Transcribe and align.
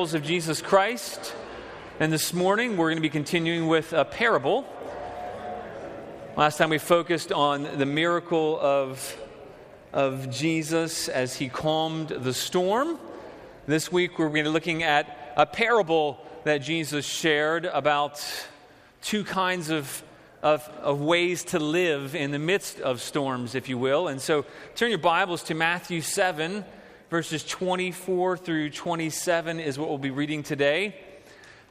parables 0.00 0.14
of 0.14 0.22
Jesus 0.22 0.62
Christ. 0.62 1.34
And 1.98 2.10
this 2.10 2.32
morning 2.32 2.78
we're 2.78 2.86
going 2.86 2.96
to 2.96 3.02
be 3.02 3.10
continuing 3.10 3.68
with 3.68 3.92
a 3.92 4.02
parable. 4.02 4.64
Last 6.38 6.56
time 6.56 6.70
we 6.70 6.78
focused 6.78 7.32
on 7.32 7.64
the 7.76 7.84
miracle 7.84 8.58
of, 8.62 9.14
of 9.92 10.30
Jesus 10.30 11.08
as 11.08 11.36
he 11.36 11.50
calmed 11.50 12.08
the 12.08 12.32
storm. 12.32 12.98
This 13.66 13.92
week 13.92 14.18
we're 14.18 14.30
going 14.30 14.44
to 14.44 14.50
be 14.50 14.54
looking 14.54 14.82
at 14.84 15.34
a 15.36 15.44
parable 15.44 16.18
that 16.44 16.62
Jesus 16.62 17.04
shared 17.04 17.66
about 17.66 18.24
two 19.02 19.22
kinds 19.22 19.68
of, 19.68 20.02
of, 20.42 20.66
of 20.80 21.02
ways 21.02 21.44
to 21.44 21.58
live 21.58 22.14
in 22.14 22.30
the 22.30 22.38
midst 22.38 22.80
of 22.80 23.02
storms, 23.02 23.54
if 23.54 23.68
you 23.68 23.76
will. 23.76 24.08
And 24.08 24.18
so 24.18 24.46
turn 24.76 24.88
your 24.88 24.98
Bibles 24.98 25.42
to 25.42 25.54
Matthew 25.54 26.00
7 26.00 26.64
verses 27.10 27.42
24 27.44 28.36
through 28.36 28.70
27 28.70 29.58
is 29.58 29.76
what 29.76 29.88
we'll 29.88 29.98
be 29.98 30.12
reading 30.12 30.44
today. 30.44 30.94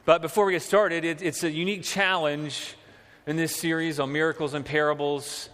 But 0.04 0.20
before 0.20 0.44
we 0.44 0.52
get 0.52 0.60
started, 0.60 1.02
it, 1.02 1.22
it's 1.22 1.42
a 1.42 1.50
unique 1.50 1.82
challenge 1.82 2.74
in 3.26 3.36
this 3.36 3.56
series 3.56 3.98
on 3.98 4.12
miracles 4.12 4.52
and 4.52 4.66
parables 4.66 5.48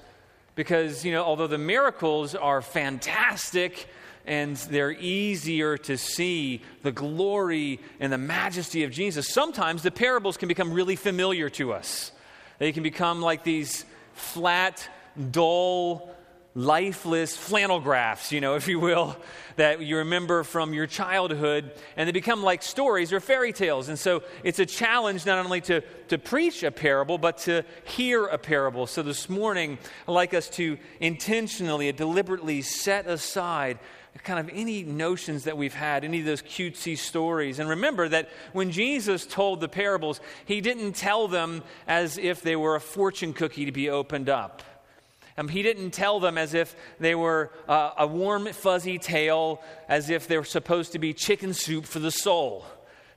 because, 0.56 1.04
you 1.04 1.12
know, 1.12 1.22
although 1.22 1.46
the 1.46 1.56
miracles 1.56 2.34
are 2.34 2.62
fantastic 2.62 3.88
and 4.26 4.56
they're 4.56 4.90
easier 4.90 5.78
to 5.78 5.96
see 5.96 6.62
the 6.82 6.90
glory 6.90 7.78
and 8.00 8.12
the 8.12 8.18
majesty 8.18 8.82
of 8.82 8.90
Jesus, 8.90 9.28
sometimes 9.28 9.84
the 9.84 9.92
parables 9.92 10.36
can 10.36 10.48
become 10.48 10.72
really 10.72 10.96
familiar 10.96 11.48
to 11.50 11.72
us. 11.72 12.10
They 12.58 12.72
can 12.72 12.82
become 12.82 13.22
like 13.22 13.44
these 13.44 13.84
flat, 14.14 14.88
dull, 15.30 16.15
lifeless 16.56 17.36
flannel 17.36 17.80
graphs, 17.80 18.32
you 18.32 18.40
know, 18.40 18.54
if 18.54 18.66
you 18.66 18.80
will, 18.80 19.14
that 19.56 19.82
you 19.82 19.98
remember 19.98 20.42
from 20.42 20.72
your 20.72 20.86
childhood, 20.86 21.70
and 21.98 22.08
they 22.08 22.12
become 22.12 22.42
like 22.42 22.62
stories 22.62 23.12
or 23.12 23.20
fairy 23.20 23.52
tales. 23.52 23.90
And 23.90 23.98
so 23.98 24.22
it's 24.42 24.58
a 24.58 24.64
challenge 24.64 25.26
not 25.26 25.44
only 25.44 25.60
to, 25.62 25.82
to 26.08 26.16
preach 26.16 26.62
a 26.62 26.70
parable, 26.70 27.18
but 27.18 27.38
to 27.38 27.62
hear 27.84 28.24
a 28.24 28.38
parable. 28.38 28.86
So 28.86 29.02
this 29.02 29.28
morning, 29.28 29.76
I'd 30.08 30.12
like 30.12 30.32
us 30.32 30.48
to 30.50 30.78
intentionally 30.98 31.92
deliberately 31.92 32.62
set 32.62 33.06
aside 33.06 33.78
kind 34.24 34.40
of 34.40 34.48
any 34.54 34.82
notions 34.82 35.44
that 35.44 35.58
we've 35.58 35.74
had, 35.74 36.02
any 36.02 36.20
of 36.20 36.24
those 36.24 36.40
cutesy 36.40 36.96
stories. 36.96 37.58
And 37.58 37.68
remember 37.68 38.08
that 38.08 38.30
when 38.54 38.70
Jesus 38.70 39.26
told 39.26 39.60
the 39.60 39.68
parables, 39.68 40.22
he 40.46 40.62
didn't 40.62 40.94
tell 40.94 41.28
them 41.28 41.62
as 41.86 42.16
if 42.16 42.40
they 42.40 42.56
were 42.56 42.76
a 42.76 42.80
fortune 42.80 43.34
cookie 43.34 43.66
to 43.66 43.72
be 43.72 43.90
opened 43.90 44.30
up. 44.30 44.62
Um, 45.38 45.48
he 45.48 45.62
didn't 45.62 45.90
tell 45.90 46.18
them 46.18 46.38
as 46.38 46.54
if 46.54 46.74
they 46.98 47.14
were 47.14 47.50
uh, 47.68 47.90
a 47.98 48.06
warm, 48.06 48.46
fuzzy 48.46 48.98
tale, 48.98 49.60
as 49.88 50.08
if 50.08 50.28
they 50.28 50.38
were 50.38 50.44
supposed 50.44 50.92
to 50.92 50.98
be 50.98 51.12
chicken 51.12 51.52
soup 51.52 51.84
for 51.84 51.98
the 51.98 52.10
soul. 52.10 52.64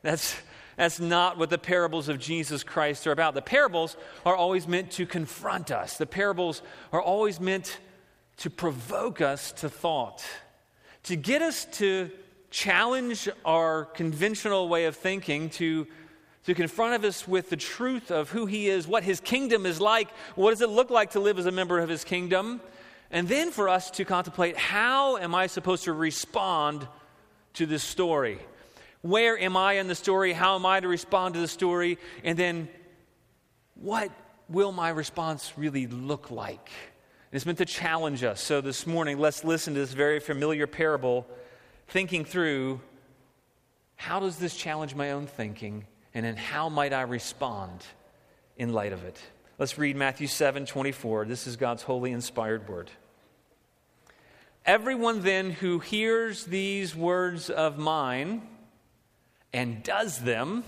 That's, 0.02 0.36
that's 0.76 1.00
not 1.00 1.38
what 1.38 1.50
the 1.50 1.58
parables 1.58 2.10
of 2.10 2.20
Jesus 2.20 2.64
Christ 2.64 3.08
are 3.08 3.12
about. 3.12 3.36
The 3.36 3.42
parables 3.42 3.96
are 4.26 4.36
always 4.36 4.68
meant 4.68 4.92
to 4.92 5.06
confront 5.06 5.72
us, 5.72 5.98
the 5.98 6.06
parables 6.06 6.62
are 6.92 7.02
always 7.02 7.40
meant 7.40 7.80
to 8.38 8.50
provoke 8.50 9.22
us 9.22 9.52
to 9.54 9.70
thought, 9.70 10.24
to 11.04 11.16
get 11.16 11.42
us 11.42 11.66
to 11.74 12.10
challenge 12.52 13.30
our 13.46 13.86
conventional 13.86 14.70
way 14.70 14.86
of 14.86 14.96
thinking, 14.96 15.50
to 15.52 15.88
to 16.46 16.54
confront 16.54 17.04
us 17.04 17.28
with 17.28 17.50
the 17.50 17.58
truth 17.58 18.12
of 18.12 18.30
who 18.30 18.46
he 18.46 18.70
is, 18.70 18.88
what 18.88 19.04
his 19.04 19.20
kingdom 19.20 19.66
is 19.66 19.80
like, 19.80 20.10
what 20.36 20.52
does 20.52 20.62
it 20.62 20.70
look 20.70 20.90
like 20.90 21.12
to 21.12 21.20
live 21.20 21.38
as 21.38 21.46
a 21.46 21.52
member 21.52 21.80
of 21.80 21.90
his 21.90 22.04
kingdom, 22.04 22.62
and 23.12 23.28
then 23.28 23.52
for 23.52 23.70
us 23.70 23.92
to 23.92 24.06
contemplate 24.06 24.58
how 24.58 25.18
am 25.18 25.36
I 25.36 25.48
supposed 25.48 25.86
to 25.86 25.94
respond 25.94 26.88
to 27.56 27.66
this 27.66 27.84
story? 27.84 28.40
Where 29.02 29.38
am 29.40 29.56
I 29.56 29.74
in 29.74 29.88
the 29.88 29.96
story? 29.96 30.34
How 30.34 30.56
am 30.56 30.66
I 30.66 30.80
to 30.80 30.88
respond 30.88 31.36
to 31.36 31.40
the 31.40 31.48
story? 31.48 31.98
And 32.24 32.38
then 32.38 32.70
what 33.76 34.12
will 34.50 34.72
my 34.72 34.90
response 34.90 35.54
really 35.58 35.88
look 35.88 36.32
like? 36.32 36.70
it's 37.32 37.46
meant 37.46 37.60
to 37.60 37.66
challenge 37.66 38.24
us. 38.24 38.42
So 38.42 38.60
this 38.60 38.88
morning, 38.88 39.20
let's 39.20 39.44
listen 39.44 39.76
to 39.76 39.80
this 39.80 39.94
very 39.94 40.20
familiar 40.20 40.66
parable, 40.66 41.28
thinking 41.88 42.26
through 42.26 42.82
how 43.96 44.20
does 44.20 44.38
this 44.38 44.56
challenge 44.56 44.96
my 44.96 45.12
own 45.12 45.28
thinking? 45.28 45.86
And 46.14 46.26
then 46.26 46.36
how 46.36 46.70
might 46.70 46.94
I 46.94 47.02
respond 47.02 47.84
in 48.58 48.74
light 48.74 48.94
of 48.94 49.04
it? 49.04 49.20
Let's 49.58 49.78
read 49.78 49.96
Matthew 49.96 50.28
7 50.28 50.66
24. 50.66 51.26
This 51.26 51.46
is 51.46 51.56
God's 51.56 51.84
holy, 51.84 52.12
inspired 52.12 52.68
word. 52.68 52.90
Everyone 54.66 55.22
then 55.22 55.52
who 55.52 55.80
hears 55.80 56.46
these 56.46 56.96
words 56.96 57.50
of 57.50 57.78
mine 57.78 58.42
and 59.52 59.84
does 59.84 60.20
them 60.20 60.64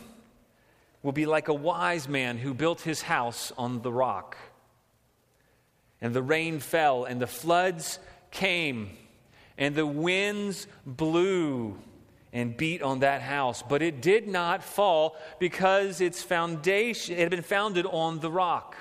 will 1.04 1.12
be 1.12 1.26
like 1.26 1.48
a 1.48 1.54
wise 1.54 2.08
man 2.08 2.38
who 2.38 2.54
built 2.54 2.82
his 2.82 3.02
house 3.02 3.52
on 3.58 3.82
the 3.82 3.92
rock. 3.92 4.38
And 6.00 6.14
the 6.14 6.22
rain 6.22 6.60
fell, 6.60 7.06
and 7.06 7.22
the 7.22 7.28
floods 7.28 8.00
came, 8.32 8.90
and 9.58 9.76
the 9.76 9.86
winds 9.86 10.68
blew 10.86 11.78
and 12.34 12.56
beat 12.56 12.82
on 12.82 13.00
that 13.00 13.22
house, 13.22 13.62
but 13.62 13.82
it 13.82 14.02
did 14.02 14.28
not 14.28 14.64
fall 14.64 15.18
because 15.40 16.00
its 16.00 16.24
foundation 16.24 17.16
it 17.16 17.20
had 17.20 17.30
been 17.30 17.42
founded 17.42 17.86
on 17.86 18.20
the 18.20 18.32
rock. 18.32 18.76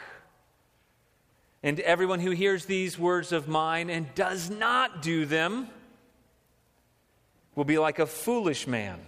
And 1.62 1.78
everyone 1.80 2.20
who 2.20 2.30
hears 2.30 2.64
these 2.64 2.98
words 2.98 3.32
of 3.32 3.48
mine 3.48 3.90
and 3.90 4.14
does 4.14 4.48
not 4.48 5.02
do 5.02 5.26
them 5.26 5.68
will 7.54 7.64
be 7.64 7.78
like 7.78 7.98
a 7.98 8.06
foolish 8.06 8.66
man 8.66 9.00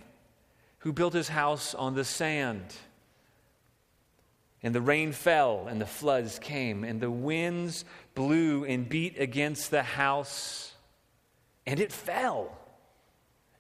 who 0.79 0.93
built 0.93 1.15
his 1.15 1.29
house 1.29 1.75
on 1.75 1.95
the 1.95 2.05
sand. 2.05 2.75
And 4.65 4.75
the 4.75 4.81
rain 4.81 5.13
fell, 5.13 5.67
and 5.69 5.81
the 5.81 5.87
floods 5.87 6.39
came, 6.39 6.85
and 6.85 7.01
the 7.01 7.11
winds 7.11 7.85
blew 8.15 8.65
and 8.65 8.89
beat 8.89 9.19
against 9.19 9.71
the 9.71 9.83
house, 9.83 10.73
and 11.67 11.81
it 11.81 11.91
fell 11.91 12.57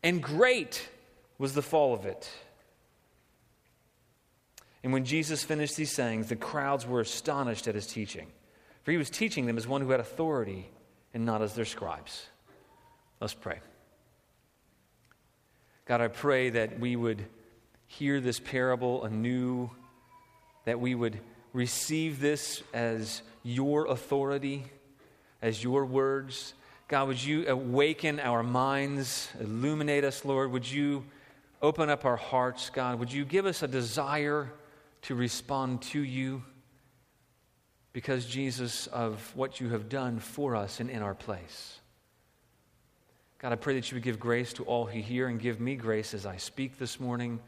and 0.03 0.23
great 0.23 0.89
was 1.39 1.55
the 1.55 1.63
fall 1.63 1.95
of 1.95 2.07
it. 2.07 2.29
And 4.83 4.93
when 4.93 5.05
Jesus 5.05 5.45
finished 5.45 5.77
these 5.77 5.93
sayings, 5.93 6.29
the 6.29 6.37
crowds 6.37 6.87
were 6.87 7.01
astonished 7.01 7.69
at 7.69 7.75
his 7.75 7.87
teaching, 7.87 8.27
for 8.83 8.91
he 8.91 8.97
was 8.97 9.11
teaching 9.11 9.47
them 9.47 9.57
as 9.57 9.67
one 9.67 9.81
who 9.81 9.91
had 9.91 10.01
authority 10.01 10.69
and 11.15 11.25
not 11.25 11.43
as 11.43 11.55
their 11.55 11.65
scribes. 11.65 12.27
Let's 13.21 13.35
pray. 13.35 13.61
God, 15.85 16.01
I 16.01 16.09
pray 16.09 16.51
that 16.51 16.81
we 16.81 16.97
would 16.97 17.25
hear 17.87 18.21
this 18.21 18.41
parable 18.41 19.05
anew, 19.05 19.71
that 20.65 20.81
we 20.81 20.95
would 20.95 21.21
receive 21.53 22.21
this 22.21 22.63
as 22.73 23.23
your 23.43 23.87
authority, 23.87 24.65
as 25.41 25.63
your 25.63 25.85
words, 25.85 26.55
God, 26.93 27.09
would 27.09 27.25
you 27.25 27.49
awaken 27.49 28.21
our 28.21 28.43
minds, 28.43 29.31
illuminate 29.41 30.05
us, 30.05 30.27
Lord? 30.27 30.53
Would 30.53 30.71
you 30.71 31.07
open 31.63 31.89
up 31.89 32.05
our 32.05 32.19
hearts, 32.19 32.69
God? 32.69 32.99
Would 32.99 33.11
you 33.11 33.25
give 33.25 33.47
us 33.47 33.63
a 33.63 33.67
desire 33.67 34.53
to 35.01 35.15
respond 35.15 35.81
to 35.81 36.01
you 36.03 36.43
because, 37.95 38.27
Jesus, 38.27 38.89
of 38.89 39.33
what 39.35 39.59
you 39.59 39.71
have 39.71 39.89
done 39.89 40.19
for 40.19 40.55
us 40.55 40.81
and 40.81 40.91
in 40.91 41.01
our 41.01 41.15
place? 41.15 41.81
God, 43.39 43.53
I 43.53 43.57
pray 43.57 43.73
that 43.77 43.91
you 43.91 43.97
would 43.97 44.05
give 44.05 44.21
grace 44.21 44.53
to 44.53 44.65
all 44.65 44.85
who 44.85 45.01
hear 45.01 45.29
and 45.29 45.41
give 45.41 45.61
me 45.61 45.77
grace 45.77 46.13
as 46.13 46.27
I 46.27 46.37
speak 46.37 46.79
this 46.79 47.01
morning. 47.01 47.41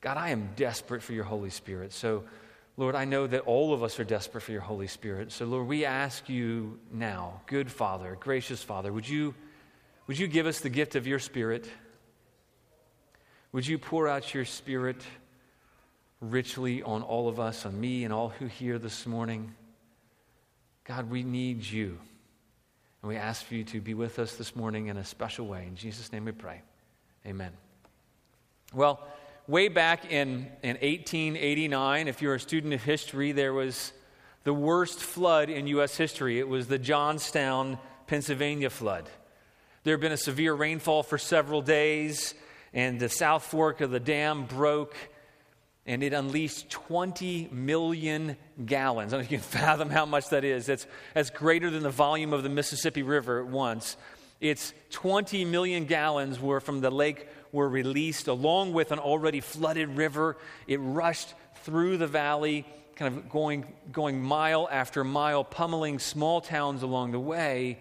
God, 0.00 0.16
I 0.16 0.30
am 0.30 0.48
desperate 0.56 1.04
for 1.04 1.12
your 1.12 1.22
Holy 1.22 1.50
Spirit. 1.50 1.92
So, 1.92 2.24
Lord, 2.76 2.94
I 2.94 3.04
know 3.04 3.26
that 3.26 3.40
all 3.40 3.74
of 3.74 3.82
us 3.82 4.00
are 4.00 4.04
desperate 4.04 4.40
for 4.40 4.52
your 4.52 4.62
Holy 4.62 4.86
Spirit. 4.86 5.30
So, 5.30 5.44
Lord, 5.44 5.66
we 5.66 5.84
ask 5.84 6.28
you 6.28 6.78
now, 6.90 7.42
good 7.46 7.70
Father, 7.70 8.16
gracious 8.18 8.62
Father, 8.62 8.92
would 8.92 9.08
you, 9.08 9.34
would 10.06 10.18
you 10.18 10.26
give 10.26 10.46
us 10.46 10.60
the 10.60 10.70
gift 10.70 10.96
of 10.96 11.06
your 11.06 11.18
Spirit? 11.18 11.68
Would 13.52 13.66
you 13.66 13.78
pour 13.78 14.08
out 14.08 14.32
your 14.32 14.46
Spirit 14.46 15.02
richly 16.20 16.82
on 16.82 17.02
all 17.02 17.28
of 17.28 17.38
us, 17.38 17.66
on 17.66 17.78
me, 17.78 18.04
and 18.04 18.12
all 18.12 18.30
who 18.30 18.46
hear 18.46 18.78
this 18.78 19.06
morning? 19.06 19.54
God, 20.84 21.10
we 21.10 21.22
need 21.22 21.62
you. 21.64 21.98
And 23.02 23.08
we 23.08 23.16
ask 23.16 23.44
for 23.44 23.54
you 23.54 23.64
to 23.64 23.80
be 23.80 23.94
with 23.94 24.18
us 24.18 24.36
this 24.36 24.56
morning 24.56 24.86
in 24.86 24.96
a 24.96 25.04
special 25.04 25.46
way. 25.46 25.66
In 25.66 25.76
Jesus' 25.76 26.10
name 26.10 26.24
we 26.24 26.32
pray. 26.32 26.62
Amen. 27.26 27.52
Well, 28.72 29.06
way 29.48 29.68
back 29.68 30.10
in, 30.10 30.46
in 30.62 30.76
1889, 30.76 32.08
if 32.08 32.22
you're 32.22 32.34
a 32.34 32.40
student 32.40 32.74
of 32.74 32.82
history, 32.82 33.32
there 33.32 33.52
was 33.52 33.92
the 34.44 34.54
worst 34.54 35.00
flood 35.00 35.50
in 35.50 35.66
U.S. 35.68 35.96
history. 35.96 36.38
It 36.38 36.48
was 36.48 36.66
the 36.66 36.78
Johnstown, 36.78 37.78
Pennsylvania 38.06 38.70
flood. 38.70 39.08
There 39.84 39.94
had 39.94 40.00
been 40.00 40.12
a 40.12 40.16
severe 40.16 40.54
rainfall 40.54 41.02
for 41.02 41.18
several 41.18 41.60
days, 41.60 42.34
and 42.72 43.00
the 43.00 43.08
South 43.08 43.44
Fork 43.44 43.80
of 43.80 43.90
the 43.90 44.00
dam 44.00 44.44
broke, 44.46 44.94
and 45.86 46.04
it 46.04 46.12
unleashed 46.12 46.70
20 46.70 47.48
million 47.50 48.36
gallons. 48.64 49.12
I 49.12 49.16
don't 49.16 49.22
know 49.22 49.26
if 49.26 49.32
you 49.32 49.38
can 49.38 49.46
fathom 49.60 49.90
how 49.90 50.06
much 50.06 50.28
that 50.28 50.44
is. 50.44 50.66
That's, 50.66 50.86
that's 51.14 51.30
greater 51.30 51.68
than 51.68 51.82
the 51.82 51.90
volume 51.90 52.32
of 52.32 52.44
the 52.44 52.48
Mississippi 52.48 53.02
River 53.02 53.40
at 53.40 53.48
once. 53.48 53.96
It's 54.40 54.72
20 54.90 55.44
million 55.44 55.84
gallons 55.84 56.40
were 56.40 56.60
from 56.60 56.80
the 56.80 56.90
lake 56.90 57.28
were 57.52 57.68
released 57.68 58.28
along 58.28 58.72
with 58.72 58.90
an 58.90 58.98
already 58.98 59.40
flooded 59.40 59.96
river. 59.96 60.36
It 60.66 60.78
rushed 60.78 61.34
through 61.62 61.98
the 61.98 62.06
valley, 62.06 62.66
kind 62.96 63.16
of 63.16 63.28
going, 63.28 63.66
going 63.92 64.22
mile 64.22 64.68
after 64.70 65.04
mile, 65.04 65.44
pummeling 65.44 65.98
small 65.98 66.40
towns 66.40 66.82
along 66.82 67.12
the 67.12 67.20
way, 67.20 67.78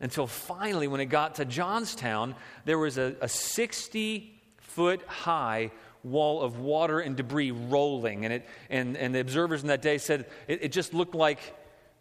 until 0.00 0.26
finally, 0.26 0.86
when 0.86 1.00
it 1.00 1.06
got 1.06 1.36
to 1.36 1.44
Johnstown, 1.44 2.34
there 2.64 2.78
was 2.78 2.98
a, 2.98 3.16
a 3.20 3.28
60 3.28 4.42
foot 4.58 5.02
high 5.06 5.70
wall 6.02 6.42
of 6.42 6.58
water 6.58 7.00
and 7.00 7.16
debris 7.16 7.50
rolling. 7.50 8.24
And, 8.24 8.34
it, 8.34 8.48
and, 8.68 8.96
and 8.96 9.14
the 9.14 9.20
observers 9.20 9.62
in 9.62 9.68
that 9.68 9.80
day 9.80 9.98
said 9.98 10.26
it, 10.46 10.64
it 10.64 10.72
just 10.72 10.92
looked 10.92 11.14
like, 11.14 11.38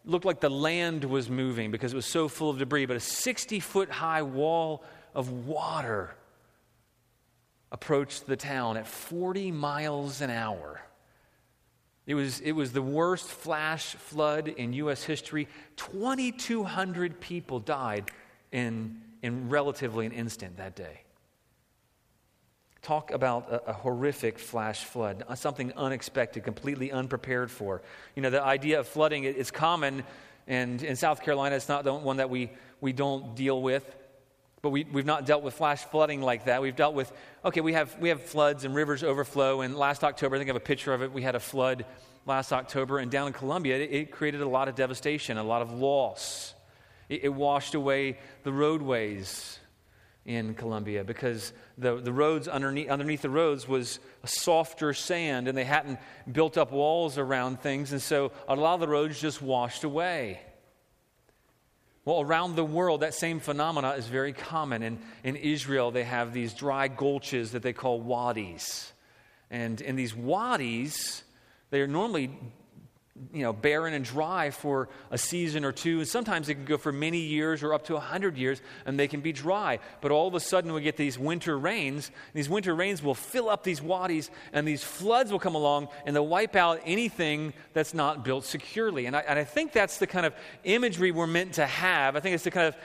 looked 0.04 0.26
like 0.26 0.42
the 0.42 0.50
land 0.50 1.06
was 1.06 1.30
moving 1.30 1.72
because 1.72 1.94
it 1.94 1.96
was 1.96 2.06
so 2.06 2.28
full 2.28 2.50
of 2.50 2.58
debris. 2.58 2.86
But 2.86 2.98
a 2.98 3.00
60 3.00 3.62
foot 3.62 3.90
high 3.90 4.24
wall 4.24 4.84
of 5.16 5.31
water 5.31 6.16
approached 7.74 8.28
the 8.28 8.38
town 8.38 8.78
at 8.78 8.88
40 8.88 9.52
miles 9.52 10.22
an 10.22 10.30
hour. 10.30 10.80
It 12.06 12.14
was, 12.14 12.40
it 12.42 12.52
was 12.52 12.72
the 12.72 12.81
worst 12.81 13.25
flash 13.25 13.96
flood 13.96 14.48
in 14.48 14.74
U.S. 14.74 15.04
history. 15.04 15.48
2,200 15.78 17.20
people 17.20 17.60
died 17.60 18.12
in, 18.52 19.02
in 19.24 19.50
relatively 19.50 20.06
an 20.06 20.12
instant 20.12 20.58
that 20.58 20.75
day. 20.75 21.02
Talk 22.84 23.12
about 23.12 23.50
a, 23.50 23.70
a, 23.70 23.74
horrific 23.74 24.38
flash 24.38 24.84
flood, 24.84 25.24
uh, 25.28 25.36
something 25.36 25.72
unexpected, 25.78 26.44
completely 26.44 26.92
unprepared 26.92 27.50
for. 27.50 27.81
You 28.14 28.22
know, 28.22 28.30
the 28.30 28.44
idea 28.44 28.81
of 28.81 28.88
flooding 28.88 29.24
is 29.24 29.50
common, 29.50 30.04
and 30.48 30.84
in 30.84 30.98
South 30.98 31.22
Carolina, 31.22 31.56
it's 31.56 31.69
not 31.69 31.86
the 31.86 31.94
one 31.94 32.18
that 32.18 32.30
we, 32.30 32.52
we 32.81 32.92
don't 32.92 33.36
deal 33.36 33.62
with. 33.62 33.96
But 34.63 34.69
we, 34.69 34.86
we've 34.86 35.06
not 35.06 35.25
dealt 35.25 35.44
with 35.44 35.56
flash 35.56 35.83
flooding 35.83 36.21
like 36.21 36.45
that. 36.45 36.62
We've 36.62 36.74
dealt 36.74 36.95
with, 36.95 37.12
okay, 37.44 37.60
we 37.60 37.74
have, 37.74 38.00
we 38.00 38.07
have 38.07 38.24
floods 38.24 38.63
and 38.63 38.74
rivers 38.74 39.04
overflow. 39.04 39.60
And 39.60 39.75
last 39.75 40.06
October, 40.06 40.38
I 40.38 40.39
think 40.39 40.48
I 40.50 40.54
have 40.54 40.62
a 40.62 40.65
picture 40.65 40.94
of 40.94 41.04
it, 41.04 41.12
we 41.12 41.21
had 41.21 41.36
a 41.36 41.39
flood 41.42 41.86
last 42.25 42.54
October. 42.54 43.00
And 43.00 43.12
down 43.12 43.27
in 43.27 43.33
Columbia, 43.33 43.77
it, 43.77 43.92
it 43.92 44.12
created 44.12 44.39
a 44.39 44.48
lot 44.48 44.69
of 44.69 44.75
devastation, 44.75 45.38
a 45.38 45.44
lot 45.44 45.62
of 45.62 45.74
loss. 45.74 46.54
It, 47.10 47.25
it 47.25 47.30
washed 47.33 47.75
away 47.75 48.19
the 48.44 48.54
roadways 48.54 49.60
in 50.25 50.54
Columbia 50.54 51.04
because 51.04 51.51
the, 51.77 51.98
the 51.98 52.13
roads 52.13 52.48
underneath, 52.48 52.88
underneath 52.88 53.21
the 53.21 53.30
roads 53.30 53.68
was 53.68 54.00
a 54.24 54.27
softer 54.27 54.94
sand 54.94 55.50
and 55.50 55.57
they 55.57 55.66
hadn't 55.66 56.00
built 56.31 56.57
up 56.57 56.71
walls 56.71 57.18
around 57.18 57.59
things. 57.59 57.92
And 57.92 58.01
so 58.01 58.31
a 58.48 58.56
lot 58.56 58.75
of 58.75 58.80
the 58.80 58.88
roads 58.88 59.19
just 59.19 59.42
washed 59.42 59.83
away. 59.83 60.39
Well, 62.06 62.20
around 62.20 62.56
the 62.56 62.66
world, 62.66 63.02
that 63.02 63.14
same 63.14 63.40
phenomena 63.40 63.92
is 63.92 64.08
very 64.08 64.34
common. 64.34 64.84
In, 64.84 65.00
in 65.24 65.36
Israel, 65.38 65.92
they 65.92 66.04
have 66.04 66.34
these 66.34 66.54
dry 66.54 66.90
gulches 66.90 67.52
that 67.52 67.64
they 67.64 67.72
call 67.72 68.02
wadis. 68.02 68.92
And 69.50 69.80
in 69.80 69.96
these 69.96 70.14
wadis, 70.14 71.24
they 71.70 71.80
are 71.80 71.88
normally 71.88 72.32
you 73.31 73.44
know, 73.44 73.54
barren 73.54 73.94
and 73.94 74.04
dry 74.04 74.50
for 74.50 74.89
a 75.12 75.18
season 75.19 75.63
or 75.63 75.71
two. 75.71 76.00
And 76.00 76.07
sometimes 76.07 76.50
it 76.50 76.56
can 76.56 76.65
go 76.65 76.77
for 76.77 76.92
many 76.92 77.19
years 77.19 77.62
or 77.62 77.74
up 77.74 77.83
to 77.86 77.94
100 77.94 78.38
years, 78.38 78.60
and 78.86 79.00
they 79.00 79.07
can 79.07 79.21
be 79.21 79.31
dry. 79.31 79.80
But 80.01 80.12
all 80.12 80.27
of 80.27 80.33
a 80.33 80.39
sudden, 80.39 80.74
we 80.74 80.81
get 80.81 80.98
these 80.98 81.19
winter 81.19 81.57
rains. 81.57 82.10
these 82.33 82.50
winter 82.50 82.74
rains 82.74 83.04
will 83.04 83.13
fill 83.13 83.50
up 83.50 83.63
these 83.63 83.81
wadis, 83.81 84.31
and 84.51 84.68
these 84.68 84.83
floods 84.83 85.31
will 85.31 85.39
come 85.39 85.54
along, 85.54 85.89
and 86.06 86.15
they'll 86.15 86.27
wipe 86.27 86.56
out 86.56 86.81
anything 86.86 87.54
that's 87.74 87.94
not 87.94 88.25
built 88.25 88.45
securely. 88.45 89.06
And 89.06 89.16
I, 89.16 89.19
and 89.19 89.38
I 89.38 89.44
think 89.44 89.74
that's 89.74 90.00
the 90.00 90.07
kind 90.07 90.25
of 90.25 90.33
imagery 90.63 91.12
we're 91.12 91.27
meant 91.27 91.54
to 91.54 91.68
have. 91.68 92.16
I 92.16 92.19
think 92.19 92.33
it's 92.33 92.44
the 92.44 92.51
kind 92.51 92.68
of 92.68 92.75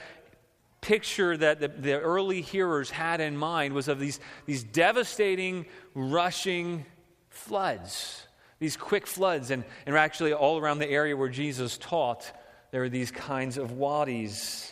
picture 0.81 1.35
that 1.37 1.59
the, 1.59 1.69
the 1.69 1.99
early 1.99 2.41
hearers 2.41 2.91
had 2.91 3.19
in 3.19 3.35
mind 3.35 3.73
was 3.73 3.87
of 3.87 3.99
these, 3.99 4.19
these 4.45 4.63
devastating, 4.63 5.65
rushing 5.95 6.85
floods 7.29 8.27
these 8.59 8.77
quick 8.77 9.07
floods. 9.07 9.51
And, 9.51 9.63
and 9.85 9.95
actually, 9.95 10.33
all 10.33 10.59
around 10.59 10.79
the 10.79 10.89
area 10.89 11.15
where 11.15 11.29
Jesus 11.29 11.77
taught, 11.77 12.31
there 12.71 12.81
were 12.81 12.89
these 12.89 13.11
kinds 13.11 13.57
of 13.57 13.71
wadis. 13.71 14.71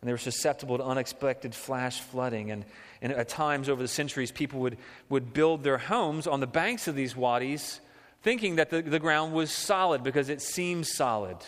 And 0.00 0.08
they 0.08 0.12
were 0.12 0.18
susceptible 0.18 0.78
to 0.78 0.84
unexpected 0.84 1.54
flash 1.54 2.00
flooding. 2.00 2.50
And, 2.50 2.64
and 3.02 3.12
at 3.12 3.28
times 3.28 3.68
over 3.68 3.82
the 3.82 3.88
centuries, 3.88 4.30
people 4.30 4.60
would, 4.60 4.78
would 5.08 5.32
build 5.32 5.64
their 5.64 5.78
homes 5.78 6.26
on 6.26 6.40
the 6.40 6.46
banks 6.46 6.86
of 6.86 6.94
these 6.94 7.16
wadis, 7.16 7.80
thinking 8.22 8.56
that 8.56 8.70
the, 8.70 8.82
the 8.82 9.00
ground 9.00 9.32
was 9.32 9.50
solid 9.50 10.04
because 10.04 10.28
it 10.28 10.40
seemed 10.40 10.86
solid. 10.86 11.38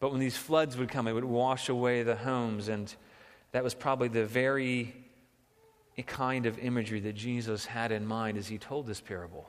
But 0.00 0.10
when 0.10 0.20
these 0.20 0.36
floods 0.36 0.76
would 0.76 0.88
come, 0.88 1.06
it 1.06 1.12
would 1.12 1.24
wash 1.24 1.68
away 1.68 2.02
the 2.02 2.16
homes. 2.16 2.68
And 2.68 2.94
that 3.52 3.62
was 3.62 3.74
probably 3.74 4.08
the 4.08 4.24
very 4.24 4.94
kind 6.06 6.46
of 6.46 6.58
imagery 6.58 7.00
that 7.00 7.14
Jesus 7.14 7.66
had 7.66 7.92
in 7.92 8.06
mind 8.06 8.36
as 8.36 8.48
he 8.48 8.58
told 8.58 8.86
this 8.86 9.00
parable. 9.00 9.48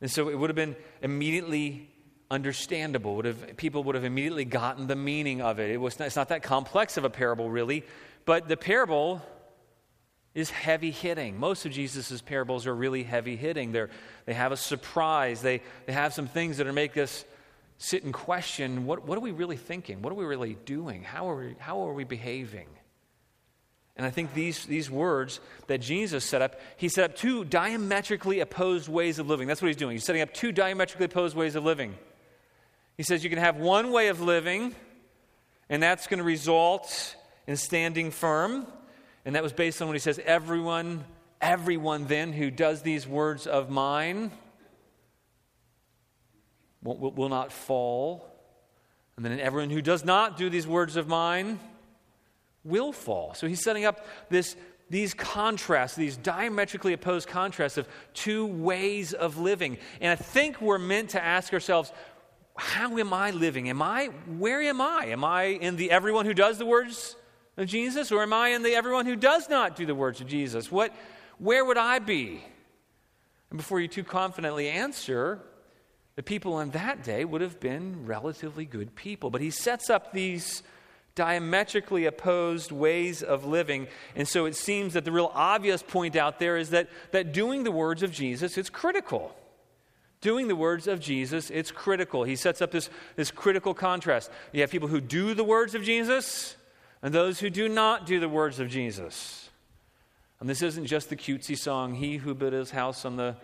And 0.00 0.10
so 0.10 0.28
it 0.28 0.38
would 0.38 0.50
have 0.50 0.56
been 0.56 0.76
immediately 1.02 1.88
understandable. 2.30 3.16
Would 3.16 3.24
have, 3.24 3.56
people 3.56 3.84
would 3.84 3.94
have 3.94 4.04
immediately 4.04 4.44
gotten 4.44 4.86
the 4.86 4.96
meaning 4.96 5.42
of 5.42 5.58
it. 5.58 5.70
it 5.70 5.76
was 5.76 5.98
not, 5.98 6.06
it's 6.06 6.16
not 6.16 6.28
that 6.28 6.42
complex 6.42 6.96
of 6.96 7.04
a 7.04 7.10
parable, 7.10 7.50
really. 7.50 7.84
But 8.24 8.48
the 8.48 8.56
parable 8.56 9.22
is 10.34 10.50
heavy 10.50 10.90
hitting. 10.90 11.38
Most 11.38 11.66
of 11.66 11.72
Jesus' 11.72 12.22
parables 12.22 12.66
are 12.66 12.74
really 12.74 13.02
heavy 13.02 13.36
hitting. 13.36 13.72
They're, 13.72 13.90
they 14.26 14.34
have 14.34 14.52
a 14.52 14.56
surprise, 14.56 15.42
they, 15.42 15.60
they 15.86 15.92
have 15.92 16.14
some 16.14 16.28
things 16.28 16.58
that 16.58 16.66
are 16.66 16.72
make 16.72 16.96
us 16.96 17.24
sit 17.78 18.04
and 18.04 18.12
question 18.12 18.84
what, 18.84 19.06
what 19.06 19.16
are 19.16 19.22
we 19.22 19.32
really 19.32 19.56
thinking? 19.56 20.02
What 20.02 20.12
are 20.12 20.16
we 20.16 20.24
really 20.24 20.56
doing? 20.66 21.02
How 21.02 21.30
are 21.30 21.36
we, 21.36 21.56
how 21.58 21.88
are 21.88 21.94
we 21.94 22.04
behaving? 22.04 22.66
And 24.00 24.06
I 24.06 24.10
think 24.10 24.32
these, 24.32 24.64
these 24.64 24.90
words 24.90 25.40
that 25.66 25.82
Jesus 25.82 26.24
set 26.24 26.40
up, 26.40 26.58
he 26.78 26.88
set 26.88 27.04
up 27.04 27.16
two 27.16 27.44
diametrically 27.44 28.40
opposed 28.40 28.88
ways 28.88 29.18
of 29.18 29.26
living. 29.26 29.46
That's 29.46 29.60
what 29.60 29.68
he's 29.68 29.76
doing. 29.76 29.92
He's 29.92 30.04
setting 30.04 30.22
up 30.22 30.32
two 30.32 30.52
diametrically 30.52 31.04
opposed 31.04 31.36
ways 31.36 31.54
of 31.54 31.64
living. 31.64 31.94
He 32.96 33.02
says 33.02 33.22
you 33.22 33.28
can 33.28 33.38
have 33.38 33.58
one 33.58 33.92
way 33.92 34.08
of 34.08 34.22
living, 34.22 34.74
and 35.68 35.82
that's 35.82 36.06
going 36.06 36.16
to 36.16 36.24
result 36.24 37.14
in 37.46 37.58
standing 37.58 38.10
firm. 38.10 38.66
And 39.26 39.34
that 39.34 39.42
was 39.42 39.52
based 39.52 39.82
on 39.82 39.88
what 39.88 39.96
he 39.96 40.00
says 40.00 40.18
everyone, 40.24 41.04
everyone 41.38 42.06
then 42.06 42.32
who 42.32 42.50
does 42.50 42.80
these 42.80 43.06
words 43.06 43.46
of 43.46 43.68
mine 43.68 44.30
will, 46.82 46.96
will, 46.96 47.12
will 47.12 47.28
not 47.28 47.52
fall. 47.52 48.34
And 49.16 49.26
then 49.26 49.38
everyone 49.40 49.68
who 49.68 49.82
does 49.82 50.06
not 50.06 50.38
do 50.38 50.48
these 50.48 50.66
words 50.66 50.96
of 50.96 51.06
mine 51.06 51.60
will 52.64 52.92
fall. 52.92 53.34
So 53.34 53.46
he's 53.46 53.62
setting 53.62 53.84
up 53.84 54.04
this, 54.28 54.56
these 54.88 55.14
contrasts, 55.14 55.96
these 55.96 56.16
diametrically 56.16 56.92
opposed 56.92 57.28
contrasts 57.28 57.78
of 57.78 57.88
two 58.14 58.46
ways 58.46 59.12
of 59.12 59.38
living. 59.38 59.78
And 60.00 60.12
I 60.12 60.16
think 60.16 60.60
we're 60.60 60.78
meant 60.78 61.10
to 61.10 61.22
ask 61.22 61.52
ourselves, 61.52 61.92
how 62.56 62.98
am 62.98 63.12
I 63.12 63.30
living? 63.30 63.68
Am 63.70 63.80
I, 63.80 64.06
where 64.26 64.60
am 64.60 64.80
I? 64.80 65.06
Am 65.06 65.24
I 65.24 65.44
in 65.44 65.76
the 65.76 65.90
everyone 65.90 66.26
who 66.26 66.34
does 66.34 66.58
the 66.58 66.66
words 66.66 67.16
of 67.56 67.66
Jesus, 67.66 68.12
or 68.12 68.22
am 68.22 68.32
I 68.32 68.48
in 68.48 68.62
the 68.62 68.74
everyone 68.74 69.06
who 69.06 69.16
does 69.16 69.48
not 69.48 69.76
do 69.76 69.86
the 69.86 69.94
words 69.94 70.20
of 70.20 70.26
Jesus? 70.26 70.70
What, 70.70 70.94
where 71.38 71.64
would 71.64 71.78
I 71.78 71.98
be? 71.98 72.42
And 73.50 73.56
before 73.56 73.80
you 73.80 73.88
too 73.88 74.04
confidently 74.04 74.68
answer, 74.68 75.40
the 76.16 76.22
people 76.22 76.60
in 76.60 76.70
that 76.70 77.02
day 77.02 77.24
would 77.24 77.40
have 77.40 77.60
been 77.60 78.06
relatively 78.06 78.64
good 78.64 78.94
people. 78.94 79.30
But 79.30 79.40
he 79.40 79.50
sets 79.50 79.88
up 79.88 80.12
these 80.12 80.62
diametrically 81.14 82.06
opposed 82.06 82.72
ways 82.72 83.22
of 83.22 83.44
living. 83.44 83.88
And 84.14 84.26
so 84.26 84.46
it 84.46 84.54
seems 84.54 84.94
that 84.94 85.04
the 85.04 85.12
real 85.12 85.30
obvious 85.34 85.82
point 85.82 86.16
out 86.16 86.38
there 86.38 86.56
is 86.56 86.70
that, 86.70 86.88
that 87.10 87.32
doing 87.32 87.64
the 87.64 87.70
words 87.70 88.02
of 88.02 88.12
Jesus 88.12 88.56
is 88.56 88.70
critical. 88.70 89.34
Doing 90.20 90.48
the 90.48 90.56
words 90.56 90.86
of 90.86 91.00
Jesus, 91.00 91.50
it's 91.50 91.70
critical. 91.70 92.24
He 92.24 92.36
sets 92.36 92.60
up 92.60 92.70
this, 92.70 92.90
this 93.16 93.30
critical 93.30 93.72
contrast. 93.72 94.30
You 94.52 94.60
have 94.60 94.70
people 94.70 94.88
who 94.88 95.00
do 95.00 95.34
the 95.34 95.44
words 95.44 95.74
of 95.74 95.82
Jesus 95.82 96.56
and 97.02 97.14
those 97.14 97.40
who 97.40 97.48
do 97.48 97.68
not 97.68 98.06
do 98.06 98.20
the 98.20 98.28
words 98.28 98.60
of 98.60 98.68
Jesus. 98.68 99.48
And 100.38 100.48
this 100.48 100.62
isn't 100.62 100.86
just 100.86 101.08
the 101.08 101.16
cutesy 101.16 101.56
song, 101.56 101.94
He 101.94 102.16
Who 102.16 102.34
Built 102.34 102.52
His 102.52 102.70
House 102.70 103.04
on 103.04 103.16
the 103.16 103.36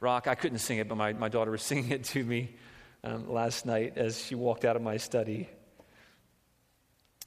Rock. 0.00 0.26
I 0.26 0.34
couldn't 0.34 0.58
sing 0.58 0.78
it, 0.78 0.88
but 0.88 0.96
my, 0.96 1.12
my 1.12 1.28
daughter 1.28 1.50
was 1.50 1.62
singing 1.70 1.90
it 1.90 2.04
to 2.04 2.24
me 2.24 2.54
um, 3.02 3.30
last 3.30 3.66
night 3.66 3.94
as 3.96 4.22
she 4.22 4.34
walked 4.34 4.64
out 4.64 4.76
of 4.76 4.82
my 4.82 4.96
study. 4.96 5.48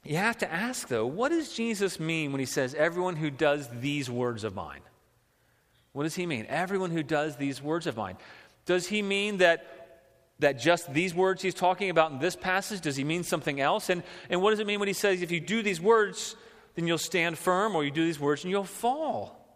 You 0.08 0.16
have 0.16 0.38
to 0.38 0.50
ask, 0.50 0.88
though, 0.88 1.04
what 1.04 1.28
does 1.28 1.52
Jesus 1.52 2.00
mean 2.00 2.32
when 2.32 2.38
he 2.38 2.46
says, 2.46 2.72
everyone 2.72 3.14
who 3.14 3.30
does 3.30 3.68
these 3.68 4.08
words 4.08 4.42
of 4.42 4.54
mine? 4.54 4.80
What 5.92 6.04
does 6.04 6.14
he 6.14 6.24
mean? 6.24 6.46
Everyone 6.48 6.90
who 6.90 7.02
does 7.02 7.36
these 7.36 7.62
words 7.62 7.86
of 7.86 7.98
mine. 7.98 8.16
Does 8.64 8.86
he 8.86 9.02
mean 9.02 9.36
that, 9.38 9.66
that 10.38 10.58
just 10.58 10.94
these 10.94 11.14
words 11.14 11.42
he's 11.42 11.52
talking 11.52 11.90
about 11.90 12.10
in 12.10 12.20
this 12.20 12.36
passage? 12.36 12.80
Does 12.80 12.96
he 12.96 13.04
mean 13.04 13.22
something 13.22 13.60
else? 13.60 13.90
And, 13.90 14.02
and 14.30 14.40
what 14.40 14.52
does 14.52 14.60
it 14.60 14.66
mean 14.66 14.80
when 14.80 14.88
he 14.88 14.94
says, 14.94 15.20
if 15.20 15.30
you 15.30 15.40
do 15.40 15.60
these 15.60 15.78
words, 15.78 16.36
then 16.74 16.86
you'll 16.86 16.96
stand 16.96 17.36
firm, 17.36 17.76
or 17.76 17.84
you 17.84 17.90
do 17.90 18.02
these 18.02 18.18
words 18.18 18.44
and 18.44 18.50
you'll 18.50 18.64
fall? 18.64 19.46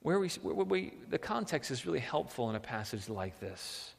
Where 0.00 0.18
we, 0.18 0.28
where 0.42 0.64
we, 0.64 0.92
the 1.08 1.18
context 1.18 1.70
is 1.70 1.86
really 1.86 2.00
helpful 2.00 2.50
in 2.50 2.56
a 2.56 2.60
passage 2.60 3.08
like 3.08 3.38
this. 3.38 3.93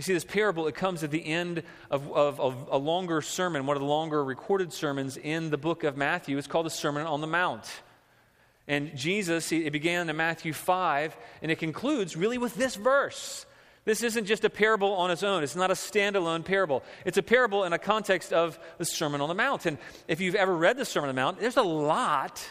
You 0.00 0.02
see, 0.02 0.14
this 0.14 0.24
parable, 0.24 0.66
it 0.66 0.74
comes 0.74 1.04
at 1.04 1.10
the 1.10 1.22
end 1.26 1.62
of, 1.90 2.10
of, 2.10 2.40
of, 2.40 2.68
a 2.70 2.78
longer 2.78 3.20
sermon, 3.20 3.66
one 3.66 3.76
of 3.76 3.82
the 3.82 3.86
longer 3.86 4.24
recorded 4.24 4.72
sermons 4.72 5.18
in 5.18 5.50
the 5.50 5.58
book 5.58 5.84
of 5.84 5.98
Matthew. 5.98 6.38
It's 6.38 6.46
called 6.46 6.64
the 6.64 6.70
Sermon 6.70 7.06
on 7.06 7.20
the 7.20 7.26
Mount. 7.26 7.70
And 8.66 8.96
Jesus, 8.96 9.52
it 9.52 9.70
began 9.74 10.08
in 10.08 10.16
Matthew 10.16 10.54
5, 10.54 11.14
and 11.42 11.52
it 11.52 11.58
concludes 11.58 12.16
really 12.16 12.38
with 12.38 12.54
this 12.54 12.76
verse. 12.76 13.44
This 13.84 14.02
isn't 14.02 14.24
just 14.24 14.42
a 14.42 14.48
parable 14.48 14.94
on 14.94 15.10
its 15.10 15.22
own. 15.22 15.42
It's 15.42 15.54
not 15.54 15.70
a 15.70 15.74
standalone 15.74 16.46
parable. 16.46 16.82
It's 17.04 17.18
a 17.18 17.22
parable 17.22 17.64
in 17.64 17.74
a 17.74 17.78
context 17.78 18.32
of 18.32 18.58
the 18.78 18.86
Sermon 18.86 19.20
on 19.20 19.28
the 19.28 19.34
Mount. 19.34 19.66
And 19.66 19.76
if 20.08 20.18
you've 20.18 20.34
ever 20.34 20.56
read 20.56 20.78
the 20.78 20.86
Sermon 20.86 21.10
on 21.10 21.14
the 21.14 21.20
Mount, 21.20 21.40
there's 21.40 21.58
a 21.58 21.62
lot 21.62 22.42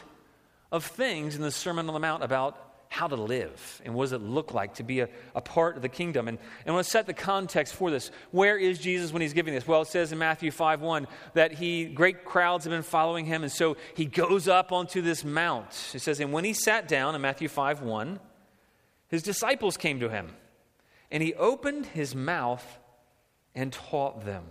of 0.72 0.86
things 0.86 1.36
in 1.36 1.42
the 1.42 1.50
Sermon 1.50 1.88
on 1.88 1.96
the 1.96 2.00
Mount 2.00 2.24
about 2.24 2.69
how 2.92 3.08
to 3.08 3.16
live 3.16 3.82
and 3.86 3.94
what 3.94 4.06
does 4.06 4.14
it 4.14 4.22
look 4.22 4.54
like 4.54 4.74
to 4.74 4.84
be 4.84 5.00
a, 5.02 5.10
a 5.36 5.42
part 5.42 5.76
of 5.76 5.84
the 5.84 5.90
kingdom. 5.90 6.28
And, 6.28 6.40
and 6.66 6.76
to 6.76 6.84
set 6.84 7.06
the 7.06 7.14
context 7.14 7.76
for 7.76 7.92
this. 7.92 8.10
Where 8.32 8.58
is 8.58 8.80
Jesus 8.80 9.14
when 9.14 9.22
he's 9.22 9.34
giving 9.34 9.54
this? 9.54 9.68
Well, 9.68 9.84
it 9.84 9.88
says 9.88 10.12
in 10.12 10.18
Matthew 10.18 10.50
5 10.50 10.82
1 10.82 11.08
that 11.36 11.54
he, 11.54 11.86
great 11.86 12.26
crowds 12.26 12.66
have 12.66 12.72
been 12.72 12.82
following 12.82 13.26
him, 13.26 13.44
and 13.44 13.52
so 13.52 13.78
he 13.96 14.06
goes 14.06 14.48
up 14.48 14.72
onto 14.72 15.02
this 15.02 15.24
mount. 15.24 15.92
It 15.94 16.00
says, 16.00 16.20
and 16.20 16.34
when 16.34 16.44
he 16.44 16.54
sat 16.54 16.88
down 16.88 17.14
in 17.14 17.22
Matthew 17.22 17.48
5 17.48 17.82
1, 17.82 18.20
his 19.08 19.22
disciples 19.22 19.78
came 19.78 20.00
to 20.00 20.10
him, 20.10 20.36
and 21.12 21.22
he 21.22 21.36
opened 21.36 21.86
his 21.86 22.16
mouth 22.16 22.80
and 23.54 23.72
taught 23.72 24.26
them. 24.26 24.46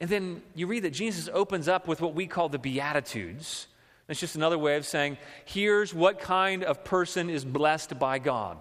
And 0.00 0.08
then 0.08 0.42
you 0.54 0.66
read 0.66 0.84
that 0.84 0.92
Jesus 0.92 1.28
opens 1.32 1.68
up 1.68 1.86
with 1.86 2.00
what 2.00 2.14
we 2.14 2.26
call 2.26 2.48
the 2.48 2.58
Beatitudes 2.58 3.66
it's 4.08 4.20
just 4.20 4.36
another 4.36 4.58
way 4.58 4.76
of 4.76 4.86
saying, 4.86 5.18
here's 5.44 5.92
what 5.92 6.18
kind 6.18 6.64
of 6.64 6.82
person 6.82 7.28
is 7.28 7.44
blessed 7.44 7.98
by 7.98 8.18
God. 8.18 8.56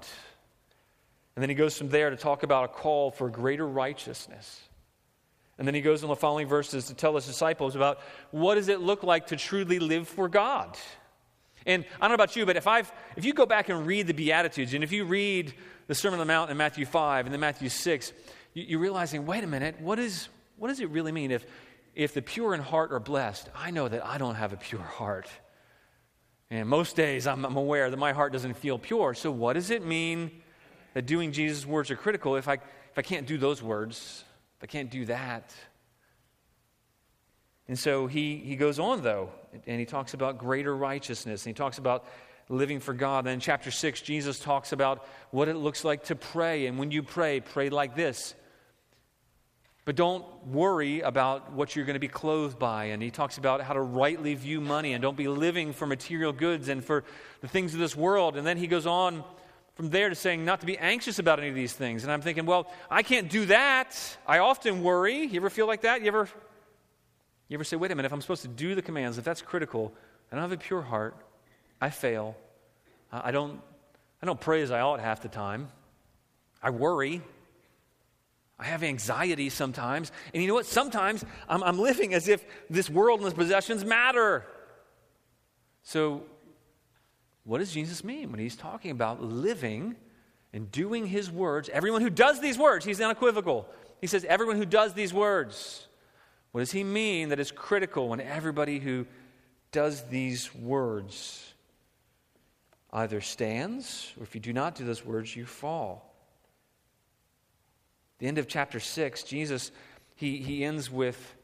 And 1.36 1.42
then 1.42 1.50
he 1.50 1.56
goes 1.56 1.77
from 1.77 1.89
there 1.89 2.10
to 2.10 2.18
talk 2.18 2.44
about 2.44 2.66
a 2.66 2.68
call 2.68 3.12
for 3.12 3.30
greater 3.30 3.66
righteousness. 3.66 4.60
And 5.58 5.66
then 5.66 5.74
he 5.74 5.82
goes 5.82 6.04
in 6.04 6.10
the 6.10 6.16
following 6.16 6.48
verses 6.48 6.88
to 6.88 6.94
tell 6.94 7.16
his 7.16 7.25
disciples 7.25 7.75
about 7.75 8.00
what 8.32 8.56
does 8.56 8.68
it 8.68 8.82
look 8.82 9.04
like 9.04 9.27
to 9.27 9.36
truly 9.36 9.80
live 9.80 10.08
for 10.08 10.27
God. 10.27 10.77
And 11.66 11.86
I 11.96 12.01
don't 12.01 12.12
know 12.12 12.16
about 12.16 12.36
you, 12.36 12.46
but 12.46 12.56
if, 12.56 12.68
I've, 12.68 12.92
if 13.16 13.25
you 13.25 13.34
go 13.34 13.46
back 13.46 13.70
and 13.70 13.86
read 13.86 14.08
the 14.08 14.13
Beatitudes, 14.13 14.74
and 14.74 14.84
if 14.84 14.92
you 14.92 15.06
read 15.06 15.54
the 15.88 15.96
Sermon 15.96 16.20
on 16.20 16.27
the 16.27 16.32
Mount 16.32 16.51
in 16.51 16.58
Matthew 16.58 16.86
5 16.86 17.25
and 17.25 17.34
then 17.34 17.39
Matthew 17.39 17.70
6, 17.70 18.13
you, 18.54 18.77
are 18.77 18.82
realizing, 18.82 19.25
wait 19.25 19.44
a 19.44 19.48
minute, 19.48 19.80
what, 19.80 20.00
is, 20.00 20.30
what 20.58 20.70
does 20.70 20.80
it 20.80 20.89
really 20.89 21.12
mean 21.12 21.32
if, 21.32 21.46
if 21.98 22.13
the 22.13 22.22
pure 22.22 22.54
in 22.54 22.62
heart 22.62 22.94
are 22.94 23.00
blessed, 23.00 23.50
I 23.56 23.72
know 23.72 23.88
that 23.88 24.06
I 24.06 24.20
don't 24.20 24.36
have 24.36 24.54
a 24.54 24.56
pure 24.56 24.80
heart. 24.80 25.27
And 26.51 26.70
most 26.70 26.96
days 26.96 27.25
I'm, 27.25 27.44
I'm, 27.44 27.58
aware 27.58 27.89
that 27.89 27.98
my 27.98 28.13
heart 28.13 28.32
doesn't 28.32 28.54
feel 28.54 28.77
pure. 28.77 29.16
So, 29.16 29.32
what 29.32 29.54
does 29.54 29.72
it 29.72 29.84
mean 29.84 30.30
that 30.94 31.08
doing 31.08 31.32
Jesus' 31.32 31.66
words 31.66 31.89
are 31.89 31.96
critical 31.96 32.36
if 32.36 32.48
I, 32.48 32.54
if 32.54 32.98
I 32.98 33.01
can't 33.01 33.25
do 33.25 33.39
those 33.39 33.63
words, 33.63 34.24
if 34.58 34.63
I 34.63 34.68
can't 34.68 34.92
do 34.92 35.06
that? 35.06 35.51
And 37.68 37.77
so 37.77 38.06
he, 38.06 38.38
he 38.38 38.56
goes 38.56 38.77
on, 38.77 39.01
though, 39.01 39.32
and 39.66 39.80
he 39.80 39.86
talks 39.86 40.13
about 40.13 40.38
greater 40.38 40.77
righteousness, 40.77 41.46
and 41.46 41.50
he 41.50 41.58
talks 41.58 41.80
about 41.80 42.06
living 42.48 42.80
for 42.80 42.94
God. 42.94 43.25
Then 43.25 43.34
in 43.34 43.39
chapter 43.39 43.72
6, 43.72 44.01
Jesus 44.01 44.39
talks 44.39 44.72
about 44.72 45.04
what 45.32 45.48
it 45.48 45.56
looks 45.56 45.84
like 45.84 46.04
to 46.06 46.16
pray. 46.16 46.68
And 46.68 46.77
when 46.77 46.92
you 46.92 47.01
pray, 47.01 47.39
pray 47.39 47.72
like 47.72 47.96
this 47.96 48.36
but 49.88 49.96
don't 49.96 50.25
worry 50.48 51.00
about 51.00 51.53
what 51.53 51.74
you're 51.74 51.86
going 51.86 51.94
to 51.94 52.00
be 52.01 52.10
clothed 52.10 52.60
by. 52.60 52.88
And 52.88 53.01
he 53.01 53.10
talks 53.10 53.38
about 53.38 53.62
how 53.62 53.74
to 53.74 53.79
rightly 53.79 54.36
view 54.36 54.60
money 54.60 54.91
and 54.91 55.01
don't 55.01 55.15
be 55.15 55.29
living 55.29 55.72
for 55.72 55.88
material 55.88 56.34
goods 56.34 56.67
and 56.67 56.84
for 56.84 57.06
the 57.39 57.48
things 57.48 57.74
of 57.74 57.79
this 57.79 57.96
world. 57.96 58.36
And 58.36 58.46
then 58.46 58.58
he 58.58 58.67
goes 58.67 58.86
on 58.86 59.24
from 59.75 59.89
there 59.89 60.10
to 60.10 60.15
saying 60.15 60.44
not 60.44 60.60
to 60.60 60.65
be 60.65 60.77
anxious 60.77 61.20
about 61.20 61.39
any 61.39 61.48
of 61.48 61.56
these 61.56 61.72
things. 61.72 62.03
And 62.03 62.12
I'm 62.12 62.20
thinking, 62.20 62.46
well, 62.46 62.70
I 62.91 63.01
can't 63.01 63.29
do 63.29 63.46
that. 63.46 63.98
I 64.27 64.39
often 64.39 64.84
worry. 64.84 65.25
You 65.25 65.39
ever 65.39 65.50
feel 65.50 65.67
like 65.67 65.84
that? 65.84 66.01
You 66.01 66.08
ever, 66.08 66.27
you 67.48 67.56
ever 67.56 67.63
say, 67.63 67.77
wait 67.77 67.89
a 67.89 67.96
minute, 67.96 68.08
if 68.08 68.12
I'm 68.12 68.20
supposed 68.20 68.41
to 68.41 68.50
do 68.50 68.75
the 68.75 68.82
commands, 68.82 69.17
if 69.17 69.24
that's 69.24 69.41
critical, 69.41 69.94
I 70.29 70.36
don't 70.36 70.41
have 70.41 70.51
a 70.51 70.58
pure 70.58 70.82
heart, 70.82 71.15
I 71.79 71.91
fail. 71.91 72.36
I 73.10 73.32
don't, 73.32 73.62
I 74.22 74.25
don't 74.25 74.41
pray 74.41 74.63
as 74.63 74.70
I 74.70 74.82
ought 74.82 75.00
half 75.00 75.22
the 75.22 75.29
time. 75.29 75.70
I 76.62 76.72
worry. 76.72 77.22
I 78.60 78.66
have 78.66 78.84
anxiety 78.84 79.50
sometimes. 79.50 80.12
And 80.34 80.42
you 80.42 80.48
know 80.48 80.56
what? 80.56 80.66
Sometimes 80.66 81.24
I'm, 81.48 81.64
I'm 81.64 81.80
living 81.80 82.14
as 82.14 82.28
if 82.28 82.44
this 82.70 82.90
world 82.90 83.20
and 83.20 83.28
its 83.28 83.38
possessions 83.38 83.86
matter. 83.86 84.46
So, 85.84 86.24
what 87.44 87.60
does 87.60 87.72
Jesus 87.72 88.04
mean 88.04 88.32
when 88.32 88.40
he's 88.40 88.56
talking 88.58 88.92
about 88.92 89.24
living 89.24 89.96
and 90.52 90.70
doing 90.72 91.06
his 91.06 91.32
words? 91.32 91.70
Everyone 91.70 92.02
who 92.02 92.10
does 92.10 92.42
these 92.42 92.58
words, 92.58 92.84
he's 92.84 93.00
unequivocal. 93.00 93.68
He 94.02 94.08
says, 94.08 94.26
everyone 94.26 94.58
who 94.58 94.66
does 94.66 94.94
these 94.94 95.14
words. 95.14 95.88
What 96.52 96.62
does 96.62 96.72
he 96.72 96.84
mean 96.84 97.30
that 97.30 97.40
is 97.40 97.52
critical 97.52 98.10
when 98.10 98.20
everybody 98.20 98.80
who 98.80 99.06
does 99.72 100.04
these 100.10 100.54
words 100.56 101.54
either 102.92 103.22
stands, 103.22 104.14
or 104.18 104.24
if 104.24 104.34
you 104.34 104.42
do 104.42 104.54
not 104.54 104.76
do 104.76 104.84
those 104.84 105.06
words, 105.06 105.36
you 105.36 105.46
fall? 105.46 106.16
The 108.19 108.27
end 108.27 108.38
of 108.38 108.47
chapter 108.47 108.79
6, 108.79 109.24
Jesus, 109.24 109.71
he, 110.15 110.38
he 110.38 110.63
ends 110.63 110.89
with 110.89 111.36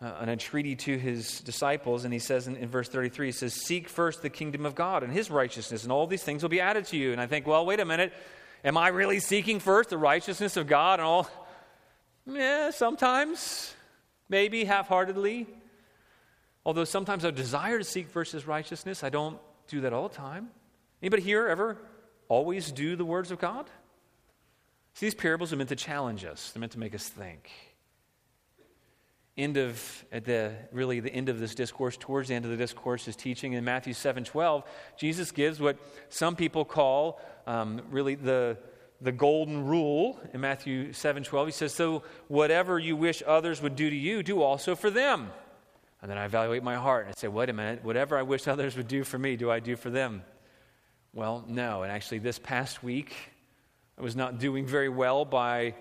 uh, 0.00 0.14
an 0.20 0.28
entreaty 0.28 0.76
to 0.76 0.98
his 0.98 1.40
disciples, 1.40 2.04
and 2.04 2.12
he 2.12 2.18
says 2.18 2.46
in, 2.46 2.56
in, 2.56 2.68
verse 2.68 2.88
33, 2.88 3.26
he 3.26 3.32
says, 3.32 3.54
Seek 3.54 3.88
first 3.88 4.22
the 4.22 4.30
kingdom 4.30 4.64
of 4.66 4.74
God 4.74 5.02
and 5.02 5.12
his 5.12 5.30
righteousness, 5.30 5.82
and 5.82 5.92
all 5.92 6.06
these 6.06 6.22
things 6.22 6.42
will 6.42 6.50
be 6.50 6.60
added 6.60 6.86
to 6.86 6.96
you. 6.96 7.12
And 7.12 7.20
I 7.20 7.26
think, 7.26 7.46
well, 7.46 7.64
wait 7.66 7.80
a 7.80 7.84
minute. 7.84 8.12
Am 8.64 8.76
I 8.76 8.88
really 8.88 9.20
seeking 9.20 9.60
first 9.60 9.90
the 9.90 9.98
righteousness 9.98 10.56
of 10.56 10.66
God 10.66 11.00
and 11.00 11.06
all? 11.06 11.30
Yeah, 12.26 12.70
sometimes, 12.70 13.74
maybe 14.28 14.64
half 14.64 14.88
heartedly. 14.88 15.46
Although 16.64 16.84
sometimes 16.84 17.24
I 17.24 17.30
desire 17.30 17.78
to 17.78 17.84
seek 17.84 18.08
first 18.08 18.32
his 18.32 18.46
righteousness, 18.46 19.04
I 19.04 19.08
don't 19.08 19.38
do 19.68 19.82
that 19.82 19.92
all 19.92 20.08
the 20.08 20.14
time. 20.14 20.48
Anybody 21.00 21.22
here 21.22 21.46
ever 21.46 21.76
always 22.28 22.72
do 22.72 22.96
the 22.96 23.04
words 23.04 23.30
of 23.30 23.38
God? 23.38 23.70
See, 24.96 25.04
these 25.04 25.14
parables 25.14 25.52
are 25.52 25.56
meant 25.56 25.68
to 25.68 25.76
challenge 25.76 26.24
us, 26.24 26.52
they're 26.52 26.60
meant 26.60 26.72
to 26.72 26.78
make 26.78 26.94
us 26.94 27.06
think. 27.06 27.50
End 29.36 29.58
of, 29.58 30.06
at 30.10 30.24
the, 30.24 30.54
really 30.72 31.00
the 31.00 31.12
end 31.12 31.28
of 31.28 31.38
this 31.38 31.54
discourse, 31.54 31.98
towards 31.98 32.30
the 32.30 32.34
end 32.34 32.46
of 32.46 32.50
the 32.50 32.56
discourse, 32.56 33.06
is 33.06 33.14
teaching 33.14 33.52
in 33.52 33.62
Matthew 33.62 33.92
7 33.92 34.24
12. 34.24 34.64
Jesus 34.96 35.32
gives 35.32 35.60
what 35.60 35.76
some 36.08 36.34
people 36.34 36.64
call 36.64 37.20
um, 37.46 37.82
really 37.90 38.14
the, 38.14 38.56
the 39.02 39.12
golden 39.12 39.66
rule 39.66 40.18
in 40.32 40.40
Matthew 40.40 40.94
7 40.94 41.22
12. 41.22 41.48
He 41.48 41.52
says, 41.52 41.74
So 41.74 42.02
whatever 42.28 42.78
you 42.78 42.96
wish 42.96 43.22
others 43.26 43.60
would 43.60 43.76
do 43.76 43.90
to 43.90 43.96
you, 43.96 44.22
do 44.22 44.40
also 44.40 44.74
for 44.74 44.88
them. 44.88 45.28
And 46.00 46.10
then 46.10 46.16
I 46.16 46.24
evaluate 46.24 46.62
my 46.62 46.76
heart 46.76 47.04
and 47.04 47.14
I 47.14 47.20
say, 47.20 47.28
Wait 47.28 47.50
a 47.50 47.52
minute, 47.52 47.84
whatever 47.84 48.16
I 48.16 48.22
wish 48.22 48.48
others 48.48 48.78
would 48.78 48.88
do 48.88 49.04
for 49.04 49.18
me, 49.18 49.36
do 49.36 49.50
I 49.50 49.60
do 49.60 49.76
for 49.76 49.90
them? 49.90 50.22
Well, 51.12 51.44
no. 51.46 51.82
And 51.82 51.92
actually, 51.92 52.20
this 52.20 52.38
past 52.38 52.82
week, 52.82 53.14
I 53.98 54.02
was 54.02 54.14
not 54.14 54.38
doing 54.38 54.66
very 54.66 54.88
well 54.88 55.24
by 55.24 55.74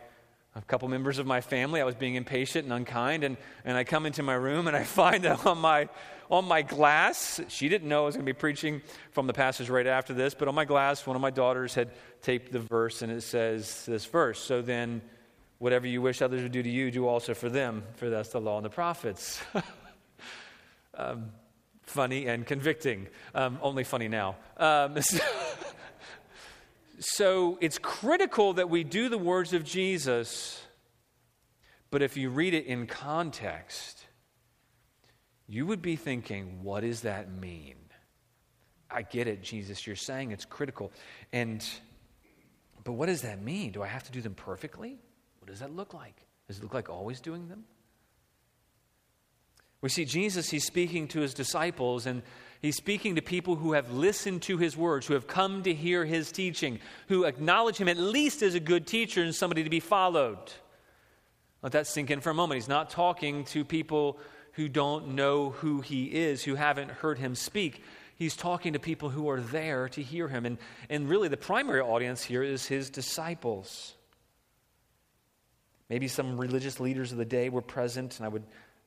a 0.56 0.62
couple 0.62 0.88
members 0.88 1.20
of 1.20 1.26
my 1.28 1.42
family. 1.42 1.82
I 1.82 1.84
was 1.84 1.96
being 1.96 2.16
impatient 2.16 2.64
and 2.64 2.74
unkind. 2.74 3.26
And, 3.26 3.36
and 3.66 3.76
I 3.76 3.84
come 3.84 4.06
into 4.06 4.24
my 4.24 4.36
room 4.36 4.68
and 4.68 4.76
I 4.76 4.84
find 4.86 5.24
that 5.26 5.46
on 5.46 5.58
my, 5.58 5.90
on 6.32 6.46
my 6.46 6.62
glass, 6.62 7.42
she 7.50 7.68
didn't 7.68 7.90
know 7.90 8.04
I 8.04 8.06
was 8.06 8.16
going 8.16 8.26
to 8.26 8.34
be 8.34 8.38
preaching 8.38 8.82
from 9.12 9.28
the 9.28 9.34
passage 9.34 9.70
right 9.70 9.86
after 9.86 10.14
this, 10.14 10.34
but 10.34 10.48
on 10.48 10.56
my 10.56 10.64
glass, 10.64 11.06
one 11.06 11.16
of 11.18 11.22
my 11.22 11.30
daughters 11.30 11.76
had 11.76 11.92
taped 12.22 12.54
the 12.54 12.60
verse 12.60 13.02
and 13.02 13.12
it 13.12 13.22
says 13.22 13.86
this 13.86 14.06
verse. 14.06 14.40
So 14.40 14.62
then, 14.62 15.02
whatever 15.60 15.88
you 15.88 16.02
wish 16.02 16.22
others 16.22 16.42
would 16.42 16.52
do 16.54 16.64
to 16.64 16.70
you, 16.70 16.92
do 16.92 17.08
also 17.08 17.34
for 17.34 17.50
them, 17.50 17.84
for 17.96 18.10
that's 18.10 18.30
the 18.30 18.40
law 18.40 18.58
and 18.58 18.66
the 18.66 18.70
prophets. 18.70 19.42
um, 20.96 21.32
funny 21.84 22.28
and 22.28 22.46
convicting. 22.46 23.08
Um, 23.34 23.60
only 23.62 23.84
funny 23.84 24.08
now. 24.08 24.38
Um, 24.58 25.02
so 25.02 25.20
so 27.00 27.58
it's 27.62 27.78
critical 27.78 28.54
that 28.54 28.70
we 28.70 28.84
do 28.84 29.10
the 29.10 29.18
words 29.18 29.54
of 29.54 29.64
Jesus, 29.64 30.62
but 31.92 32.02
if 32.02 32.18
you 32.18 32.30
read 32.30 32.54
it 32.54 32.66
in 32.66 32.88
context, 32.88 34.06
you 35.48 35.66
would 35.66 35.82
be 35.82 35.96
thinking, 35.96 36.64
what 36.64 36.82
does 36.82 37.02
that 37.02 37.32
mean? 37.32 37.76
I 38.90 39.02
get 39.02 39.28
it, 39.28 39.42
Jesus. 39.42 39.86
You're 39.86 39.96
saying 39.96 40.32
it's 40.32 40.46
critical. 40.46 40.92
And 41.34 41.66
but 42.84 42.94
what 42.94 43.08
does 43.08 43.24
that 43.24 43.42
mean? 43.42 43.72
Do 43.72 43.82
I 43.84 43.88
have 43.88 44.04
to 44.04 44.12
do 44.12 44.22
them 44.22 44.36
perfectly? 44.36 45.00
What 45.40 45.50
does 45.50 45.60
that 45.60 45.76
look 45.76 45.94
like? 45.94 46.16
Does 46.48 46.60
it 46.60 46.64
look 46.64 46.74
like 46.74 46.90
always 46.90 47.20
doing 47.20 47.50
them? 47.50 47.66
We 49.82 49.90
see 49.90 50.06
Jesus, 50.06 50.50
he's 50.50 50.66
speaking 50.66 51.08
to 51.10 51.20
his 51.20 51.34
disciples, 51.34 52.06
and 52.06 52.24
He's 52.66 52.76
speaking 52.76 53.14
to 53.18 53.22
people 53.22 53.58
who 53.58 53.74
have 53.74 53.92
listened 53.92 54.42
to 54.44 54.58
his 54.58 54.76
words, 54.76 55.06
who 55.06 55.14
have 55.14 55.28
come 55.28 55.62
to 55.64 55.74
hear 55.76 56.04
his 56.04 56.32
teaching, 56.32 56.80
who 57.10 57.24
acknowledge 57.24 57.78
him 57.78 57.88
at 57.88 57.98
least 57.98 58.42
as 58.42 58.56
a 58.56 58.60
good 58.60 58.88
teacher 58.88 59.22
and 59.22 59.36
somebody 59.36 59.64
to 59.64 59.70
be 59.70 59.80
followed. 59.80 60.40
Let 61.62 61.74
that 61.74 61.86
sink 61.86 62.10
in 62.10 62.22
for 62.22 62.32
a 62.32 62.34
moment. 62.34 62.60
He's 62.60 62.68
not 62.68 62.90
talking 62.90 63.44
to 63.46 63.64
people 63.64 64.18
who 64.54 64.68
don't 64.68 65.10
know 65.10 65.52
who 65.52 65.82
he 65.82 66.06
is, 66.06 66.44
who 66.44 66.56
haven't 66.56 66.90
heard 66.90 67.20
him 67.20 67.36
speak. 67.36 67.84
He's 68.16 68.36
talking 68.36 68.74
to 68.74 68.80
people 68.80 69.10
who 69.10 69.30
are 69.30 69.42
there 69.42 69.88
to 69.90 70.02
hear 70.02 70.28
him. 70.28 70.48
And, 70.48 70.58
and 70.90 71.08
really, 71.08 71.28
the 71.28 71.38
primary 71.38 71.82
audience 71.82 72.24
here 72.24 72.42
is 72.42 72.66
his 72.66 72.90
disciples. 72.90 73.94
Maybe 75.88 76.08
some 76.08 76.36
religious 76.36 76.80
leaders 76.80 77.12
of 77.12 77.20
the 77.20 77.26
day 77.26 77.50
were 77.50 77.62
present, 77.62 78.18
and 78.18 78.26
I 78.26 78.30
would 78.30 78.44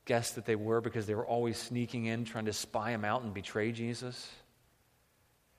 guess 0.09 0.31
that 0.31 0.43
they 0.47 0.55
were 0.55 0.81
because 0.81 1.05
they 1.05 1.13
were 1.13 1.25
always 1.25 1.55
sneaking 1.55 2.05
in, 2.05 2.25
trying 2.25 2.45
to 2.45 2.51
spy 2.51 2.89
him 2.89 3.05
out 3.05 3.21
and 3.21 3.31
betray 3.31 3.71
Jesus. 3.71 4.27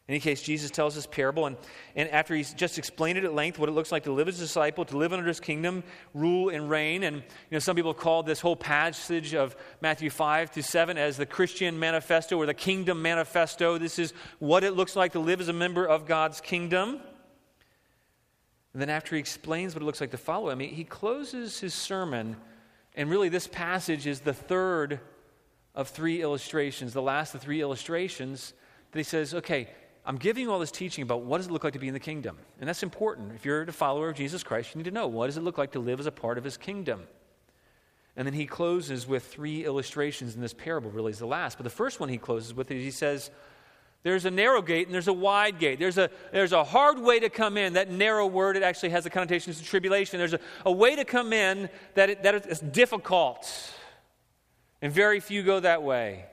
In 0.08 0.14
any 0.14 0.20
case, 0.20 0.42
Jesus 0.42 0.72
tells 0.72 0.96
this 0.96 1.06
parable, 1.06 1.46
and, 1.46 1.56
and 1.94 2.10
after 2.10 2.34
he's 2.34 2.52
just 2.54 2.76
explained 2.76 3.16
it 3.16 3.22
at 3.22 3.32
length, 3.32 3.60
what 3.60 3.68
it 3.68 3.72
looks 3.72 3.92
like 3.92 4.02
to 4.04 4.12
live 4.12 4.26
as 4.26 4.38
a 4.38 4.42
disciple, 4.42 4.84
to 4.86 4.96
live 4.96 5.12
under 5.12 5.24
his 5.24 5.38
kingdom, 5.38 5.84
rule 6.14 6.48
and 6.48 6.68
reign. 6.68 7.04
And 7.04 7.18
you 7.18 7.22
know, 7.52 7.58
some 7.60 7.76
people 7.76 7.94
call 7.94 8.24
this 8.24 8.40
whole 8.40 8.56
passage 8.56 9.36
of 9.36 9.54
Matthew 9.80 10.10
5 10.10 10.50
to 10.50 10.64
7 10.64 10.98
as 10.98 11.16
the 11.16 11.26
Christian 11.26 11.78
manifesto 11.78 12.36
or 12.36 12.44
the 12.44 12.52
kingdom 12.52 13.02
manifesto. 13.02 13.78
This 13.78 14.00
is 14.00 14.12
what 14.40 14.64
it 14.64 14.72
looks 14.72 14.96
like 14.96 15.12
to 15.12 15.20
live 15.20 15.40
as 15.40 15.46
a 15.46 15.52
member 15.52 15.86
of 15.86 16.06
God's 16.06 16.40
kingdom. 16.40 16.98
And 18.72 18.82
then 18.82 18.90
after 18.90 19.14
he 19.14 19.20
explains 19.20 19.76
what 19.76 19.82
it 19.82 19.86
looks 19.86 20.00
like 20.00 20.10
to 20.10 20.18
follow 20.18 20.50
him, 20.50 20.58
he, 20.58 20.66
he 20.66 20.82
closes 20.82 21.60
his 21.60 21.72
sermon. 21.72 22.34
And 22.94 23.08
really, 23.08 23.28
this 23.28 23.46
passage 23.46 24.06
is 24.06 24.20
the 24.20 24.34
third 24.34 25.00
of 25.74 25.88
three 25.88 26.22
illustrations, 26.22 26.92
the 26.92 27.02
last 27.02 27.34
of 27.34 27.40
three 27.40 27.60
illustrations 27.60 28.52
that 28.90 28.98
he 28.98 29.04
says, 29.04 29.34
okay, 29.34 29.68
I'm 30.04 30.16
giving 30.16 30.44
you 30.44 30.52
all 30.52 30.58
this 30.58 30.72
teaching 30.72 31.02
about 31.02 31.22
what 31.22 31.38
does 31.38 31.46
it 31.46 31.52
look 31.52 31.62
like 31.62 31.74
to 31.74 31.78
be 31.78 31.88
in 31.88 31.94
the 31.94 32.00
kingdom. 32.00 32.38
And 32.58 32.68
that's 32.68 32.82
important. 32.82 33.32
If 33.34 33.44
you're 33.44 33.62
a 33.62 33.72
follower 33.72 34.08
of 34.08 34.16
Jesus 34.16 34.42
Christ, 34.42 34.74
you 34.74 34.78
need 34.78 34.86
to 34.86 34.90
know 34.90 35.06
what 35.06 35.26
does 35.26 35.36
it 35.36 35.42
look 35.42 35.58
like 35.58 35.72
to 35.72 35.78
live 35.78 36.00
as 36.00 36.06
a 36.06 36.12
part 36.12 36.38
of 36.38 36.44
his 36.44 36.56
kingdom. 36.56 37.06
And 38.16 38.26
then 38.26 38.34
he 38.34 38.46
closes 38.46 39.06
with 39.06 39.24
three 39.26 39.64
illustrations 39.64 40.34
in 40.34 40.40
this 40.40 40.52
parable, 40.52 40.90
really 40.90 41.12
is 41.12 41.20
the 41.20 41.26
last. 41.26 41.58
But 41.58 41.64
the 41.64 41.70
first 41.70 42.00
one 42.00 42.08
he 42.08 42.18
closes 42.18 42.52
with 42.54 42.70
is 42.70 42.82
he 42.82 42.90
says, 42.90 43.30
there's 44.02 44.24
a 44.24 44.30
narrow 44.30 44.62
gate 44.62 44.86
and 44.86 44.94
there's 44.94 45.08
a 45.08 45.12
wide 45.12 45.58
gate. 45.58 45.78
There's 45.78 45.98
a, 45.98 46.10
there's 46.32 46.52
a 46.52 46.64
hard 46.64 46.98
way 46.98 47.20
to 47.20 47.28
come 47.28 47.58
in. 47.58 47.74
That 47.74 47.90
narrow 47.90 48.26
word, 48.26 48.56
it 48.56 48.62
actually 48.62 48.90
has 48.90 49.04
a 49.04 49.10
connotation 49.10 49.52
to 49.52 49.62
tribulation. 49.62 50.18
There's 50.18 50.32
a, 50.32 50.40
a 50.64 50.72
way 50.72 50.96
to 50.96 51.04
come 51.04 51.32
in 51.32 51.68
that, 51.94 52.10
it, 52.10 52.22
that 52.22 52.34
it's 52.34 52.60
difficult. 52.60 53.46
And 54.80 54.90
very 54.90 55.20
few 55.20 55.42
go 55.42 55.60
that 55.60 55.82
way. 55.82 56.24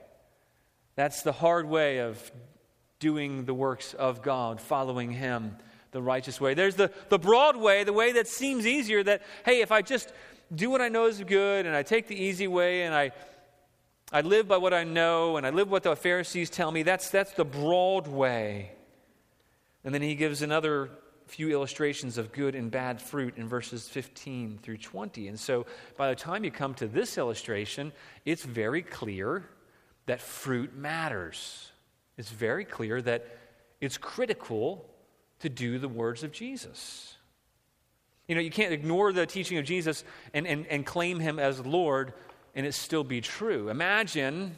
That's 0.96 1.22
the 1.22 1.32
hard 1.32 1.68
way 1.68 1.98
of 1.98 2.32
doing 3.00 3.44
the 3.44 3.54
works 3.54 3.92
of 3.94 4.22
God, 4.22 4.60
following 4.60 5.10
Him 5.10 5.56
the 5.90 6.02
righteous 6.02 6.40
way. 6.40 6.54
There's 6.54 6.74
the, 6.74 6.90
the 7.10 7.18
broad 7.18 7.56
way, 7.56 7.84
the 7.84 7.92
way 7.92 8.12
that 8.12 8.26
seems 8.28 8.66
easier 8.66 9.02
that, 9.02 9.22
hey, 9.44 9.60
if 9.60 9.70
I 9.70 9.82
just 9.82 10.12
do 10.54 10.70
what 10.70 10.80
I 10.80 10.88
know 10.88 11.06
is 11.06 11.22
good 11.22 11.66
and 11.66 11.76
I 11.76 11.82
take 11.82 12.08
the 12.08 12.16
easy 12.16 12.48
way 12.48 12.82
and 12.82 12.94
I, 12.94 13.12
I 14.12 14.22
live 14.22 14.48
by 14.48 14.56
what 14.56 14.72
I 14.72 14.84
know 14.84 15.36
and 15.36 15.46
I 15.46 15.50
live 15.50 15.70
what 15.70 15.82
the 15.82 15.94
Pharisees 15.94 16.50
tell 16.50 16.70
me, 16.70 16.82
that's, 16.82 17.10
that's 17.10 17.32
the 17.32 17.44
broad 17.44 18.06
way. 18.06 18.72
And 19.84 19.94
then 19.94 20.02
he 20.02 20.14
gives 20.14 20.42
another 20.42 20.90
few 21.26 21.50
illustrations 21.50 22.16
of 22.16 22.32
good 22.32 22.54
and 22.54 22.70
bad 22.70 23.02
fruit 23.02 23.36
in 23.36 23.48
verses 23.48 23.88
15 23.88 24.58
through 24.62 24.78
20. 24.78 25.28
And 25.28 25.38
so 25.38 25.66
by 25.96 26.08
the 26.08 26.16
time 26.16 26.42
you 26.42 26.50
come 26.50 26.74
to 26.74 26.86
this 26.86 27.18
illustration, 27.18 27.92
it's 28.24 28.44
very 28.44 28.82
clear 28.82 29.48
that 30.06 30.20
fruit 30.22 30.74
matters 30.74 31.72
it's 32.18 32.30
very 32.30 32.64
clear 32.64 33.00
that 33.00 33.26
it's 33.80 33.96
critical 33.96 34.84
to 35.38 35.48
do 35.48 35.78
the 35.78 35.88
words 35.88 36.24
of 36.24 36.32
Jesus. 36.32 37.16
You 38.26 38.34
know, 38.34 38.40
you 38.40 38.50
can't 38.50 38.72
ignore 38.72 39.12
the 39.12 39.24
teaching 39.24 39.56
of 39.56 39.64
Jesus 39.64 40.04
and, 40.34 40.46
and, 40.46 40.66
and 40.66 40.84
claim 40.84 41.20
him 41.20 41.38
as 41.38 41.64
Lord 41.64 42.12
and 42.54 42.66
it 42.66 42.72
still 42.72 43.04
be 43.04 43.20
true. 43.20 43.68
Imagine 43.68 44.56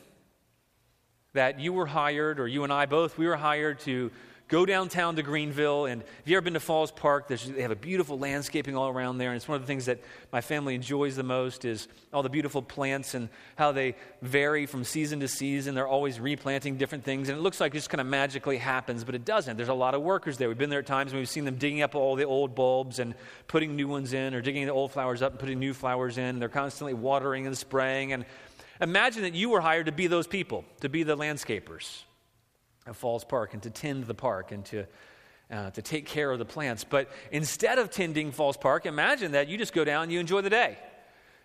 that 1.33 1.61
you 1.61 1.73
were 1.73 1.87
hired, 1.87 2.41
or 2.41 2.49
you 2.49 2.65
and 2.65 2.73
I 2.73 2.87
both, 2.87 3.17
we 3.17 3.27
were 3.27 3.37
hired 3.37 3.79
to 3.81 4.11
go 4.51 4.67
downtown 4.67 5.17
to 5.17 5.23
Greenville. 5.23 5.87
And 5.87 6.03
if 6.03 6.09
you've 6.27 6.37
ever 6.37 6.45
been 6.45 6.55
to 6.55 6.61
Falls 6.61 6.91
Park, 6.91 7.29
they 7.29 7.63
have 7.63 7.71
a 7.71 7.77
beautiful 7.77 8.19
landscaping 8.19 8.77
all 8.77 8.89
around 8.89 9.19
there. 9.19 9.31
And 9.31 9.37
it's 9.37 9.49
one 9.49 9.55
of 9.55 9.63
the 9.63 9.67
things 9.67 9.87
that 9.87 10.01
my 10.33 10.41
family 10.41 10.75
enjoys 10.75 11.17
the 11.17 11.23
most 11.23 11.65
is 11.65 11.89
all 12.13 12.23
the 12.23 12.29
beautiful 12.29 12.61
plants 12.61 13.15
and 13.15 13.29
how 13.57 13.73
they 13.73 13.95
vary 14.21 14.67
from 14.67 14.85
season 14.85 15.21
to 15.21 15.29
season. 15.29 15.75
They're 15.75 15.89
always 15.89 16.21
replanting 16.21 16.77
different 16.77 17.05
things. 17.05 17.29
And 17.29 17.39
it 17.39 17.41
looks 17.41 17.61
like 17.61 17.73
it 17.73 17.79
just 17.79 17.91
kind 17.91 18.01
of 18.01 18.09
magically 18.09 18.59
happens, 18.59 19.05
but 19.05 19.15
it 19.15 19.25
doesn't. 19.25 19.57
There's 19.57 19.69
a 19.69 19.75
lot 19.75 19.95
of 19.95 20.03
workers 20.03 20.37
there. 20.37 20.49
We've 20.49 20.59
been 20.59 20.71
there 20.71 20.81
at 20.81 20.87
times 20.87 21.13
and 21.13 21.21
we've 21.21 21.29
seen 21.29 21.45
them 21.45 21.55
digging 21.55 21.81
up 21.81 21.95
all 21.95 22.17
the 22.17 22.25
old 22.25 22.55
bulbs 22.57 22.99
and 22.99 23.15
putting 23.47 23.77
new 23.77 23.87
ones 23.87 24.13
in, 24.13 24.35
or 24.35 24.43
digging 24.43 24.67
the 24.67 24.73
old 24.73 24.91
flowers 24.91 25.23
up 25.23 25.33
and 25.33 25.41
putting 25.41 25.61
new 25.61 25.73
flowers 25.73 26.19
in. 26.19 26.41
They're 26.41 26.49
constantly 26.49 26.95
watering 26.95 27.47
and 27.47 27.57
spraying. 27.57 28.13
And 28.13 28.25
imagine 28.81 29.23
that 29.23 29.35
you 29.35 29.49
were 29.51 29.61
hired 29.61 29.87
to 29.87 29.93
be 29.93 30.09
those 30.09 30.27
people, 30.27 30.65
to 30.81 30.89
be 30.89 31.05
the 31.05 31.17
landscapers 31.17 32.03
of 32.91 32.97
Falls 32.97 33.25
Park 33.25 33.55
and 33.55 33.63
to 33.63 33.71
tend 33.71 34.05
the 34.07 34.15
park 34.15 34.53
and 34.53 34.65
to, 34.67 34.87
uh, 35.51 35.71
to 35.71 35.81
take 35.81 36.05
care 36.05 36.31
of 36.31 36.39
the 36.39 36.45
plants. 36.45 36.85
But 36.85 37.09
instead 37.31 37.79
of 37.79 37.91
tending 37.91 38.33
Falls 38.33 38.57
Park, 38.57 38.85
imagine 38.85 39.33
that 39.33 39.49
you 39.49 39.57
just 39.57 39.73
go 39.73 39.85
down 39.85 40.05
and 40.05 40.13
you 40.13 40.21
enjoy 40.21 40.43
the 40.43 40.51
day. 40.51 40.77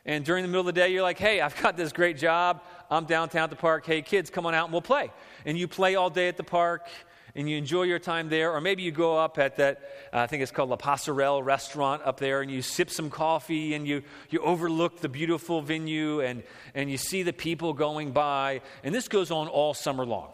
And 0.07 0.25
during 0.25 0.43
the 0.43 0.47
middle 0.47 0.61
of 0.61 0.67
the 0.67 0.73
day, 0.73 0.91
you're 0.91 1.03
like, 1.03 1.17
hey, 1.17 1.41
I've 1.41 1.59
got 1.61 1.77
this 1.77 1.93
great 1.93 2.17
job. 2.17 2.61
I'm 2.91 3.05
downtown 3.05 3.45
at 3.45 3.49
the 3.49 3.55
park. 3.55 3.85
Hey, 3.85 4.01
kids, 4.01 4.29
come 4.29 4.45
on 4.45 4.53
out 4.53 4.65
and 4.65 4.73
we'll 4.73 4.81
play. 4.81 5.11
And 5.45 5.57
you 5.57 5.67
play 5.67 5.95
all 5.95 6.09
day 6.09 6.27
at 6.27 6.37
the 6.37 6.43
park 6.43 6.87
and 7.35 7.49
you 7.49 7.57
enjoy 7.57 7.83
your 7.83 7.99
time 7.99 8.29
there. 8.29 8.53
Or 8.53 8.61
maybe 8.61 8.83
you 8.83 8.91
go 8.91 9.17
up 9.17 9.37
at 9.37 9.57
that, 9.57 9.81
uh, 10.13 10.19
I 10.19 10.27
think 10.27 10.41
it's 10.41 10.51
called 10.51 10.69
La 10.69 10.77
Passerelle 10.77 11.43
restaurant 11.43 12.01
up 12.05 12.19
there, 12.19 12.41
and 12.41 12.49
you 12.49 12.61
sip 12.61 12.89
some 12.89 13.09
coffee 13.09 13.73
and 13.73 13.87
you, 13.87 14.03
you 14.29 14.39
overlook 14.39 15.01
the 15.01 15.09
beautiful 15.09 15.61
venue 15.61 16.21
and, 16.21 16.43
and 16.73 16.89
you 16.89 16.97
see 16.97 17.23
the 17.23 17.33
people 17.33 17.73
going 17.73 18.11
by. 18.11 18.61
And 18.83 18.95
this 18.95 19.07
goes 19.07 19.31
on 19.31 19.47
all 19.47 19.73
summer 19.73 20.05
long. 20.05 20.29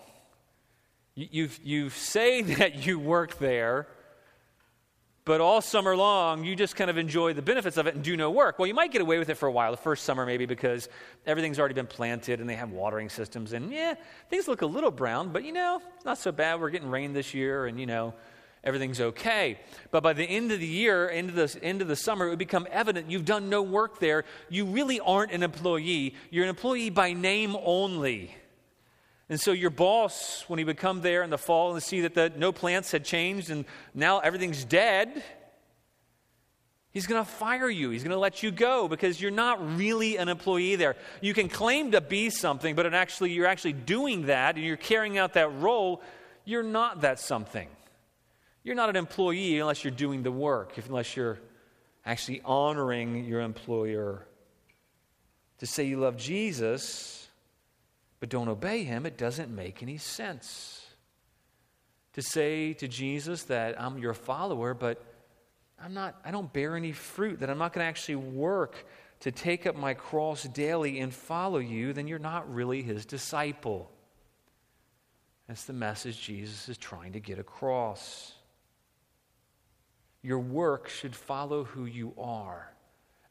You, 1.16 1.50
you 1.64 1.90
say 1.90 2.42
that 2.54 2.86
you 2.86 3.00
work 3.00 3.38
there, 3.38 3.88
but 5.24 5.40
all 5.40 5.62
summer 5.62 5.96
long, 5.96 6.44
you 6.44 6.56
just 6.56 6.76
kind 6.76 6.90
of 6.90 6.98
enjoy 6.98 7.34
the 7.34 7.44
benefits 7.44 7.78
of 7.78 7.86
it 7.86 7.94
and 7.94 8.04
do 8.04 8.18
no 8.18 8.32
work. 8.32 8.58
Well, 8.58 8.68
you 8.68 8.74
might 8.74 8.92
get 8.92 9.02
away 9.02 9.20
with 9.20 9.30
it 9.30 9.36
for 9.36 9.48
a 9.48 9.52
while, 9.52 9.70
the 9.70 9.78
first 9.78 10.04
summer 10.04 10.26
maybe, 10.26 10.48
because 10.48 10.90
everything's 11.28 11.60
already 11.60 11.76
been 11.76 11.88
planted 11.88 12.40
and 12.40 12.50
they 12.50 12.56
have 12.56 12.72
watering 12.72 13.08
systems. 13.08 13.54
And 13.54 13.72
yeah, 13.72 13.94
things 14.30 14.48
look 14.48 14.64
a 14.64 14.66
little 14.66 14.90
brown, 14.90 15.30
but 15.30 15.44
you 15.44 15.54
know, 15.54 15.80
it's 15.96 16.06
not 16.06 16.18
so 16.18 16.32
bad. 16.32 16.60
We're 16.60 16.72
getting 16.72 16.90
rain 16.90 17.14
this 17.14 17.36
year 17.36 17.68
and 17.68 17.80
you 17.80 17.86
know, 17.86 18.16
everything's 18.64 19.00
okay. 19.00 19.60
But 19.92 20.02
by 20.02 20.14
the 20.14 20.24
end 20.24 20.52
of 20.52 20.60
the 20.60 20.68
year, 20.68 21.08
end 21.08 21.30
of 21.30 21.36
the, 21.36 21.64
end 21.64 21.84
of 21.84 21.88
the 21.88 21.96
summer, 21.96 22.26
it 22.26 22.30
would 22.30 22.40
become 22.40 22.68
evident 22.72 23.12
you've 23.12 23.26
done 23.26 23.48
no 23.48 23.62
work 23.62 24.00
there. 24.00 24.26
You 24.50 24.66
really 24.66 25.00
aren't 25.00 25.32
an 25.34 25.44
employee. 25.44 26.16
You're 26.32 26.46
an 26.46 26.50
employee 26.50 26.90
by 26.90 27.14
name 27.14 27.56
only. 27.64 28.36
And 29.32 29.40
so 29.40 29.54
your 29.54 29.70
boss, 29.70 30.44
when 30.50 30.60
he 30.60 30.66
would 30.66 30.76
come 30.76 31.00
there 31.00 31.24
in 31.24 31.30
the 31.30 31.38
fall 31.38 31.72
and 31.74 31.82
see 31.82 32.02
that 32.02 32.16
the, 32.16 32.34
no 32.36 32.52
plants 32.52 32.92
had 32.92 33.06
changed 33.06 33.50
and 33.50 33.64
now 33.94 34.20
everything's 34.20 34.66
dead, 34.66 35.24
he's 36.92 37.08
going 37.08 37.24
to 37.24 37.32
fire 37.32 37.70
you. 37.70 37.92
He's 37.92 38.04
going 38.04 38.12
to 38.12 38.20
let 38.20 38.44
you 38.44 38.52
go 38.52 38.90
because 38.90 39.22
you're 39.22 39.32
not 39.32 39.78
really 39.78 40.18
an 40.18 40.28
employee 40.28 40.76
there. 40.76 40.98
You 41.22 41.34
can 41.34 41.48
claim 41.48 41.92
to 41.92 42.02
be 42.02 42.30
something, 42.30 42.76
but 42.76 42.94
actually 42.94 43.32
you're 43.32 43.46
actually 43.46 43.72
doing 43.72 44.26
that 44.26 44.56
and 44.58 44.66
you're 44.66 44.76
carrying 44.76 45.18
out 45.18 45.36
that 45.36 45.48
role. 45.62 46.02
You're 46.44 46.62
not 46.62 47.00
that 47.00 47.18
something. 47.18 47.70
You're 48.66 48.76
not 48.76 48.90
an 48.90 48.98
employee 48.98 49.58
unless 49.60 49.82
you're 49.82 49.92
doing 49.92 50.24
the 50.24 50.32
work, 50.34 50.78
unless 50.90 51.16
you're 51.16 51.40
actually 52.06 52.42
honoring 52.44 53.24
your 53.24 53.40
employer. 53.40 54.28
To 55.60 55.66
say 55.66 55.86
you 55.86 56.02
love 56.02 56.18
Jesus 56.18 57.21
but 58.22 58.30
don't 58.30 58.48
obey 58.48 58.84
him, 58.84 59.06
it 59.06 59.18
doesn't 59.18 59.54
make 59.54 59.82
any 59.82 59.98
sense. 59.98 60.86
To 62.14 62.22
say 62.22 62.74
to 62.74 62.88
Jesus 62.88 63.44
that 63.46 63.82
I'm 63.82 63.98
your 63.98 64.14
follower, 64.14 64.76
but 64.76 65.04
I'm 65.84 65.96
not, 65.96 66.22
I 66.24 66.30
don't 66.30 66.54
bear 66.54 66.78
any 66.78 66.92
fruit, 66.92 67.40
that 67.40 67.50
I'm 67.50 67.58
not 67.58 67.74
going 67.74 67.84
to 67.84 67.90
actually 67.90 68.18
work 68.18 68.86
to 69.22 69.32
take 69.32 69.66
up 69.66 69.76
my 69.76 69.96
cross 69.96 70.44
daily 70.44 71.00
and 71.00 71.12
follow 71.12 71.58
you, 71.58 71.94
then 71.94 72.08
you're 72.08 72.20
not 72.20 72.54
really 72.54 72.84
his 72.84 73.06
disciple. 73.08 73.90
That's 75.48 75.64
the 75.64 75.74
message 75.74 76.22
Jesus 76.22 76.70
is 76.70 76.78
trying 76.78 77.14
to 77.14 77.20
get 77.20 77.40
across. 77.40 78.34
Your 80.22 80.40
work 80.40 80.90
should 80.90 81.16
follow 81.16 81.64
who 81.64 81.86
you 81.86 82.14
are. 82.20 82.72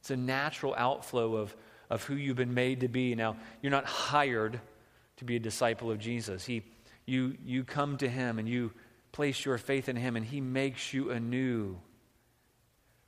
It's 0.01 0.11
a 0.11 0.17
natural 0.17 0.75
outflow 0.77 1.37
of, 1.37 1.55
of 1.89 2.03
who 2.03 2.17
you've 2.17 2.37
been 2.37 2.55
made 2.55 2.81
to 2.81 2.89
be. 2.89 3.15
Now, 3.15 3.37
you're 3.63 3.71
not 3.71 3.85
hired 3.85 4.61
to 5.21 5.25
be 5.25 5.37
a 5.37 5.41
disciple 5.41 5.91
of 5.91 5.99
Jesus. 5.99 6.45
He, 6.45 6.63
you, 7.07 7.37
you 7.45 7.63
come 7.63 7.97
to 7.99 8.09
Him 8.09 8.39
and 8.39 8.49
you 8.49 8.73
place 9.13 9.45
your 9.45 9.59
faith 9.59 9.89
in 9.89 9.97
Him, 9.97 10.17
and 10.17 10.25
He 10.25 10.41
makes 10.41 10.93
you 10.93 11.11
anew. 11.11 11.79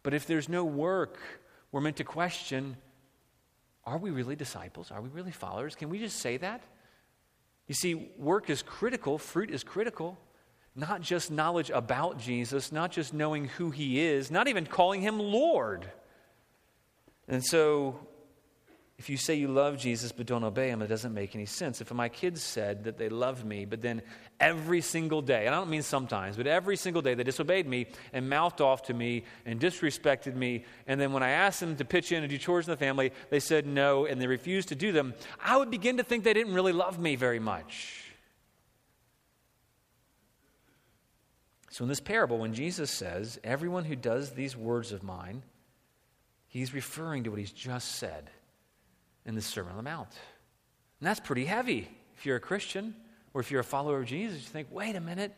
But 0.03 0.15
if 0.15 0.27
there's 0.27 0.49
no 0.49 0.65
work, 0.65 1.19
we're 1.73 1.81
meant 1.81 1.97
to 1.97 2.05
question 2.05 2.77
are 3.85 3.99
we 3.99 4.11
really 4.11 4.37
disciples? 4.37 4.93
Are 4.93 5.01
we 5.01 5.09
really 5.09 5.33
followers? 5.33 5.75
Can 5.75 5.89
we 5.89 5.99
just 5.99 6.21
say 6.21 6.37
that? 6.37 6.63
You 7.67 7.75
see, 7.75 8.13
work 8.17 8.49
is 8.49 8.63
critical, 8.63 9.19
fruit 9.19 9.51
is 9.51 9.65
critical. 9.65 10.17
Not 10.77 11.01
just 11.01 11.33
knowledge 11.33 11.71
about 11.71 12.19
Jesus, 12.19 12.71
not 12.71 12.93
just 12.93 13.13
knowing 13.13 13.47
who 13.47 13.71
He 13.71 14.01
is, 14.01 14.31
not 14.31 14.47
even 14.47 14.67
calling 14.67 15.01
Him 15.01 15.19
Lord. 15.19 15.91
And 17.27 17.45
so 17.45 18.07
if 19.03 19.11
you 19.11 19.17
say 19.17 19.35
you 19.35 19.49
love 19.49 19.79
Jesus 19.79 20.13
but 20.13 20.27
don't 20.27 20.45
obey 20.45 20.69
him, 20.69 20.81
it 20.81 20.87
doesn't 20.87 21.13
make 21.13 21.35
any 21.35 21.45
sense. 21.45 21.81
If 21.81 21.93
my 21.93 22.09
kids 22.09 22.41
said 22.41 22.85
that 22.85 22.99
they 22.99 23.09
loved 23.09 23.45
me, 23.45 23.65
but 23.65 23.83
then 23.83 24.01
every 24.39 24.81
single 24.81 25.21
day, 25.21 25.47
and 25.47 25.53
I 25.53 25.59
don't 25.59 25.71
mean 25.71 25.83
sometimes, 25.83 26.37
but 26.37 26.47
every 26.47 26.77
single 26.77 27.03
day 27.03 27.15
they 27.15 27.25
disobeyed 27.25 27.67
me 27.67 27.89
and 28.13 28.31
mouthed 28.31 28.61
off 28.61 28.83
to 28.83 28.95
me 28.95 29.25
and 29.45 29.59
disrespected 29.59 30.37
me, 30.37 30.67
and 30.87 31.01
then 31.01 31.13
when 31.13 31.25
I 31.25 31.31
asked 31.31 31.59
them 31.59 31.75
to 31.75 31.85
pitch 31.85 32.13
in 32.13 32.23
and 32.23 32.31
do 32.31 32.39
chores 32.39 32.69
in 32.69 32.71
the 32.71 32.77
family, 32.77 33.11
they 33.29 33.41
said 33.41 33.67
no 33.67 34.07
and 34.07 34.23
they 34.23 34.29
refused 34.29 34.69
to 34.69 34.77
do 34.77 34.93
them, 34.93 35.15
I 35.45 35.57
would 35.57 35.73
begin 35.73 35.97
to 35.97 36.05
think 36.05 36.23
they 36.23 36.33
didn't 36.33 36.55
really 36.55 36.73
love 36.73 37.01
me 37.01 37.17
very 37.17 37.41
much. 37.41 38.05
So, 41.71 41.83
in 41.83 41.89
this 41.89 41.99
parable, 41.99 42.39
when 42.39 42.55
Jesus 42.55 42.89
says, 42.89 43.41
Everyone 43.43 43.85
who 43.85 43.97
does 43.97 44.31
these 44.31 44.57
words 44.57 44.93
of 44.93 45.03
mine, 45.03 45.43
he's 46.47 46.73
referring 46.73 47.25
to 47.25 47.31
what 47.31 47.41
he's 47.41 47.51
just 47.51 47.97
said 47.97 48.31
in 49.27 49.35
the 49.35 49.43
Sermon 49.43 49.73
on 49.73 49.77
the 49.77 49.83
Mount. 49.83 50.09
And 51.01 51.09
that's 51.09 51.21
pretty 51.21 51.45
heavy 51.45 51.89
if 52.17 52.27
you're 52.27 52.37
a 52.37 52.41
Christian 52.41 52.95
or 53.35 53.41
if 53.41 53.51
you're 53.51 53.61
a 53.61 53.65
follower 53.65 54.01
of 54.01 54.07
Jesus. 54.07 54.43
You 54.43 54.49
think, 54.49 54.69
wait 54.71 54.97
a 54.97 55.01
minute. 55.01 55.35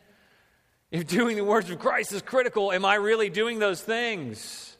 If 0.91 1.07
doing 1.07 1.35
the 1.35 1.43
words 1.43 1.69
of 1.69 1.79
Christ 1.79 2.13
is 2.13 2.21
critical, 2.21 2.71
am 2.71 2.85
I 2.85 2.95
really 2.95 3.29
doing 3.29 3.59
those 3.59 3.81
things? 3.81 4.77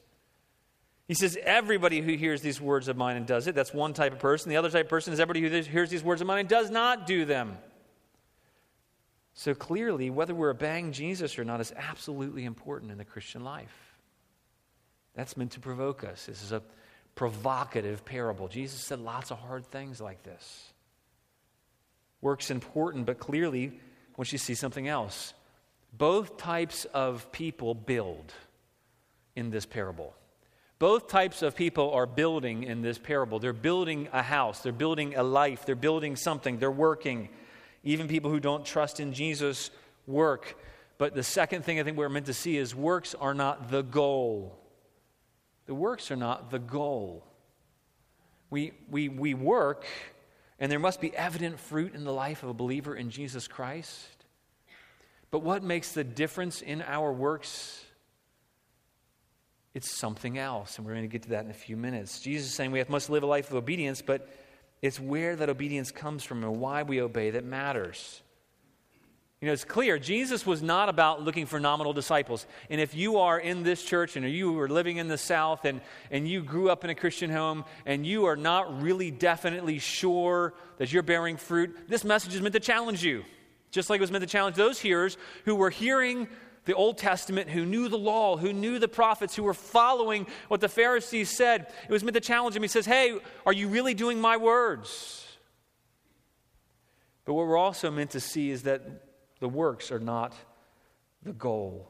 He 1.08 1.14
says, 1.14 1.38
everybody 1.42 2.00
who 2.00 2.14
hears 2.14 2.40
these 2.40 2.60
words 2.60 2.88
of 2.88 2.96
mine 2.96 3.16
and 3.16 3.26
does 3.26 3.46
it, 3.46 3.54
that's 3.54 3.72
one 3.72 3.92
type 3.92 4.12
of 4.12 4.18
person. 4.18 4.50
The 4.50 4.56
other 4.56 4.70
type 4.70 4.86
of 4.86 4.90
person 4.90 5.12
is 5.12 5.20
everybody 5.20 5.40
who 5.40 5.70
hears 5.70 5.90
these 5.90 6.02
words 6.02 6.20
of 6.20 6.26
mine 6.26 6.40
and 6.40 6.48
does 6.48 6.70
not 6.70 7.06
do 7.06 7.24
them. 7.24 7.58
So 9.34 9.54
clearly, 9.54 10.10
whether 10.10 10.34
we're 10.34 10.50
obeying 10.50 10.92
Jesus 10.92 11.38
or 11.38 11.44
not 11.44 11.60
is 11.60 11.72
absolutely 11.76 12.44
important 12.44 12.90
in 12.90 12.98
the 12.98 13.04
Christian 13.04 13.44
life. 13.44 13.94
That's 15.14 15.36
meant 15.36 15.52
to 15.52 15.60
provoke 15.60 16.04
us. 16.04 16.26
This 16.26 16.42
is 16.42 16.52
a 16.52 16.62
provocative 17.16 18.04
parable. 18.04 18.46
Jesus 18.46 18.80
said 18.80 19.00
lots 19.00 19.32
of 19.32 19.38
hard 19.38 19.66
things 19.66 20.00
like 20.00 20.22
this. 20.22 20.72
Work's 22.20 22.50
important, 22.50 23.06
but 23.06 23.18
clearly, 23.18 23.80
once 24.16 24.30
you 24.30 24.38
see 24.38 24.54
something 24.54 24.86
else, 24.86 25.34
both 25.92 26.36
types 26.36 26.84
of 26.86 27.32
people 27.32 27.74
build 27.74 28.32
in 29.34 29.50
this 29.50 29.66
parable. 29.66 30.14
Both 30.78 31.08
types 31.08 31.40
of 31.40 31.56
people 31.56 31.92
are 31.92 32.06
building 32.06 32.64
in 32.64 32.82
this 32.82 32.98
parable. 32.98 33.38
They're 33.38 33.54
building 33.54 34.08
a 34.12 34.22
house, 34.22 34.60
they're 34.60 34.72
building 34.72 35.16
a 35.16 35.22
life, 35.22 35.64
they're 35.64 35.74
building 35.74 36.16
something, 36.16 36.58
they're 36.58 36.70
working. 36.70 37.30
Even 37.82 38.08
people 38.08 38.30
who 38.30 38.40
don't 38.40 38.64
trust 38.64 39.00
in 39.00 39.14
Jesus 39.14 39.70
work. 40.06 40.58
But 40.98 41.14
the 41.14 41.22
second 41.22 41.64
thing 41.64 41.80
I 41.80 41.82
think 41.82 41.96
we're 41.96 42.08
meant 42.10 42.26
to 42.26 42.34
see 42.34 42.58
is 42.58 42.74
works 42.74 43.14
are 43.14 43.34
not 43.34 43.70
the 43.70 43.82
goal. 43.82 44.58
The 45.66 45.74
works 45.74 46.10
are 46.10 46.16
not 46.16 46.50
the 46.50 46.58
goal. 46.58 47.24
We, 48.50 48.72
we, 48.88 49.08
we 49.08 49.34
work, 49.34 49.84
and 50.58 50.70
there 50.70 50.78
must 50.78 51.00
be 51.00 51.14
evident 51.14 51.58
fruit 51.58 51.94
in 51.94 52.04
the 52.04 52.12
life 52.12 52.42
of 52.42 52.48
a 52.48 52.54
believer 52.54 52.94
in 52.94 53.10
Jesus 53.10 53.48
Christ. 53.48 54.24
But 55.30 55.40
what 55.40 55.62
makes 55.62 55.92
the 55.92 56.04
difference 56.04 56.62
in 56.62 56.82
our 56.82 57.12
works? 57.12 57.84
It's 59.74 59.90
something 59.90 60.38
else, 60.38 60.78
and 60.78 60.86
we're 60.86 60.94
going 60.94 61.04
to 61.04 61.08
get 61.08 61.24
to 61.24 61.28
that 61.30 61.44
in 61.44 61.50
a 61.50 61.54
few 61.54 61.76
minutes. 61.76 62.20
Jesus 62.20 62.46
is 62.46 62.54
saying 62.54 62.70
we 62.70 62.82
must 62.88 63.10
live 63.10 63.24
a 63.24 63.26
life 63.26 63.50
of 63.50 63.56
obedience, 63.56 64.00
but 64.00 64.28
it's 64.80 65.00
where 65.00 65.34
that 65.36 65.50
obedience 65.50 65.90
comes 65.90 66.22
from 66.22 66.44
and 66.44 66.60
why 66.60 66.82
we 66.84 67.02
obey 67.02 67.30
that 67.30 67.44
matters. 67.44 68.22
You 69.40 69.46
know, 69.46 69.52
it's 69.52 69.64
clear 69.64 69.98
Jesus 69.98 70.46
was 70.46 70.62
not 70.62 70.88
about 70.88 71.22
looking 71.22 71.44
for 71.44 71.60
nominal 71.60 71.92
disciples. 71.92 72.46
And 72.70 72.80
if 72.80 72.94
you 72.94 73.18
are 73.18 73.38
in 73.38 73.64
this 73.64 73.82
church 73.82 74.16
and 74.16 74.26
you 74.28 74.58
are 74.58 74.68
living 74.68 74.96
in 74.96 75.08
the 75.08 75.18
South 75.18 75.66
and, 75.66 75.82
and 76.10 76.26
you 76.26 76.42
grew 76.42 76.70
up 76.70 76.84
in 76.84 76.90
a 76.90 76.94
Christian 76.94 77.28
home 77.28 77.66
and 77.84 78.06
you 78.06 78.24
are 78.24 78.36
not 78.36 78.80
really 78.80 79.10
definitely 79.10 79.78
sure 79.78 80.54
that 80.78 80.90
you're 80.90 81.02
bearing 81.02 81.36
fruit, 81.36 81.76
this 81.86 82.02
message 82.02 82.34
is 82.34 82.40
meant 82.40 82.54
to 82.54 82.60
challenge 82.60 83.04
you. 83.04 83.24
Just 83.70 83.90
like 83.90 83.98
it 83.98 84.00
was 84.00 84.10
meant 84.10 84.22
to 84.22 84.28
challenge 84.28 84.56
those 84.56 84.80
hearers 84.80 85.18
who 85.44 85.54
were 85.54 85.68
hearing 85.68 86.28
the 86.64 86.74
Old 86.74 86.96
Testament, 86.96 87.50
who 87.50 87.66
knew 87.66 87.88
the 87.88 87.98
law, 87.98 88.38
who 88.38 88.54
knew 88.54 88.78
the 88.78 88.88
prophets, 88.88 89.36
who 89.36 89.42
were 89.42 89.54
following 89.54 90.26
what 90.48 90.62
the 90.62 90.68
Pharisees 90.68 91.28
said. 91.28 91.70
It 91.84 91.92
was 91.92 92.02
meant 92.02 92.14
to 92.14 92.20
challenge 92.20 92.56
him. 92.56 92.62
He 92.62 92.68
says, 92.68 92.86
Hey, 92.86 93.18
are 93.44 93.52
you 93.52 93.68
really 93.68 93.92
doing 93.92 94.18
my 94.18 94.38
words? 94.38 95.24
But 97.26 97.34
what 97.34 97.46
we're 97.46 97.58
also 97.58 97.90
meant 97.90 98.12
to 98.12 98.20
see 98.20 98.50
is 98.50 98.62
that 98.62 99.05
the 99.40 99.48
works 99.48 99.90
are 99.92 99.98
not 99.98 100.34
the 101.22 101.32
goal. 101.32 101.88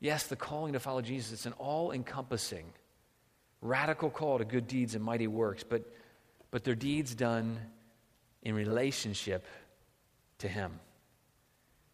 Yes, 0.00 0.24
the 0.24 0.36
calling 0.36 0.72
to 0.72 0.80
follow 0.80 1.00
Jesus, 1.00 1.32
it's 1.32 1.46
an 1.46 1.54
all 1.58 1.92
encompassing, 1.92 2.64
radical 3.60 4.10
call 4.10 4.38
to 4.38 4.44
good 4.44 4.66
deeds 4.66 4.94
and 4.94 5.04
mighty 5.04 5.26
works, 5.26 5.62
but, 5.62 5.84
but 6.50 6.64
they're 6.64 6.74
deeds 6.74 7.14
done 7.14 7.58
in 8.42 8.54
relationship 8.54 9.46
to 10.38 10.48
Him. 10.48 10.72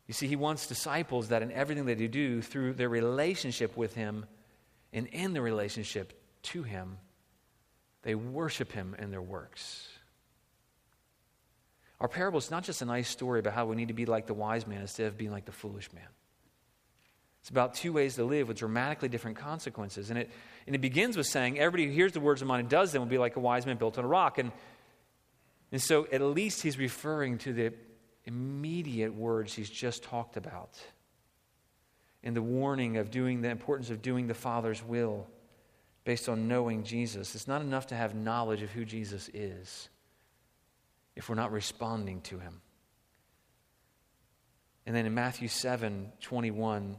You 0.09 0.15
see, 0.15 0.27
he 0.27 0.37
wants 0.37 0.67
disciples 0.67 1.29
that 1.29 1.43
in 1.43 1.53
everything 1.53 1.85
that 1.85 1.99
they 1.99 2.09
do, 2.09 2.41
through 2.41 2.73
their 2.73 2.89
relationship 2.89 3.77
with 3.77 3.95
him 3.95 4.25
and 4.91 5.07
in 5.09 5.35
the 5.35 5.43
relationship 5.43 6.19
to 6.45 6.63
him, 6.63 6.97
they 8.03 8.15
worship 8.15 8.73
him 8.73 8.97
in 8.99 9.11
their 9.11 9.23
works. 9.23 9.87
Our 12.01 12.09
parable 12.09 12.39
is 12.39 12.51
not 12.51 12.65
just 12.65 12.83
a 12.83 12.85
nice 12.85 13.09
story 13.09 13.41
about 13.41 13.55
how 13.55 13.67
we 13.67 13.77
need 13.77 13.89
to 13.89 13.95
be 13.95 14.07
like 14.07 14.27
the 14.27 14.35
wise 14.35 14.67
man 14.67 14.83
instead 14.83 15.07
of 15.09 15.19
being 15.19 15.33
like 15.33 15.47
the 15.47 15.53
foolish 15.53 15.93
man. 15.93 16.07
It's 17.41 17.51
about 17.51 17.75
two 17.75 17.93
ways 17.93 18.17
to 18.17 18.25
live 18.25 18.49
with 18.49 18.59
dramatically 18.59 19.09
different 19.09 19.37
consequences. 19.37 20.11
And 20.11 20.19
it, 20.19 20.31
and 20.67 20.75
it 20.75 20.81
begins 20.81 21.17
with 21.17 21.27
saying, 21.27 21.59
everybody 21.59 21.87
who 21.87 21.93
hears 21.93 22.13
the 22.13 22.21
words 22.21 22.43
of 22.43 22.49
mine 22.49 22.61
and 22.61 22.69
does 22.69 22.93
them 22.93 23.03
will 23.03 23.09
be 23.09 23.19
like 23.19 23.37
a 23.37 23.41
wise 23.41 23.67
man 23.67 23.77
built 23.77 23.99
on 23.99 24.05
a 24.05 24.09
rock. 24.09 24.39
And, 24.39 24.53
and 25.73 25.81
so 25.83 26.07
at 26.13 26.21
least 26.21 26.63
he's 26.63 26.79
referring 26.79 27.39
to 27.39 27.53
the 27.53 27.73
immediate 28.27 29.15
words 29.15 29.55
he's 29.55 29.71
just 29.71 30.03
talked 30.03 30.37
about 30.37 30.79
and 32.23 32.37
the 32.37 32.43
warning 32.43 32.99
of 32.99 33.11
doing 33.11 33.41
the 33.41 33.49
importance 33.49 33.91
of 33.91 34.03
doing 34.03 34.27
the 34.27 34.35
Father's 34.35 34.85
will 34.85 35.27
based 36.05 36.29
on 36.29 36.49
knowing 36.49 36.85
Jesus. 36.85 37.35
It's 37.35 37.49
not 37.49 37.63
enough 37.63 37.87
to 37.89 37.95
have 37.95 38.15
knowledge 38.15 38.63
of 38.63 38.71
who 38.71 38.85
Jesus 38.85 39.31
is 39.33 39.89
if 41.19 41.29
we're 41.29 41.35
not 41.35 41.51
responding 41.51 42.21
to 42.23 42.39
him. 42.39 42.63
And 44.87 44.97
then 44.97 45.05
in 45.05 45.13
Matthew 45.13 45.49
7 45.49 46.13
21, 46.23 46.97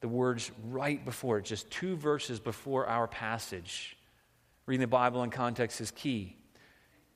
the 0.00 0.08
words 0.08 0.50
right 0.70 1.04
before 1.04 1.38
it, 1.38 1.44
just 1.44 1.70
two 1.70 1.96
verses 1.96 2.40
before 2.40 2.86
our 2.86 3.06
passage, 3.06 3.98
reading 4.64 4.80
the 4.80 4.86
Bible 4.86 5.22
in 5.24 5.30
context 5.30 5.80
is 5.82 5.90
key. 5.90 6.36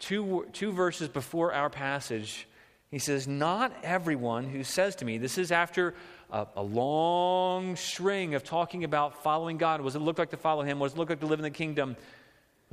Two, 0.00 0.46
two 0.52 0.72
verses 0.72 1.08
before 1.08 1.54
our 1.54 1.70
passage, 1.70 2.46
he 2.90 2.98
says, 2.98 3.26
Not 3.26 3.72
everyone 3.84 4.44
who 4.44 4.64
says 4.64 4.96
to 4.96 5.04
me, 5.04 5.18
this 5.18 5.38
is 5.38 5.52
after 5.52 5.94
a, 6.30 6.48
a, 6.56 6.62
long 6.62 7.76
string 7.76 8.34
of 8.34 8.42
talking 8.42 8.82
about 8.82 9.22
following 9.22 9.56
God. 9.56 9.80
What 9.80 9.86
does 9.86 9.96
it 9.96 10.00
look 10.00 10.18
like 10.18 10.30
to 10.30 10.36
follow 10.36 10.62
Him? 10.62 10.80
What 10.80 10.88
does 10.88 10.94
it 10.94 10.98
look 10.98 11.10
like 11.10 11.20
to 11.20 11.26
live 11.26 11.38
in 11.38 11.44
the 11.44 11.50
kingdom? 11.50 11.96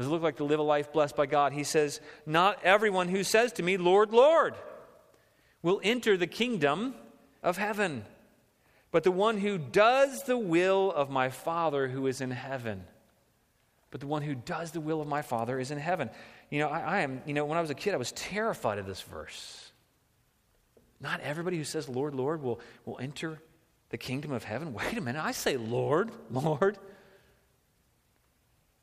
Does 0.02 0.08
it 0.08 0.12
look 0.12 0.24
like 0.24 0.38
to 0.38 0.44
live 0.44 0.60
a 0.60 0.64
life 0.64 0.92
blessed 0.92 1.16
by 1.16 1.28
God? 1.28 1.54
He 1.54 1.64
says, 1.64 2.02
Not 2.26 2.58
everyone 2.64 3.08
who 3.08 3.24
says 3.24 3.54
to 3.54 3.64
me, 3.64 3.78
Lord, 3.78 4.12
Lord, 4.12 4.56
will 5.62 5.80
enter 5.84 6.18
the 6.18 6.26
kingdom 6.26 6.96
of 7.44 7.58
heaven, 7.58 8.06
but 8.90 9.04
the 9.04 9.12
one 9.12 9.38
who 9.38 9.60
does 9.60 10.24
the 10.24 10.40
will 10.40 10.92
of 10.92 11.12
my 11.12 11.30
Father 11.30 11.88
who 11.88 12.08
is 12.08 12.20
in 12.20 12.32
heaven. 12.32 12.84
But 13.92 14.00
the 14.00 14.08
one 14.08 14.24
who 14.24 14.34
does 14.34 14.72
the 14.72 14.82
will 14.82 15.02
of 15.02 15.08
my 15.08 15.22
Father 15.22 15.60
is 15.60 15.70
in 15.70 15.78
heaven. 15.78 16.10
You 16.50 16.62
know, 16.62 16.70
I, 16.70 16.80
I 16.80 17.00
am, 17.02 17.22
you 17.28 17.36
know, 17.36 17.46
when 17.46 17.60
I 17.60 17.62
was 17.62 17.70
a 17.70 17.76
kid, 17.76 17.94
I 17.94 17.98
was 17.98 18.12
terrified 18.14 18.80
of 18.80 18.88
this 18.88 19.02
verse. 19.02 19.72
Not 21.00 21.20
everybody 21.20 21.58
who 21.58 21.64
says, 21.64 21.88
Lord, 21.88 22.16
Lord, 22.16 22.42
will, 22.42 22.60
will 22.86 22.98
enter 23.00 23.40
the 23.90 24.00
kingdom 24.00 24.32
of 24.32 24.46
heaven. 24.46 24.74
Wait 24.74 24.98
a 24.98 25.02
minute. 25.02 25.24
I 25.24 25.32
say, 25.32 25.58
Lord, 25.58 26.10
Lord. 26.32 26.80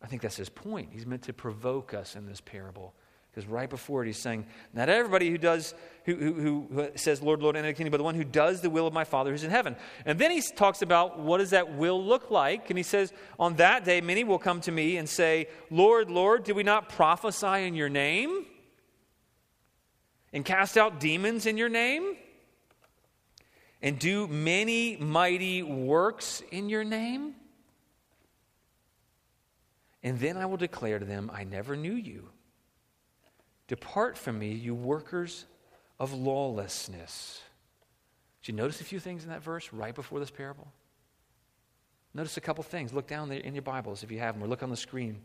I 0.02 0.06
think 0.06 0.22
that's 0.22 0.36
his 0.36 0.48
point. 0.48 0.90
He's 0.92 1.06
meant 1.06 1.22
to 1.22 1.32
provoke 1.32 1.94
us 1.94 2.16
in 2.16 2.26
this 2.26 2.40
parable. 2.40 2.94
Because 3.30 3.48
right 3.48 3.68
before 3.68 4.02
it, 4.02 4.06
he's 4.06 4.18
saying, 4.18 4.46
Not 4.72 4.88
everybody 4.88 5.30
who 5.30 5.38
does, 5.38 5.74
who, 6.04 6.14
who, 6.14 6.68
who 6.72 6.88
says, 6.96 7.20
Lord, 7.20 7.42
Lord, 7.42 7.56
enter 7.56 7.68
the 7.68 7.74
kingdom, 7.74 7.90
but 7.90 7.98
the 7.98 8.04
one 8.04 8.14
who 8.14 8.24
does 8.24 8.60
the 8.60 8.70
will 8.70 8.86
of 8.86 8.92
my 8.92 9.04
Father 9.04 9.30
who's 9.30 9.44
in 9.44 9.50
heaven. 9.50 9.76
And 10.06 10.18
then 10.18 10.30
he 10.30 10.40
talks 10.40 10.82
about 10.82 11.18
what 11.18 11.38
does 11.38 11.50
that 11.50 11.74
will 11.74 12.02
look 12.02 12.30
like. 12.30 12.70
And 12.70 12.78
he 12.78 12.82
says, 12.82 13.12
On 13.38 13.56
that 13.56 13.84
day, 13.84 14.00
many 14.00 14.24
will 14.24 14.38
come 14.38 14.60
to 14.62 14.72
me 14.72 14.96
and 14.96 15.08
say, 15.08 15.48
Lord, 15.70 16.10
Lord, 16.10 16.44
did 16.44 16.56
we 16.56 16.62
not 16.62 16.88
prophesy 16.88 17.66
in 17.66 17.74
your 17.74 17.88
name? 17.88 18.46
and 20.32 20.44
cast 20.44 20.76
out 20.76 21.00
demons 21.00 21.46
in 21.46 21.56
your 21.56 21.68
name 21.68 22.16
and 23.80 23.98
do 23.98 24.26
many 24.26 24.96
mighty 24.96 25.62
works 25.62 26.42
in 26.50 26.68
your 26.68 26.84
name? 26.84 27.34
And 30.02 30.18
then 30.18 30.36
I 30.36 30.46
will 30.46 30.56
declare 30.56 30.98
to 30.98 31.04
them, 31.04 31.30
I 31.32 31.44
never 31.44 31.76
knew 31.76 31.94
you. 31.94 32.28
Depart 33.66 34.16
from 34.16 34.38
me, 34.38 34.52
you 34.52 34.74
workers 34.74 35.44
of 35.98 36.12
lawlessness. 36.12 37.42
Did 38.42 38.52
you 38.52 38.56
notice 38.56 38.80
a 38.80 38.84
few 38.84 39.00
things 39.00 39.24
in 39.24 39.30
that 39.30 39.42
verse 39.42 39.72
right 39.72 39.94
before 39.94 40.20
this 40.20 40.30
parable? 40.30 40.72
Notice 42.14 42.36
a 42.36 42.40
couple 42.40 42.64
things. 42.64 42.92
Look 42.92 43.06
down 43.06 43.28
there 43.28 43.40
in 43.40 43.54
your 43.54 43.62
Bibles 43.62 44.02
if 44.02 44.10
you 44.10 44.20
have 44.20 44.34
them, 44.34 44.42
or 44.42 44.46
look 44.46 44.62
on 44.62 44.70
the 44.70 44.76
screen 44.76 45.20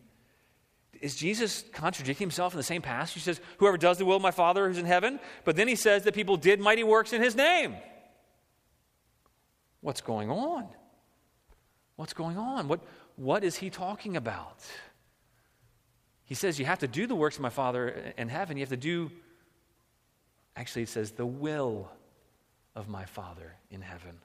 is 1.02 1.16
Jesus 1.16 1.64
contradicting 1.74 2.26
himself 2.26 2.54
in 2.54 2.58
the 2.58 2.64
same 2.64 2.82
passage? 2.82 3.16
He 3.16 3.20
says, 3.20 3.42
Whoever 3.58 3.78
does 3.78 3.98
the 3.98 4.06
will 4.06 4.18
of 4.18 4.22
my 4.22 4.32
Father 4.32 4.68
who's 4.68 4.78
in 4.78 4.86
heaven. 4.86 5.20
But 5.44 5.56
then 5.56 5.68
he 5.68 5.76
says 5.76 6.04
that 6.04 6.14
people 6.14 6.38
did 6.38 6.60
mighty 6.60 6.84
works 6.84 7.14
in 7.14 7.22
his 7.22 7.36
name. 7.36 7.76
What's 9.82 10.02
going 10.02 10.30
on? 10.30 10.68
What's 11.96 12.14
going 12.14 12.38
on? 12.38 12.68
What, 12.68 12.82
what 13.16 13.44
is 13.44 13.56
he 13.56 13.70
talking 13.70 14.18
about? 14.18 14.60
He 16.26 16.36
says, 16.36 16.60
You 16.60 16.66
have 16.66 16.80
to 16.80 16.88
do 16.88 17.08
the 17.08 17.16
works 17.16 17.36
of 17.36 17.42
my 17.42 17.50
Father 17.50 18.14
in 18.18 18.30
heaven. 18.30 18.58
You 18.58 18.62
have 18.62 18.70
to 18.70 18.78
do, 18.78 19.12
actually, 20.56 20.84
it 20.84 20.90
says, 20.90 21.12
the 21.12 21.26
will 21.26 21.90
of 22.76 22.88
my 22.88 23.06
Father 23.06 23.54
in 23.70 23.82
heaven. 23.82 24.18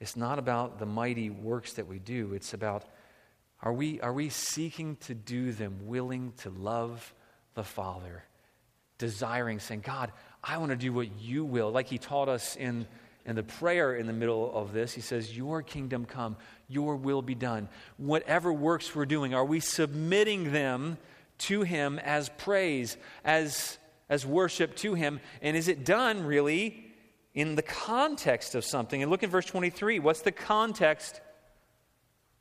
It's 0.00 0.16
not 0.16 0.38
about 0.38 0.78
the 0.78 0.86
mighty 0.86 1.30
works 1.30 1.74
that 1.74 1.88
we 1.88 1.98
do. 1.98 2.34
It's 2.34 2.54
about 2.54 2.84
are 3.60 3.72
we, 3.72 4.00
are 4.00 4.12
we 4.12 4.28
seeking 4.28 4.96
to 5.00 5.14
do 5.14 5.52
them, 5.52 5.80
willing 5.86 6.32
to 6.38 6.50
love 6.50 7.12
the 7.54 7.64
Father, 7.64 8.22
desiring, 8.98 9.58
saying, 9.58 9.80
God, 9.80 10.12
I 10.44 10.58
want 10.58 10.70
to 10.70 10.76
do 10.76 10.92
what 10.92 11.20
you 11.20 11.44
will. 11.44 11.72
Like 11.72 11.88
he 11.88 11.98
taught 11.98 12.28
us 12.28 12.54
in, 12.54 12.86
in 13.28 13.36
the 13.36 13.42
prayer 13.42 13.94
in 13.94 14.06
the 14.06 14.12
middle 14.12 14.50
of 14.54 14.72
this. 14.72 14.94
He 14.94 15.02
says, 15.02 15.36
Your 15.36 15.62
kingdom 15.62 16.06
come, 16.06 16.36
your 16.66 16.96
will 16.96 17.20
be 17.20 17.34
done. 17.34 17.68
Whatever 17.98 18.50
works 18.52 18.94
we're 18.94 19.04
doing, 19.04 19.34
are 19.34 19.44
we 19.44 19.60
submitting 19.60 20.50
them 20.50 20.96
to 21.40 21.60
him 21.60 21.98
as 21.98 22.30
praise, 22.30 22.96
as, 23.24 23.76
as 24.08 24.24
worship 24.24 24.74
to 24.76 24.94
him? 24.94 25.20
And 25.42 25.58
is 25.58 25.68
it 25.68 25.84
done 25.84 26.24
really 26.24 26.86
in 27.34 27.54
the 27.54 27.62
context 27.62 28.54
of 28.54 28.64
something? 28.64 29.02
And 29.02 29.10
look 29.10 29.22
at 29.22 29.28
verse 29.28 29.44
23. 29.44 29.98
What's 29.98 30.22
the 30.22 30.32
context 30.32 31.20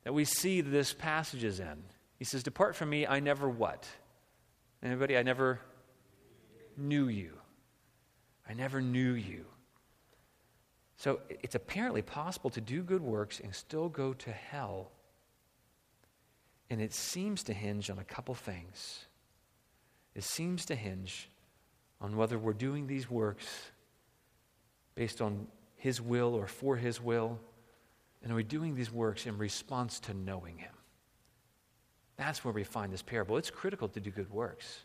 that 0.06 0.14
we 0.14 0.24
see 0.24 0.62
this 0.62 0.94
passage 0.94 1.44
is 1.44 1.60
in? 1.60 1.84
He 2.18 2.24
says, 2.24 2.44
Depart 2.44 2.78
from 2.78 2.90
me, 2.90 3.06
I 3.06 3.20
never 3.20 3.50
what? 3.50 3.86
Anybody? 4.82 5.18
I 5.18 5.24
never 5.24 5.60
knew 6.78 7.10
you. 7.10 7.34
I 8.50 8.54
never 8.54 8.80
knew 8.80 9.12
you. 9.12 9.44
So 10.98 11.20
it's 11.30 11.56
apparently 11.56 12.02
possible 12.02 12.50
to 12.50 12.60
do 12.62 12.82
good 12.82 13.02
works 13.02 13.40
and 13.40 13.54
still 13.54 13.88
go 13.88 14.14
to 14.14 14.32
hell. 14.32 14.92
And 16.70 16.82
it 16.82 16.94
seems 16.94 17.44
to 17.44 17.54
hinge 17.54 17.90
on 17.90 18.00
a 18.00 18.04
couple 18.04 18.34
things. 18.34 19.06
It 20.16 20.24
seems 20.24 20.66
to 20.66 20.76
hinge 20.76 21.30
on 22.02 22.18
whether 22.18 22.38
we're 22.38 22.54
doing 22.54 22.88
these 22.88 23.10
works 23.10 23.46
based 24.96 25.22
on 25.22 25.48
His 25.76 26.02
will 26.02 26.34
or 26.34 26.48
for 26.48 26.76
His 26.76 27.00
will, 27.00 27.40
and 28.24 28.32
are 28.32 28.36
we 28.36 28.44
doing 28.44 28.76
these 28.76 28.92
works 28.92 29.28
in 29.28 29.38
response 29.38 30.00
to 30.02 30.14
knowing 30.16 30.58
Him? 30.58 30.74
That's 32.18 32.44
where 32.44 32.54
we 32.54 32.64
find 32.64 32.92
this 32.92 33.04
parable. 33.04 33.38
It's 33.38 33.52
critical 33.52 33.88
to 33.90 34.00
do 34.00 34.10
good 34.10 34.32
works 34.32 34.82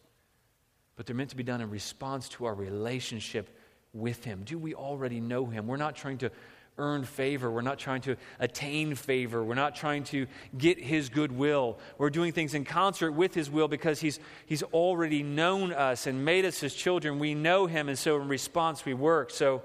but 0.97 1.07
they're 1.07 1.17
meant 1.17 1.31
to 1.31 1.37
be 1.37 1.43
done 1.43 1.61
in 1.61 1.71
response 1.71 2.29
to 2.29 2.45
our 2.45 2.55
relationship 2.55 3.57
with 3.93 4.25
Him. 4.25 4.43
Do 4.45 4.59
we 4.59 4.75
already 4.75 5.21
know 5.21 5.47
Him? 5.47 5.67
We're 5.67 5.77
not 5.77 5.97
trying 5.97 6.19
to 6.19 6.31
earn 6.79 7.05
favor. 7.05 7.51
We're 7.51 7.61
not 7.61 7.79
trying 7.79 8.01
to 8.03 8.17
attain 8.41 8.95
favor. 8.95 9.45
We're 9.45 9.55
not 9.55 9.75
trying 9.75 10.05
to 10.05 10.27
get 10.57 10.79
His 10.79 11.09
goodwill. 11.09 11.79
We're 11.99 12.11
doing 12.11 12.33
things 12.33 12.55
in 12.55 12.65
concert 12.65 13.13
with 13.13 13.35
His 13.35 13.51
will 13.51 13.69
because 13.69 14.01
He's, 14.01 14.19
he's 14.47 14.63
already 14.63 15.23
known 15.23 15.73
us 15.73 16.07
and 16.07 16.25
made 16.25 16.45
us 16.45 16.61
His 16.61 16.75
children. 16.75 17.19
We 17.19 17.35
know 17.35 17.67
Him, 17.67 17.89
and 17.89 17.99
so 17.99 18.21
in 18.21 18.29
response, 18.29 18.85
we 18.85 18.95
work. 18.95 19.31
So 19.31 19.63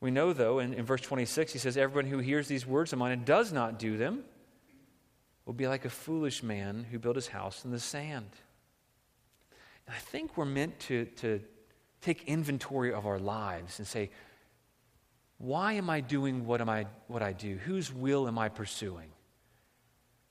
we 0.00 0.10
know, 0.10 0.32
though, 0.32 0.60
in, 0.60 0.74
in 0.74 0.84
verse 0.84 1.00
26, 1.00 1.52
He 1.52 1.58
says, 1.58 1.76
Everyone 1.76 2.10
who 2.10 2.18
hears 2.18 2.46
these 2.46 2.66
words 2.66 2.92
of 2.92 2.98
mine 2.98 3.12
and 3.12 3.24
does 3.24 3.52
not 3.52 3.78
do 3.78 3.96
them 3.96 4.24
will 5.48 5.54
be 5.54 5.66
like 5.66 5.86
a 5.86 5.90
foolish 5.90 6.42
man 6.42 6.86
who 6.90 6.98
built 6.98 7.16
his 7.16 7.28
house 7.28 7.64
in 7.64 7.70
the 7.70 7.80
sand. 7.80 8.28
And 9.86 9.96
I 9.96 9.98
think 9.98 10.36
we're 10.36 10.44
meant 10.44 10.78
to, 10.80 11.06
to 11.06 11.40
take 12.00 12.24
inventory 12.24 12.92
of 12.92 13.06
our 13.06 13.18
lives 13.18 13.78
and 13.78 13.86
say, 13.86 14.10
why 15.38 15.74
am 15.74 15.88
I 15.88 16.00
doing 16.00 16.46
what, 16.46 16.60
am 16.60 16.68
I, 16.68 16.86
what 17.06 17.22
I 17.22 17.32
do? 17.32 17.56
Whose 17.56 17.92
will 17.92 18.26
am 18.26 18.38
I 18.38 18.48
pursuing? 18.48 19.10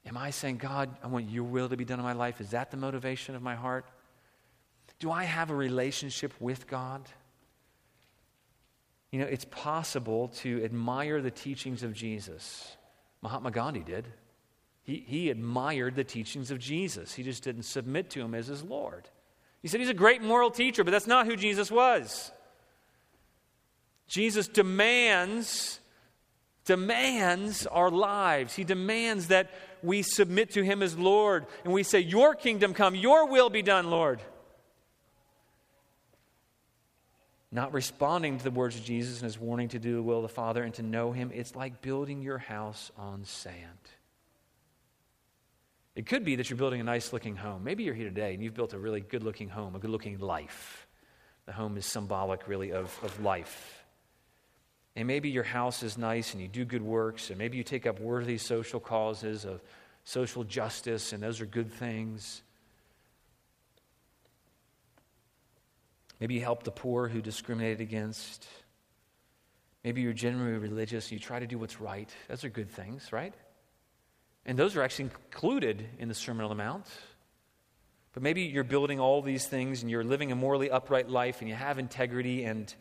Am 0.06 0.18
I 0.18 0.30
saying, 0.30 0.58
God, 0.58 0.90
I 1.04 1.08
want 1.08 1.30
your 1.30 1.44
will 1.44 1.70
to 1.70 1.78
be 1.78 1.86
done 1.86 2.00
in 2.00 2.06
my 2.06 2.14
life? 2.14 2.40
Is 2.42 2.52
that 2.52 2.72
the 2.72 2.78
motivation 2.78 3.36
of 3.36 3.42
my 3.42 3.56
heart? 3.56 3.86
Do 5.00 5.12
I 5.12 5.24
have 5.24 5.50
a 5.50 5.56
relationship 5.56 6.34
with 6.40 6.68
God? 6.68 7.08
You 9.12 9.20
know, 9.20 9.26
it's 9.26 9.46
possible 9.46 10.30
to 10.40 10.64
admire 10.64 11.22
the 11.22 11.32
teachings 11.32 11.84
of 11.84 11.94
Jesus. 11.94 12.76
Mahatma 13.22 13.52
Gandhi 13.52 13.82
did. 13.82 14.08
He, 14.84 15.04
he 15.06 15.30
admired 15.30 15.96
the 15.96 16.04
teachings 16.04 16.52
of 16.52 16.60
Jesus, 16.60 17.14
he 17.14 17.24
just 17.24 17.44
didn't 17.44 17.64
submit 17.64 18.10
to 18.12 18.22
him 18.22 18.34
as 18.34 18.48
his 18.48 18.64
Lord. 18.64 19.10
He 19.62 19.68
said 19.68 19.80
he's 19.80 19.90
a 19.90 19.94
great 19.94 20.22
moral 20.22 20.52
teacher, 20.52 20.84
but 20.84 20.92
that's 20.92 21.08
not 21.08 21.26
who 21.26 21.36
Jesus 21.36 21.72
was. 21.72 22.32
Jesus 24.08 24.48
demands 24.48 25.80
demands 26.68 27.66
our 27.66 27.90
lives. 27.90 28.54
He 28.54 28.64
demands 28.64 29.28
that 29.28 29.50
we 29.82 30.04
submit 30.04 30.52
to 30.52 30.64
him 30.64 30.84
as 30.84 30.98
Lord 30.98 31.48
and 31.64 31.74
we 31.74 31.82
say, 31.82 32.00
Your 32.02 32.36
kingdom 32.36 32.76
come, 32.76 32.94
your 32.94 33.28
will 33.28 33.50
be 33.50 33.64
done, 33.64 33.90
Lord. 33.90 34.22
Not 37.52 37.74
responding 37.74 38.38
to 38.38 38.44
the 38.44 38.52
words 38.52 38.76
of 38.76 38.84
Jesus 38.84 39.16
and 39.16 39.24
his 39.24 39.40
warning 39.40 39.70
to 39.70 39.80
do 39.80 39.96
the 39.96 40.04
will 40.04 40.18
of 40.18 40.24
the 40.24 40.30
Father 40.30 40.64
and 40.64 40.74
to 40.76 40.84
know 40.84 41.14
him, 41.14 41.32
it's 41.34 41.56
like 41.56 41.82
building 41.82 42.22
your 42.22 42.38
house 42.38 42.92
on 42.98 43.24
sand. 43.24 43.56
It 45.98 46.06
could 46.06 46.24
be 46.24 46.36
that 46.36 46.48
you're 46.48 46.58
building 46.58 46.80
a 46.80 46.84
nice 46.84 47.12
looking 47.12 47.36
home. 47.36 47.64
Maybe 47.64 47.84
you're 47.84 47.96
here 47.96 48.08
today 48.08 48.36
and 48.36 48.44
you've 48.44 48.54
built 48.54 48.74
a 48.74 48.78
really 48.78 49.02
good 49.02 49.24
looking 49.24 49.50
home, 49.50 49.76
a 49.76 49.80
good 49.80 49.90
looking 49.90 50.20
life. 50.20 50.86
The 51.48 51.52
home 51.52 51.76
is 51.76 51.88
symbolic, 51.88 52.48
really, 52.48 52.72
of, 52.72 52.96
of 53.02 53.20
life. 53.20 53.84
And 54.96 55.08
maybe 55.08 55.30
your 55.30 55.44
house 55.44 55.82
is 55.82 55.98
nice 55.98 56.34
and 56.34 56.42
you 56.42 56.48
do 56.48 56.66
good 56.66 56.84
works, 56.84 57.32
and 57.32 57.40
maybe 57.40 57.58
you 57.58 57.64
take 57.64 57.88
up 57.88 58.00
worthy 58.00 58.38
social 58.38 58.80
causes 58.80 59.44
of 59.44 59.60
social 60.04 60.44
justice, 60.44 61.14
and 61.14 61.24
those 61.24 61.42
are 61.42 61.48
good 61.48 61.74
things. 61.74 62.44
Maybe 66.20 66.36
you 66.36 66.42
help 66.42 66.62
the 66.62 66.72
poor 66.72 67.08
who 67.08 67.24
discriminated 67.24 67.82
against. 67.82 68.46
Maybe 69.84 70.02
you're 70.02 70.14
genuinely 70.14 70.60
religious 70.60 71.12
you 71.12 71.18
try 71.18 71.40
to 71.40 71.48
do 71.48 71.58
what's 71.58 71.82
right. 71.82 72.14
Those 72.28 72.44
are 72.44 72.50
good 72.50 72.70
things, 72.70 73.12
right? 73.12 73.34
And 74.48 74.58
those 74.58 74.78
are 74.78 74.82
actually 74.82 75.12
included 75.12 75.86
in 76.00 76.08
the 76.08 76.14
Sermon 76.14 76.46
on 76.46 76.50
the 76.50 76.56
Mount. 76.56 76.88
But 78.14 78.24
maybe 78.24 78.44
you're 78.44 78.64
building 78.64 79.00
all 79.00 79.22
these 79.22 79.46
things 79.46 79.82
and 79.84 79.92
you're 79.92 80.04
living 80.04 80.32
a 80.32 80.36
morally 80.36 80.72
upright 80.72 81.10
life 81.10 81.42
and 81.42 81.50
you 81.50 81.54
have 81.54 81.78
integrity 81.78 82.46
and, 82.46 82.74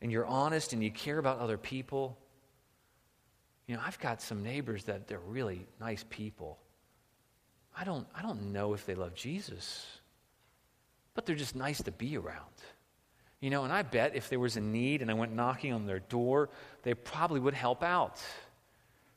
and 0.00 0.12
you're 0.12 0.26
honest 0.26 0.74
and 0.74 0.84
you 0.84 0.90
care 0.90 1.18
about 1.18 1.40
other 1.40 1.56
people. 1.56 2.18
You 3.66 3.76
know, 3.76 3.82
I've 3.84 3.98
got 3.98 4.20
some 4.20 4.42
neighbors 4.42 4.84
that 4.84 5.08
they're 5.08 5.18
really 5.18 5.66
nice 5.80 6.04
people. 6.08 6.58
I 7.76 7.84
don't, 7.84 8.06
I 8.14 8.20
don't 8.20 8.52
know 8.52 8.74
if 8.74 8.84
they 8.84 8.94
love 8.94 9.14
Jesus, 9.14 9.86
but 11.14 11.24
they're 11.24 11.34
just 11.34 11.56
nice 11.56 11.82
to 11.82 11.90
be 11.90 12.16
around. 12.16 12.36
You 13.40 13.48
know, 13.48 13.64
and 13.64 13.72
I 13.72 13.82
bet 13.82 14.14
if 14.14 14.28
there 14.28 14.38
was 14.38 14.56
a 14.56 14.60
need 14.60 15.00
and 15.00 15.10
I 15.10 15.14
went 15.14 15.32
knocking 15.32 15.72
on 15.72 15.86
their 15.86 16.00
door, 16.00 16.50
they 16.82 16.92
probably 16.92 17.40
would 17.40 17.54
help 17.54 17.82
out. 17.82 18.20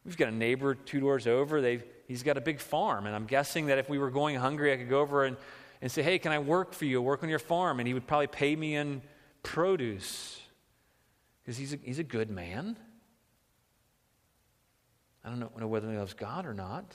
We've 0.06 0.18
got 0.18 0.28
a 0.28 0.36
neighbor 0.36 0.76
two 0.76 1.00
doors 1.00 1.28
over. 1.28 1.62
They've, 1.62 1.84
he's 2.08 2.24
got 2.24 2.38
a 2.38 2.42
big 2.42 2.60
farm. 2.60 3.06
And 3.06 3.16
I'm 3.16 3.26
guessing 3.26 3.68
that 3.68 3.78
if 3.78 3.90
we 3.90 3.98
were 3.98 4.12
going 4.12 4.36
hungry, 4.36 4.74
I 4.74 4.78
could 4.78 4.90
go 4.90 5.00
over 5.00 5.24
and, 5.24 5.38
and 5.82 5.92
say, 5.92 6.04
Hey, 6.04 6.20
can 6.20 6.32
I 6.32 6.40
work 6.40 6.74
for 6.74 6.86
you, 6.86 7.02
work 7.02 7.24
on 7.24 7.30
your 7.30 7.40
farm? 7.40 7.80
And 7.80 7.88
he 7.88 7.94
would 7.94 8.08
probably 8.08 8.28
pay 8.28 8.56
me 8.56 8.76
in 8.76 9.02
produce 9.44 10.40
because 11.42 11.58
he's 11.58 11.74
a, 11.74 11.78
he's 11.84 12.00
a 12.00 12.04
good 12.04 12.30
man. 12.30 12.78
I 15.24 15.30
don't 15.30 15.40
know, 15.40 15.52
know 15.58 15.68
whether 15.68 15.90
he 15.90 15.98
loves 15.98 16.14
God 16.14 16.46
or 16.46 16.54
not. 16.54 16.94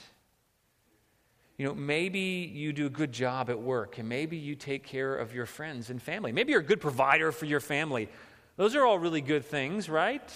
You 1.56 1.66
know, 1.66 1.74
maybe 1.74 2.50
you 2.54 2.72
do 2.72 2.86
a 2.86 2.90
good 2.90 3.10
job 3.10 3.50
at 3.50 3.60
work, 3.60 3.98
and 3.98 4.08
maybe 4.08 4.36
you 4.36 4.54
take 4.54 4.84
care 4.84 5.16
of 5.16 5.34
your 5.34 5.46
friends 5.46 5.90
and 5.90 6.00
family. 6.00 6.30
Maybe 6.30 6.52
you're 6.52 6.60
a 6.60 6.64
good 6.64 6.80
provider 6.80 7.32
for 7.32 7.46
your 7.46 7.60
family. 7.60 8.08
Those 8.56 8.76
are 8.76 8.86
all 8.86 8.98
really 8.98 9.20
good 9.20 9.44
things, 9.44 9.88
right? 9.88 10.32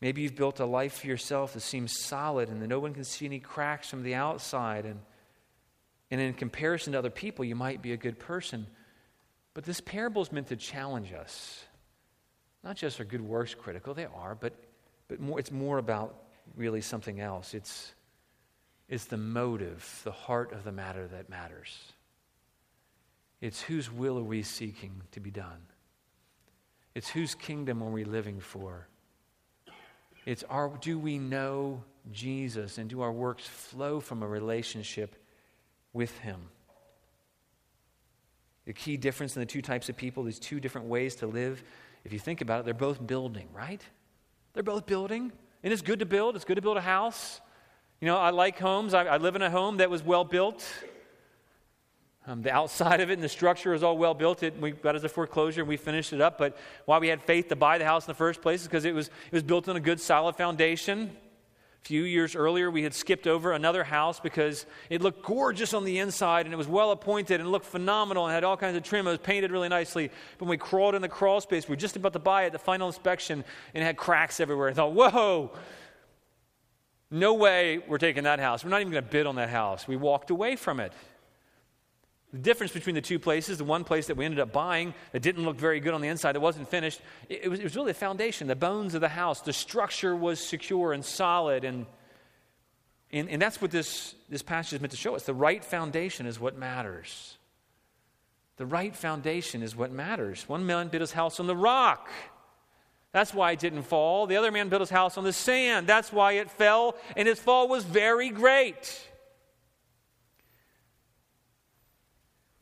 Maybe 0.00 0.22
you've 0.22 0.36
built 0.36 0.60
a 0.60 0.66
life 0.66 1.00
for 1.00 1.06
yourself 1.06 1.54
that 1.54 1.60
seems 1.60 1.98
solid 1.98 2.48
and 2.48 2.60
that 2.60 2.68
no 2.68 2.78
one 2.78 2.92
can 2.92 3.04
see 3.04 3.24
any 3.24 3.40
cracks 3.40 3.88
from 3.88 4.02
the 4.02 4.14
outside. 4.14 4.84
And, 4.84 5.00
and 6.10 6.20
in 6.20 6.34
comparison 6.34 6.92
to 6.92 6.98
other 6.98 7.10
people, 7.10 7.44
you 7.44 7.54
might 7.54 7.80
be 7.80 7.92
a 7.92 7.96
good 7.96 8.18
person. 8.18 8.66
But 9.54 9.64
this 9.64 9.80
parable 9.80 10.20
is 10.20 10.30
meant 10.30 10.48
to 10.48 10.56
challenge 10.56 11.12
us. 11.12 11.64
Not 12.62 12.76
just 12.76 13.00
are 13.00 13.04
good 13.04 13.22
works 13.22 13.54
critical, 13.54 13.94
they 13.94 14.06
are, 14.06 14.34
but, 14.34 14.52
but 15.08 15.20
more, 15.20 15.38
it's 15.38 15.52
more 15.52 15.78
about 15.78 16.14
really 16.56 16.82
something 16.82 17.20
else. 17.20 17.54
It's, 17.54 17.94
it's 18.88 19.06
the 19.06 19.16
motive, 19.16 20.00
the 20.04 20.12
heart 20.12 20.52
of 20.52 20.64
the 20.64 20.72
matter 20.72 21.06
that 21.06 21.30
matters. 21.30 21.92
It's 23.40 23.62
whose 23.62 23.90
will 23.90 24.18
are 24.18 24.24
we 24.24 24.42
seeking 24.42 25.02
to 25.12 25.20
be 25.20 25.30
done? 25.30 25.62
It's 26.94 27.08
whose 27.08 27.34
kingdom 27.34 27.82
are 27.82 27.90
we 27.90 28.04
living 28.04 28.40
for? 28.40 28.88
It's 30.26 30.42
our, 30.50 30.70
do 30.80 30.98
we 30.98 31.18
know 31.18 31.82
Jesus 32.12 32.78
and 32.78 32.90
do 32.90 33.00
our 33.00 33.12
works 33.12 33.46
flow 33.46 34.00
from 34.00 34.22
a 34.22 34.28
relationship 34.28 35.14
with 35.92 36.18
Him? 36.18 36.40
The 38.66 38.72
key 38.72 38.96
difference 38.96 39.36
in 39.36 39.40
the 39.40 39.46
two 39.46 39.62
types 39.62 39.88
of 39.88 39.96
people, 39.96 40.24
these 40.24 40.40
two 40.40 40.58
different 40.58 40.88
ways 40.88 41.14
to 41.16 41.28
live, 41.28 41.62
if 42.04 42.12
you 42.12 42.18
think 42.18 42.40
about 42.40 42.60
it, 42.60 42.64
they're 42.64 42.74
both 42.74 43.04
building, 43.04 43.48
right? 43.54 43.80
They're 44.52 44.64
both 44.64 44.86
building. 44.86 45.32
And 45.62 45.72
it's 45.72 45.82
good 45.82 46.00
to 46.00 46.06
build. 46.06 46.36
It's 46.36 46.44
good 46.44 46.56
to 46.56 46.62
build 46.62 46.76
a 46.76 46.82
house. 46.82 47.40
You 48.00 48.06
know, 48.06 48.16
I 48.16 48.30
like 48.30 48.58
homes. 48.58 48.94
I, 48.94 49.04
I 49.04 49.16
live 49.16 49.36
in 49.36 49.42
a 49.42 49.50
home 49.50 49.78
that 49.78 49.90
was 49.90 50.02
well 50.02 50.24
built. 50.24 50.64
Um, 52.28 52.42
the 52.42 52.52
outside 52.52 53.00
of 53.00 53.10
it 53.10 53.14
and 53.14 53.22
the 53.22 53.28
structure 53.28 53.72
is 53.72 53.84
all 53.84 53.96
well 53.96 54.14
built. 54.14 54.42
It, 54.42 54.60
we 54.60 54.72
got 54.72 54.96
as 54.96 55.04
a 55.04 55.08
foreclosure 55.08 55.60
and 55.60 55.68
we 55.68 55.76
finished 55.76 56.12
it 56.12 56.20
up. 56.20 56.38
But 56.38 56.56
why 56.84 56.98
we 56.98 57.06
had 57.06 57.22
faith 57.22 57.48
to 57.48 57.56
buy 57.56 57.78
the 57.78 57.84
house 57.84 58.04
in 58.04 58.10
the 58.10 58.16
first 58.16 58.42
place 58.42 58.62
is 58.62 58.66
because 58.66 58.84
it 58.84 58.94
was, 58.94 59.06
it 59.06 59.32
was 59.32 59.44
built 59.44 59.68
on 59.68 59.76
a 59.76 59.80
good, 59.80 60.00
solid 60.00 60.34
foundation. 60.34 61.16
A 61.84 61.86
few 61.86 62.02
years 62.02 62.34
earlier, 62.34 62.68
we 62.68 62.82
had 62.82 62.94
skipped 62.94 63.28
over 63.28 63.52
another 63.52 63.84
house 63.84 64.18
because 64.18 64.66
it 64.90 65.02
looked 65.02 65.24
gorgeous 65.24 65.72
on 65.72 65.84
the 65.84 66.00
inside 66.00 66.46
and 66.46 66.52
it 66.52 66.56
was 66.56 66.66
well 66.66 66.90
appointed 66.90 67.40
and 67.40 67.52
looked 67.52 67.66
phenomenal 67.66 68.26
and 68.26 68.34
had 68.34 68.42
all 68.42 68.56
kinds 68.56 68.76
of 68.76 68.82
trim. 68.82 69.06
It 69.06 69.10
was 69.10 69.18
painted 69.20 69.52
really 69.52 69.68
nicely. 69.68 70.10
But 70.38 70.46
when 70.46 70.50
we 70.50 70.56
crawled 70.56 70.96
in 70.96 71.02
the 71.02 71.08
crawl 71.08 71.40
space, 71.40 71.68
we 71.68 71.74
were 71.74 71.80
just 71.80 71.94
about 71.94 72.12
to 72.14 72.18
buy 72.18 72.46
it, 72.46 72.50
the 72.50 72.58
final 72.58 72.88
inspection, 72.88 73.44
and 73.72 73.84
it 73.84 73.86
had 73.86 73.96
cracks 73.96 74.40
everywhere. 74.40 74.68
I 74.68 74.72
thought, 74.72 74.94
whoa, 74.94 75.52
no 77.08 77.34
way 77.34 77.78
we're 77.86 77.98
taking 77.98 78.24
that 78.24 78.40
house. 78.40 78.64
We're 78.64 78.70
not 78.70 78.80
even 78.80 78.92
going 78.92 79.04
to 79.04 79.10
bid 79.10 79.26
on 79.26 79.36
that 79.36 79.50
house. 79.50 79.86
We 79.86 79.94
walked 79.94 80.30
away 80.30 80.56
from 80.56 80.80
it. 80.80 80.92
The 82.32 82.38
difference 82.38 82.72
between 82.72 82.94
the 82.94 83.00
two 83.00 83.18
places, 83.18 83.58
the 83.58 83.64
one 83.64 83.84
place 83.84 84.08
that 84.08 84.16
we 84.16 84.24
ended 84.24 84.40
up 84.40 84.52
buying 84.52 84.94
that 85.12 85.22
didn't 85.22 85.44
look 85.44 85.56
very 85.56 85.80
good 85.80 85.94
on 85.94 86.00
the 86.00 86.08
inside, 86.08 86.32
that 86.32 86.40
wasn't 86.40 86.68
finished, 86.68 87.00
it, 87.28 87.48
was, 87.48 87.60
it 87.60 87.64
was 87.64 87.76
really 87.76 87.92
the 87.92 87.98
foundation, 87.98 88.48
the 88.48 88.56
bones 88.56 88.94
of 88.94 89.00
the 89.00 89.08
house. 89.08 89.40
The 89.40 89.52
structure 89.52 90.14
was 90.14 90.40
secure 90.40 90.92
and 90.92 91.04
solid. 91.04 91.64
And, 91.64 91.86
and, 93.12 93.28
and 93.28 93.40
that's 93.40 93.62
what 93.62 93.70
this, 93.70 94.14
this 94.28 94.42
passage 94.42 94.74
is 94.74 94.80
meant 94.80 94.90
to 94.90 94.96
show 94.96 95.14
us. 95.14 95.22
The 95.22 95.34
right 95.34 95.64
foundation 95.64 96.26
is 96.26 96.40
what 96.40 96.58
matters. 96.58 97.38
The 98.56 98.66
right 98.66 98.94
foundation 98.94 99.62
is 99.62 99.76
what 99.76 99.92
matters. 99.92 100.48
One 100.48 100.66
man 100.66 100.88
built 100.88 101.02
his 101.02 101.12
house 101.12 101.38
on 101.38 101.46
the 101.46 101.56
rock. 101.56 102.08
That's 103.12 103.32
why 103.32 103.52
it 103.52 103.60
didn't 103.60 103.84
fall. 103.84 104.26
The 104.26 104.36
other 104.36 104.50
man 104.50 104.68
built 104.68 104.80
his 104.80 104.90
house 104.90 105.16
on 105.16 105.24
the 105.24 105.32
sand. 105.32 105.86
That's 105.86 106.12
why 106.12 106.32
it 106.32 106.50
fell, 106.50 106.96
and 107.16 107.28
its 107.28 107.40
fall 107.40 107.68
was 107.68 107.84
very 107.84 108.30
great. 108.30 109.08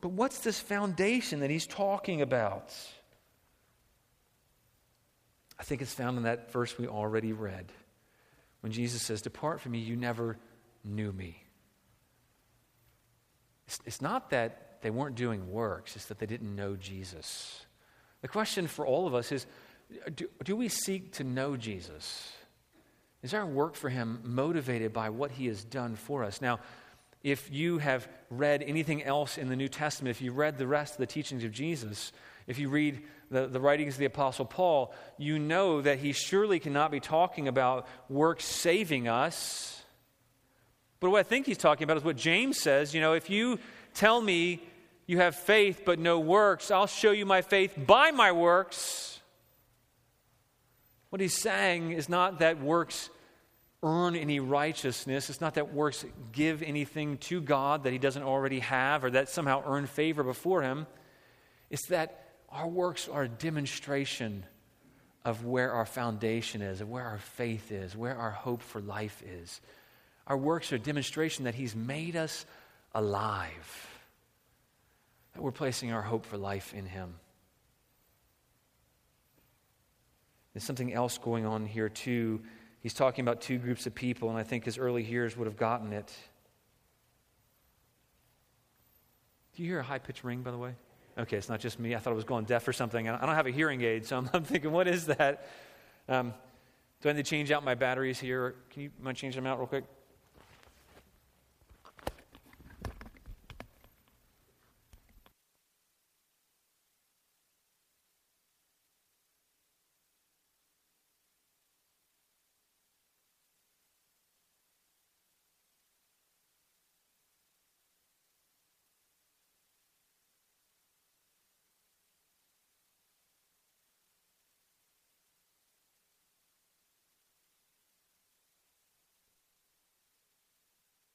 But 0.04 0.12
what's 0.12 0.40
this 0.40 0.60
foundation 0.60 1.40
that 1.40 1.48
he's 1.48 1.66
talking 1.66 2.20
about? 2.20 2.76
I 5.58 5.62
think 5.62 5.80
it's 5.80 5.94
found 5.94 6.18
in 6.18 6.24
that 6.24 6.52
verse 6.52 6.76
we 6.76 6.86
already 6.86 7.32
read 7.32 7.72
when 8.60 8.70
Jesus 8.70 9.00
says, 9.00 9.22
Depart 9.22 9.62
from 9.62 9.72
me, 9.72 9.78
you 9.78 9.96
never 9.96 10.36
knew 10.84 11.10
me. 11.10 11.42
It's, 13.66 13.78
it's 13.86 14.02
not 14.02 14.28
that 14.28 14.82
they 14.82 14.90
weren't 14.90 15.14
doing 15.14 15.50
works, 15.50 15.96
it's 15.96 16.04
that 16.04 16.18
they 16.18 16.26
didn't 16.26 16.54
know 16.54 16.76
Jesus. 16.76 17.64
The 18.20 18.28
question 18.28 18.66
for 18.66 18.86
all 18.86 19.06
of 19.06 19.14
us 19.14 19.32
is 19.32 19.46
do, 20.14 20.28
do 20.44 20.54
we 20.54 20.68
seek 20.68 21.12
to 21.12 21.24
know 21.24 21.56
Jesus? 21.56 22.30
Is 23.22 23.32
our 23.32 23.46
work 23.46 23.74
for 23.74 23.88
him 23.88 24.20
motivated 24.22 24.92
by 24.92 25.08
what 25.08 25.30
he 25.30 25.46
has 25.46 25.64
done 25.64 25.96
for 25.96 26.24
us? 26.24 26.42
Now, 26.42 26.60
if 27.24 27.50
you 27.50 27.78
have 27.78 28.06
read 28.28 28.62
anything 28.62 29.02
else 29.02 29.38
in 29.38 29.48
the 29.48 29.56
New 29.56 29.68
Testament, 29.68 30.14
if 30.14 30.22
you 30.22 30.30
read 30.30 30.58
the 30.58 30.66
rest 30.66 30.92
of 30.92 30.98
the 30.98 31.06
teachings 31.06 31.42
of 31.42 31.50
Jesus, 31.50 32.12
if 32.46 32.58
you 32.58 32.68
read 32.68 33.02
the, 33.30 33.46
the 33.46 33.58
writings 33.58 33.94
of 33.94 33.98
the 33.98 34.04
Apostle 34.04 34.44
Paul, 34.44 34.94
you 35.16 35.38
know 35.38 35.80
that 35.80 35.98
he 35.98 36.12
surely 36.12 36.60
cannot 36.60 36.90
be 36.90 37.00
talking 37.00 37.48
about 37.48 37.88
works 38.10 38.44
saving 38.44 39.08
us. 39.08 39.82
But 41.00 41.10
what 41.10 41.20
I 41.20 41.22
think 41.22 41.46
he's 41.46 41.58
talking 41.58 41.84
about 41.84 41.96
is 41.96 42.04
what 42.04 42.16
James 42.16 42.60
says. 42.60 42.94
You 42.94 43.00
know, 43.00 43.14
if 43.14 43.30
you 43.30 43.58
tell 43.94 44.20
me 44.20 44.62
you 45.06 45.18
have 45.18 45.34
faith 45.34 45.82
but 45.87 45.98
no 45.98 46.20
works, 46.20 46.70
I'll 46.70 46.87
show 46.87 47.10
you 47.10 47.24
my 47.24 47.40
faith 47.40 47.74
by 47.87 48.10
my 48.10 48.32
works. 48.32 49.18
What 51.08 51.22
he's 51.22 51.40
saying 51.40 51.92
is 51.92 52.10
not 52.10 52.40
that 52.40 52.60
works 52.60 53.08
earn 53.84 54.16
any 54.16 54.40
righteousness. 54.40 55.28
It's 55.28 55.42
not 55.42 55.54
that 55.54 55.74
works 55.74 56.04
give 56.32 56.62
anything 56.62 57.18
to 57.18 57.40
God 57.40 57.84
that 57.84 57.92
He 57.92 57.98
doesn't 57.98 58.22
already 58.22 58.60
have 58.60 59.04
or 59.04 59.10
that 59.10 59.28
somehow 59.28 59.62
earn 59.66 59.86
favor 59.86 60.24
before 60.24 60.62
Him. 60.62 60.86
It's 61.70 61.86
that 61.88 62.24
our 62.48 62.66
works 62.66 63.08
are 63.08 63.24
a 63.24 63.28
demonstration 63.28 64.44
of 65.24 65.44
where 65.44 65.72
our 65.72 65.84
foundation 65.84 66.62
is, 66.62 66.80
of 66.80 66.88
where 66.88 67.04
our 67.04 67.18
faith 67.18 67.70
is, 67.70 67.94
where 67.94 68.16
our 68.16 68.30
hope 68.30 68.62
for 68.62 68.80
life 68.80 69.22
is. 69.26 69.60
Our 70.26 70.38
works 70.38 70.72
are 70.72 70.76
a 70.76 70.80
demonstration 70.80 71.44
that 71.44 71.54
He's 71.54 71.76
made 71.76 72.16
us 72.16 72.46
alive, 72.94 73.88
that 75.34 75.42
we're 75.42 75.52
placing 75.52 75.92
our 75.92 76.02
hope 76.02 76.24
for 76.24 76.38
life 76.38 76.72
in 76.72 76.86
Him. 76.86 77.14
There's 80.54 80.64
something 80.64 80.92
else 80.92 81.18
going 81.18 81.44
on 81.44 81.66
here, 81.66 81.90
too 81.90 82.40
He's 82.84 82.92
talking 82.92 83.24
about 83.24 83.40
two 83.40 83.56
groups 83.56 83.86
of 83.86 83.94
people, 83.94 84.28
and 84.28 84.36
I 84.36 84.42
think 84.42 84.66
his 84.66 84.76
early 84.76 85.02
hearers 85.02 85.38
would 85.38 85.46
have 85.46 85.56
gotten 85.56 85.94
it. 85.94 86.14
Do 89.56 89.62
you 89.62 89.70
hear 89.70 89.78
a 89.78 89.82
high 89.82 89.98
pitched 89.98 90.22
ring, 90.22 90.42
by 90.42 90.50
the 90.50 90.58
way? 90.58 90.74
Okay, 91.16 91.38
it's 91.38 91.48
not 91.48 91.60
just 91.60 91.80
me. 91.80 91.94
I 91.94 91.98
thought 91.98 92.10
I 92.10 92.16
was 92.16 92.24
going 92.24 92.44
deaf 92.44 92.68
or 92.68 92.74
something. 92.74 93.08
I 93.08 93.24
don't 93.24 93.34
have 93.34 93.46
a 93.46 93.50
hearing 93.50 93.80
aid, 93.80 94.04
so 94.04 94.18
I'm, 94.18 94.28
I'm 94.34 94.44
thinking, 94.44 94.70
what 94.70 94.86
is 94.86 95.06
that? 95.06 95.48
Um, 96.10 96.34
do 97.00 97.08
I 97.08 97.12
need 97.12 97.24
to 97.24 97.30
change 97.30 97.50
out 97.50 97.64
my 97.64 97.74
batteries 97.74 98.20
here? 98.20 98.54
Can 98.68 98.82
you 98.82 98.90
mind 99.00 99.16
change 99.16 99.34
them 99.34 99.46
out 99.46 99.56
real 99.56 99.66
quick? 99.66 99.84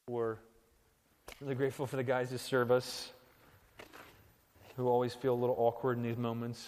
We're 0.10 0.38
really 1.40 1.54
grateful 1.54 1.86
for 1.86 1.96
the 1.96 2.04
guys 2.04 2.32
who 2.32 2.40
serve 2.40 2.72
us, 2.72 3.12
who 4.76 4.88
always 4.88 5.14
feel 5.14 5.36
a 5.36 5.38
little 5.38 5.56
awkward 5.60 5.98
in 5.98 6.04
these 6.04 6.18
moments. 6.18 6.68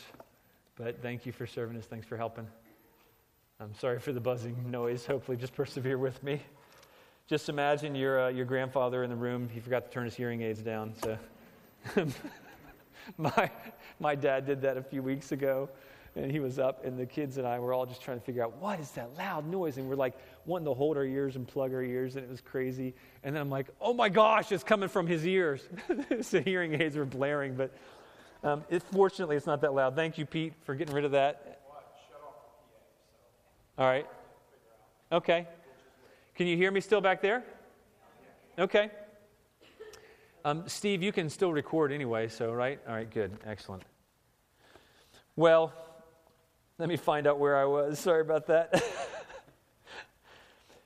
But 0.76 1.02
thank 1.02 1.26
you 1.26 1.32
for 1.32 1.48
serving 1.48 1.76
us. 1.76 1.86
Thanks 1.86 2.06
for 2.06 2.18
helping. 2.18 2.46
I'm 3.60 3.74
sorry 3.80 3.98
for 3.98 4.14
the 4.14 4.20
buzzing 4.20 4.70
noise. 4.70 5.08
Hopefully, 5.08 5.38
just 5.38 5.56
persevere 5.56 5.98
with 5.98 6.22
me. 6.22 6.40
Just 7.26 7.50
imagine 7.50 7.96
your, 7.96 8.26
uh, 8.26 8.30
your 8.30 8.46
grandfather 8.46 9.04
in 9.04 9.10
the 9.10 9.16
room. 9.16 9.50
He 9.52 9.60
forgot 9.60 9.86
to 9.86 9.92
turn 9.92 10.06
his 10.06 10.14
hearing 10.14 10.44
aids 10.44 10.62
down. 10.62 10.94
So, 11.04 11.18
my, 13.18 13.50
my 14.00 14.14
dad 14.14 14.46
did 14.46 14.62
that 14.62 14.78
a 14.78 14.84
few 14.84 15.02
weeks 15.02 15.32
ago 15.32 15.68
and 16.16 16.32
he 16.32 16.40
was 16.40 16.60
up, 16.60 16.84
and 16.86 17.00
the 17.00 17.06
kids 17.06 17.38
and 17.38 17.48
I 17.48 17.60
were 17.60 17.74
all 17.74 17.86
just 17.86 18.02
trying 18.02 18.20
to 18.20 18.26
figure 18.26 18.44
out 18.44 18.58
what 18.58 18.80
is 18.80 18.92
that 18.92 19.16
loud 19.18 19.48
noise, 19.48 19.78
and 19.78 19.88
we're 19.88 19.96
like 19.96 20.16
wanting 20.46 20.66
to 20.66 20.74
hold 20.74 20.98
our 20.98 21.06
ears 21.06 21.36
and 21.36 21.48
plug 21.48 21.74
our 21.74 21.82
ears, 21.84 22.16
and 22.16 22.26
it 22.26 22.30
was 22.30 22.42
crazy. 22.42 22.94
And 23.24 23.36
then 23.36 23.42
I'm 23.42 23.50
like, 23.50 23.68
oh 23.80 23.94
my 23.94 24.10
gosh, 24.10 24.52
it's 24.52 24.64
coming 24.64 24.90
from 24.90 25.08
his 25.08 25.26
ears. 25.26 25.68
so 26.22 26.42
hearing 26.42 26.80
aids 26.80 26.98
were 26.98 27.06
blaring, 27.06 27.56
but 27.56 27.74
um, 28.44 28.64
it, 28.70 28.84
fortunately, 28.92 29.38
it's 29.38 29.46
not 29.46 29.62
that 29.62 29.74
loud. 29.74 29.96
Thank 29.96 30.18
you, 30.18 30.26
Pete, 30.26 30.54
for 30.64 30.76
getting 30.76 30.94
rid 30.94 31.06
of 31.06 31.12
that. 31.12 31.62
All 33.78 33.88
right. 33.88 34.08
Okay. 35.12 35.48
Can 36.36 36.48
you 36.48 36.58
hear 36.58 36.72
me 36.72 36.82
still 36.82 37.02
back 37.02 37.22
there? 37.22 37.44
Okay. 38.60 38.92
Um, 40.44 40.64
Steve, 40.68 41.04
you 41.04 41.12
can 41.12 41.30
still 41.30 41.54
record 41.54 41.92
anyway, 41.92 42.28
so, 42.28 42.52
right? 42.52 42.80
All 42.88 42.96
right, 42.96 43.10
good. 43.10 43.32
Excellent. 43.46 43.84
Well, 45.36 45.72
let 46.82 46.90
me 46.90 46.98
find 46.98 47.28
out 47.28 47.38
where 47.38 47.58
I 47.58 47.66
was. 47.66 48.00
Sorry 48.00 48.22
about 48.22 48.48
that. 48.48 48.84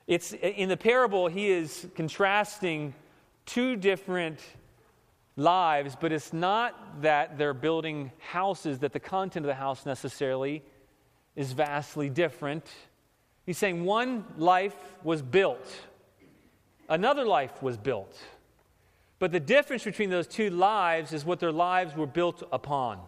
it's 0.08 0.34
in 0.34 0.68
the 0.68 0.76
parable 0.76 1.30
he 1.30 1.48
is 1.48 1.88
contrasting 1.96 2.94
two 3.46 3.78
different 3.78 4.42
lives, 5.38 5.96
but 5.98 6.12
it's 6.12 6.34
not 6.34 7.02
that 7.02 7.38
they're 7.38 7.54
building 7.54 8.12
houses 8.20 8.80
that 8.80 8.92
the 8.92 9.00
content 9.00 9.46
of 9.46 9.48
the 9.48 9.56
house 9.56 9.86
necessarily 9.86 10.62
is 11.38 11.54
vastly 11.54 12.10
different. 12.10 12.70
He's 13.46 13.58
saying 13.58 13.86
one 13.86 14.26
life 14.38 14.76
was 15.02 15.22
built, 15.22 15.66
another 16.90 17.24
life 17.24 17.64
was 17.64 17.78
built. 17.78 18.20
But 19.18 19.32
the 19.32 19.40
difference 19.40 19.86
between 19.86 20.10
those 20.10 20.28
two 20.28 20.50
lives 20.50 21.14
is 21.14 21.24
what 21.24 21.40
their 21.40 21.54
lives 21.54 21.96
were 21.96 22.06
built 22.06 22.44
upon. 22.52 23.00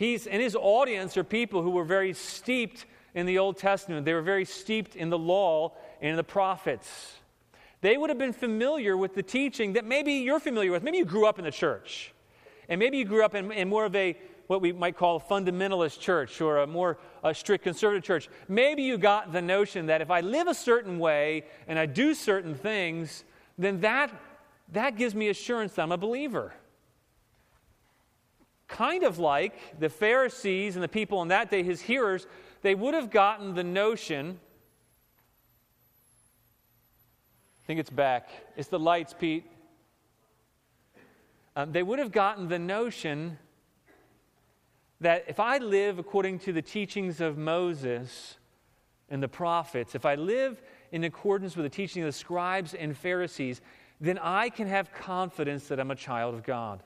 He's, 0.00 0.26
and 0.26 0.40
his 0.40 0.56
audience 0.56 1.18
are 1.18 1.24
people 1.24 1.62
who 1.62 1.72
were 1.72 1.84
very 1.84 2.14
steeped 2.14 2.86
in 3.14 3.26
the 3.26 3.38
Old 3.38 3.58
Testament. 3.58 4.06
They 4.06 4.14
were 4.14 4.22
very 4.22 4.46
steeped 4.46 4.96
in 4.96 5.10
the 5.10 5.18
law 5.18 5.74
and 6.00 6.18
the 6.18 6.24
prophets. 6.24 7.16
They 7.82 7.98
would 7.98 8.08
have 8.08 8.18
been 8.18 8.32
familiar 8.32 8.96
with 8.96 9.14
the 9.14 9.22
teaching 9.22 9.74
that 9.74 9.84
maybe 9.84 10.14
you're 10.14 10.40
familiar 10.40 10.72
with. 10.72 10.82
Maybe 10.82 10.96
you 10.96 11.04
grew 11.04 11.26
up 11.26 11.38
in 11.38 11.44
the 11.44 11.50
church. 11.50 12.14
And 12.70 12.78
maybe 12.78 12.96
you 12.96 13.04
grew 13.04 13.22
up 13.22 13.34
in, 13.34 13.52
in 13.52 13.68
more 13.68 13.84
of 13.84 13.94
a, 13.94 14.16
what 14.46 14.62
we 14.62 14.72
might 14.72 14.96
call 14.96 15.16
a 15.16 15.20
fundamentalist 15.20 16.00
church 16.00 16.40
or 16.40 16.60
a 16.60 16.66
more 16.66 16.96
a 17.22 17.34
strict 17.34 17.64
conservative 17.64 18.02
church. 18.02 18.30
Maybe 18.48 18.84
you 18.84 18.96
got 18.96 19.34
the 19.34 19.42
notion 19.42 19.84
that 19.88 20.00
if 20.00 20.10
I 20.10 20.22
live 20.22 20.46
a 20.46 20.54
certain 20.54 20.98
way 20.98 21.44
and 21.68 21.78
I 21.78 21.84
do 21.84 22.14
certain 22.14 22.54
things, 22.54 23.24
then 23.58 23.82
that 23.82 24.10
that 24.72 24.96
gives 24.96 25.14
me 25.14 25.28
assurance 25.28 25.74
that 25.74 25.82
I'm 25.82 25.92
a 25.92 25.98
believer. 25.98 26.54
Kind 28.70 29.02
of 29.02 29.18
like 29.18 29.78
the 29.80 29.88
Pharisees 29.88 30.76
and 30.76 30.82
the 30.82 30.88
people 30.88 31.20
in 31.22 31.28
that 31.28 31.50
day, 31.50 31.64
his 31.64 31.80
hearers, 31.80 32.26
they 32.62 32.74
would 32.74 32.94
have 32.94 33.10
gotten 33.10 33.54
the 33.54 33.64
notion. 33.64 34.38
I 37.62 37.66
think 37.66 37.80
it's 37.80 37.90
back. 37.90 38.30
It's 38.56 38.68
the 38.68 38.78
lights, 38.78 39.12
Pete. 39.18 39.44
Um, 41.56 41.72
they 41.72 41.82
would 41.82 41.98
have 41.98 42.12
gotten 42.12 42.48
the 42.48 42.60
notion 42.60 43.38
that 45.00 45.24
if 45.26 45.40
I 45.40 45.58
live 45.58 45.98
according 45.98 46.38
to 46.40 46.52
the 46.52 46.62
teachings 46.62 47.20
of 47.20 47.36
Moses 47.36 48.36
and 49.08 49.20
the 49.20 49.28
prophets, 49.28 49.96
if 49.96 50.06
I 50.06 50.14
live 50.14 50.62
in 50.92 51.02
accordance 51.02 51.56
with 51.56 51.64
the 51.64 51.70
teaching 51.70 52.02
of 52.02 52.06
the 52.06 52.12
scribes 52.12 52.72
and 52.74 52.96
Pharisees, 52.96 53.60
then 54.00 54.16
I 54.18 54.48
can 54.48 54.68
have 54.68 54.92
confidence 54.92 55.66
that 55.68 55.80
I'm 55.80 55.90
a 55.90 55.96
child 55.96 56.34
of 56.34 56.44
God. 56.44 56.84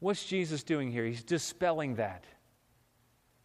What's 0.00 0.24
Jesus 0.24 0.62
doing 0.62 0.90
here? 0.90 1.04
He's 1.04 1.22
dispelling 1.22 1.96
that. 1.96 2.24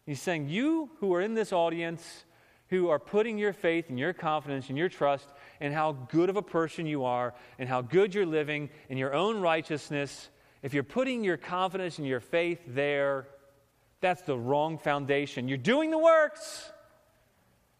He's 0.06 0.20
saying, 0.20 0.48
You 0.48 0.90
who 0.98 1.14
are 1.14 1.20
in 1.20 1.34
this 1.34 1.52
audience, 1.52 2.24
who 2.68 2.88
are 2.88 2.98
putting 2.98 3.38
your 3.38 3.52
faith 3.52 3.90
and 3.90 3.98
your 3.98 4.12
confidence 4.12 4.68
and 4.68 4.76
your 4.78 4.88
trust 4.88 5.28
in 5.60 5.72
how 5.72 5.92
good 5.92 6.30
of 6.30 6.36
a 6.36 6.42
person 6.42 6.86
you 6.86 7.04
are 7.04 7.34
and 7.58 7.68
how 7.68 7.82
good 7.82 8.14
you're 8.14 8.26
living 8.26 8.70
in 8.88 8.98
your 8.98 9.14
own 9.14 9.40
righteousness, 9.40 10.30
if 10.62 10.74
you're 10.74 10.82
putting 10.82 11.22
your 11.22 11.36
confidence 11.36 11.98
and 11.98 12.06
your 12.06 12.20
faith 12.20 12.60
there, 12.66 13.28
that's 14.00 14.22
the 14.22 14.36
wrong 14.36 14.78
foundation. 14.78 15.48
You're 15.48 15.58
doing 15.58 15.90
the 15.90 15.98
works, 15.98 16.72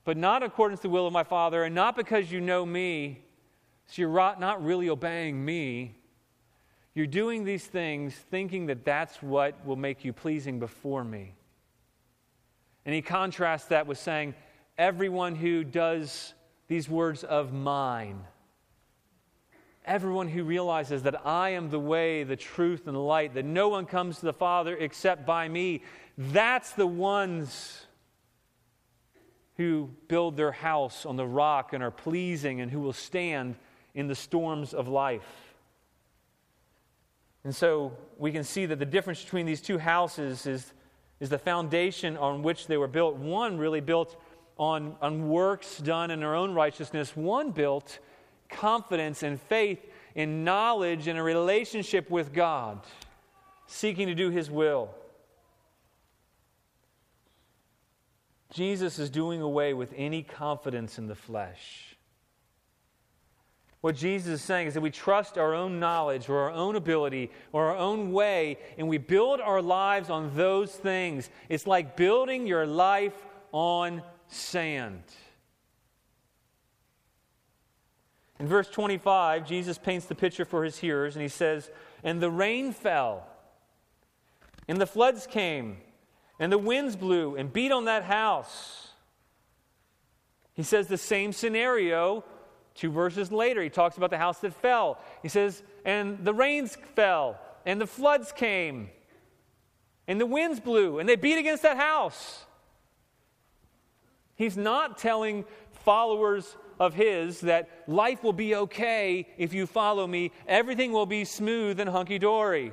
but 0.05 0.17
not 0.17 0.43
according 0.43 0.79
to 0.79 0.83
the 0.83 0.89
will 0.89 1.07
of 1.07 1.13
my 1.13 1.25
Father, 1.25 1.65
and 1.65 1.75
not 1.75 1.97
because 1.97 2.31
you 2.31 2.41
know 2.41 2.65
me. 2.65 3.25
So 3.87 4.03
you're 4.03 4.37
not 4.39 4.65
really 4.65 4.89
obeying 4.89 5.45
me. 5.45 5.96
You're 6.97 7.07
doing 7.07 7.45
these 7.45 7.67
things 7.67 8.15
thinking 8.15 8.67
that 8.67 8.87
that's 8.87 9.23
what 9.23 9.67
will 9.67 9.77
make 9.77 10.03
you 10.03 10.15
pleasing 10.15 10.59
before 10.59 11.05
me. 11.05 11.35
And 12.87 12.95
he 12.95 13.03
contrasts 13.03 13.67
that 13.67 13.87
with 13.87 13.99
saying, 13.99 14.35
everyone 14.79 15.35
who 15.35 15.63
does 15.63 16.33
these 16.69 16.89
words 16.89 17.23
of 17.23 17.53
mine, 17.53 18.25
everyone 19.85 20.27
who 20.27 20.43
realizes 20.43 21.03
that 21.03 21.27
I 21.27 21.51
am 21.51 21.69
the 21.69 21.79
way, 21.79 22.25
the 22.25 22.35
truth, 22.35 22.87
and 22.87 22.97
the 22.97 23.01
light, 23.01 23.35
that 23.35 23.45
no 23.45 23.69
one 23.69 23.85
comes 23.85 24.21
to 24.21 24.25
the 24.25 24.33
Father 24.33 24.75
except 24.75 25.27
by 25.27 25.51
me, 25.51 25.83
that's 26.17 26.73
the 26.73 26.87
ones 26.87 27.85
who 29.59 29.91
build 30.09 30.39
their 30.39 30.53
house 30.53 31.05
on 31.05 31.17
the 31.17 31.27
rock 31.27 31.75
and 31.75 31.83
are 31.83 31.91
pleasing 31.91 32.63
and 32.63 32.71
who 32.71 32.81
will 32.81 32.95
stand 32.95 33.55
in 33.95 34.07
the 34.07 34.15
storms 34.15 34.73
of 34.73 34.89
life. 34.89 35.46
And 37.47 37.55
so 37.55 37.97
we 38.19 38.33
can 38.33 38.43
see 38.43 38.67
that 38.67 38.81
the 38.81 38.85
difference 38.85 39.23
between 39.23 39.47
these 39.47 39.61
two 39.61 39.79
houses 39.79 40.47
is 40.47 40.75
is 41.21 41.29
the 41.29 41.39
foundation 41.39 42.17
on 42.17 42.43
which 42.43 42.67
they 42.67 42.77
were 42.77 42.89
built. 42.89 43.17
One 43.17 43.57
really 43.57 43.81
built 43.81 44.21
on, 44.59 44.97
on 45.01 45.29
works 45.29 45.79
done 45.79 46.11
in 46.11 46.21
their 46.21 46.35
own 46.35 46.55
righteousness, 46.55 47.17
one 47.17 47.53
built 47.53 47.99
confidence 48.49 49.23
and 49.23 49.41
faith 49.41 49.79
in 50.15 50.45
knowledge 50.45 51.09
and 51.09 51.19
a 51.19 51.23
relationship 51.23 52.11
with 52.11 52.33
God, 52.33 52.81
seeking 53.67 54.09
to 54.09 54.15
do 54.15 54.31
His 54.31 54.51
will. 54.51 54.91
Jesus 58.53 58.99
is 58.99 59.09
doing 59.09 59.41
away 59.41 59.73
with 59.73 59.93
any 59.97 60.23
confidence 60.23 60.99
in 60.99 61.07
the 61.07 61.15
flesh. 61.15 61.96
What 63.87 63.95
Jesus 63.95 64.41
is 64.41 64.43
saying 64.43 64.67
is 64.67 64.75
that 64.75 64.81
we 64.81 64.91
trust 64.91 65.39
our 65.39 65.55
own 65.55 65.79
knowledge 65.79 66.29
or 66.29 66.41
our 66.41 66.51
own 66.51 66.75
ability 66.75 67.31
or 67.53 67.71
our 67.71 67.77
own 67.77 68.11
way, 68.11 68.59
and 68.79 68.89
we 68.89 68.99
build 68.99 69.41
our 69.41 69.63
lives 69.63 70.11
on 70.11 70.35
those 70.35 70.73
things. 70.73 71.31
It's 71.49 71.69
like 71.69 71.95
building 71.95 72.49
your 72.49 72.67
life 72.67 73.15
on 73.53 74.03
sand. 74.27 75.05
In 78.41 78.49
verse 78.49 78.69
25, 78.69 79.47
Jesus 79.47 79.79
paints 79.79 80.07
the 80.07 80.17
picture 80.17 80.45
for 80.45 80.65
his 80.65 80.79
hearers, 80.79 81.15
and 81.15 81.23
he 81.23 81.29
says, 81.29 81.71
And 82.03 82.21
the 82.21 82.29
rain 82.29 82.73
fell, 82.73 83.25
and 84.67 84.81
the 84.81 84.87
floods 84.89 85.29
came, 85.29 85.77
and 86.41 86.51
the 86.51 86.59
winds 86.59 86.97
blew 86.97 87.37
and 87.37 87.53
beat 87.53 87.71
on 87.71 87.85
that 87.85 88.03
house. 88.03 88.89
He 90.55 90.65
says 90.65 90.89
the 90.89 90.99
same 90.99 91.33
scenario 91.33 92.25
Two 92.77 92.91
verses 92.91 93.33
later, 93.33 93.63
he 93.63 93.71
talks 93.71 93.97
about 93.97 94.11
the 94.11 94.19
house 94.19 94.39
that 94.41 94.55
fell. 94.55 94.99
He 95.23 95.29
says, 95.29 95.63
And 95.85 96.25
the 96.25 96.35
rains 96.35 96.77
fell, 96.95 97.41
and 97.65 97.81
the 97.81 97.87
floods 97.87 98.33
came, 98.33 98.91
and 100.07 100.21
the 100.21 100.27
winds 100.27 100.61
blew, 100.61 100.99
and 100.99 101.09
they 101.09 101.17
beat 101.17 101.39
against 101.39 101.63
that 101.63 101.79
house. 101.79 102.45
He's 104.37 104.57
not 104.57 104.99
telling 104.99 105.47
followers 105.85 106.57
of 106.79 106.93
his 106.93 107.41
that 107.41 107.71
life 107.87 108.23
will 108.23 108.35
be 108.35 108.55
okay 108.55 109.27
if 109.39 109.55
you 109.55 109.67
follow 109.67 110.07
me, 110.07 110.31
everything 110.47 110.93
will 110.93 111.07
be 111.07 111.25
smooth 111.25 111.81
and 111.81 111.89
hunky 111.89 112.19
dory. 112.19 112.73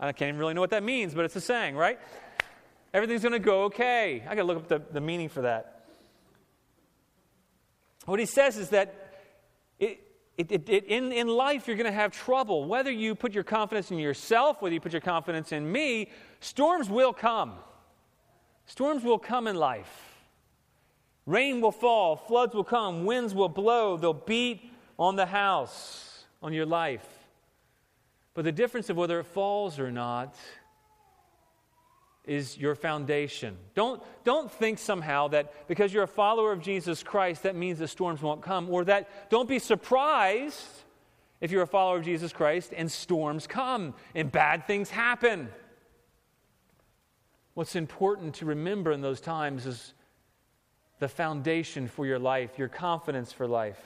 I 0.00 0.10
can't 0.10 0.30
even 0.30 0.40
really 0.40 0.54
know 0.54 0.60
what 0.60 0.70
that 0.70 0.82
means, 0.82 1.14
but 1.14 1.24
it's 1.24 1.36
a 1.36 1.40
saying, 1.40 1.76
right? 1.76 2.00
Everything's 2.92 3.22
going 3.22 3.32
to 3.32 3.38
go 3.38 3.64
okay. 3.64 4.24
I 4.28 4.34
got 4.34 4.42
to 4.42 4.44
look 4.44 4.56
up 4.56 4.68
the, 4.68 4.82
the 4.92 5.00
meaning 5.00 5.28
for 5.28 5.42
that. 5.42 5.84
What 8.06 8.18
he 8.18 8.26
says 8.26 8.56
is 8.56 8.70
that 8.70 9.03
it, 9.78 10.00
it, 10.36 10.68
it, 10.68 10.84
in, 10.84 11.12
in 11.12 11.28
life, 11.28 11.66
you're 11.66 11.76
going 11.76 11.86
to 11.86 11.92
have 11.92 12.12
trouble. 12.12 12.64
Whether 12.64 12.90
you 12.90 13.14
put 13.14 13.32
your 13.32 13.44
confidence 13.44 13.90
in 13.90 13.98
yourself, 13.98 14.60
whether 14.60 14.74
you 14.74 14.80
put 14.80 14.92
your 14.92 15.00
confidence 15.00 15.52
in 15.52 15.70
me, 15.70 16.10
storms 16.40 16.90
will 16.90 17.12
come. 17.12 17.54
Storms 18.66 19.04
will 19.04 19.18
come 19.18 19.46
in 19.46 19.56
life. 19.56 20.14
Rain 21.26 21.60
will 21.60 21.72
fall, 21.72 22.16
floods 22.16 22.54
will 22.54 22.64
come, 22.64 23.04
winds 23.04 23.34
will 23.34 23.48
blow, 23.48 23.96
they'll 23.96 24.12
beat 24.12 24.70
on 24.98 25.16
the 25.16 25.24
house, 25.24 26.24
on 26.42 26.52
your 26.52 26.66
life. 26.66 27.06
But 28.34 28.44
the 28.44 28.52
difference 28.52 28.90
of 28.90 28.96
whether 28.96 29.20
it 29.20 29.24
falls 29.24 29.78
or 29.78 29.90
not 29.90 30.36
is 32.26 32.56
your 32.56 32.74
foundation. 32.74 33.56
Don't, 33.74 34.02
don't 34.24 34.50
think 34.50 34.78
somehow 34.78 35.28
that 35.28 35.68
because 35.68 35.92
you're 35.92 36.04
a 36.04 36.08
follower 36.08 36.52
of 36.52 36.60
Jesus 36.60 37.02
Christ, 37.02 37.42
that 37.42 37.54
means 37.54 37.78
the 37.78 37.88
storms 37.88 38.22
won't 38.22 38.42
come, 38.42 38.70
or 38.70 38.84
that 38.84 39.30
don't 39.30 39.48
be 39.48 39.58
surprised 39.58 40.66
if 41.40 41.50
you're 41.50 41.62
a 41.62 41.66
follower 41.66 41.98
of 41.98 42.04
Jesus 42.04 42.32
Christ 42.32 42.72
and 42.74 42.90
storms 42.90 43.46
come 43.46 43.94
and 44.14 44.32
bad 44.32 44.66
things 44.66 44.90
happen. 44.90 45.48
What's 47.52 47.76
important 47.76 48.36
to 48.36 48.46
remember 48.46 48.92
in 48.92 49.00
those 49.00 49.20
times 49.20 49.66
is 49.66 49.94
the 50.98 51.08
foundation 51.08 51.86
for 51.86 52.06
your 52.06 52.18
life, 52.18 52.58
your 52.58 52.68
confidence 52.68 53.32
for 53.32 53.46
life. 53.46 53.78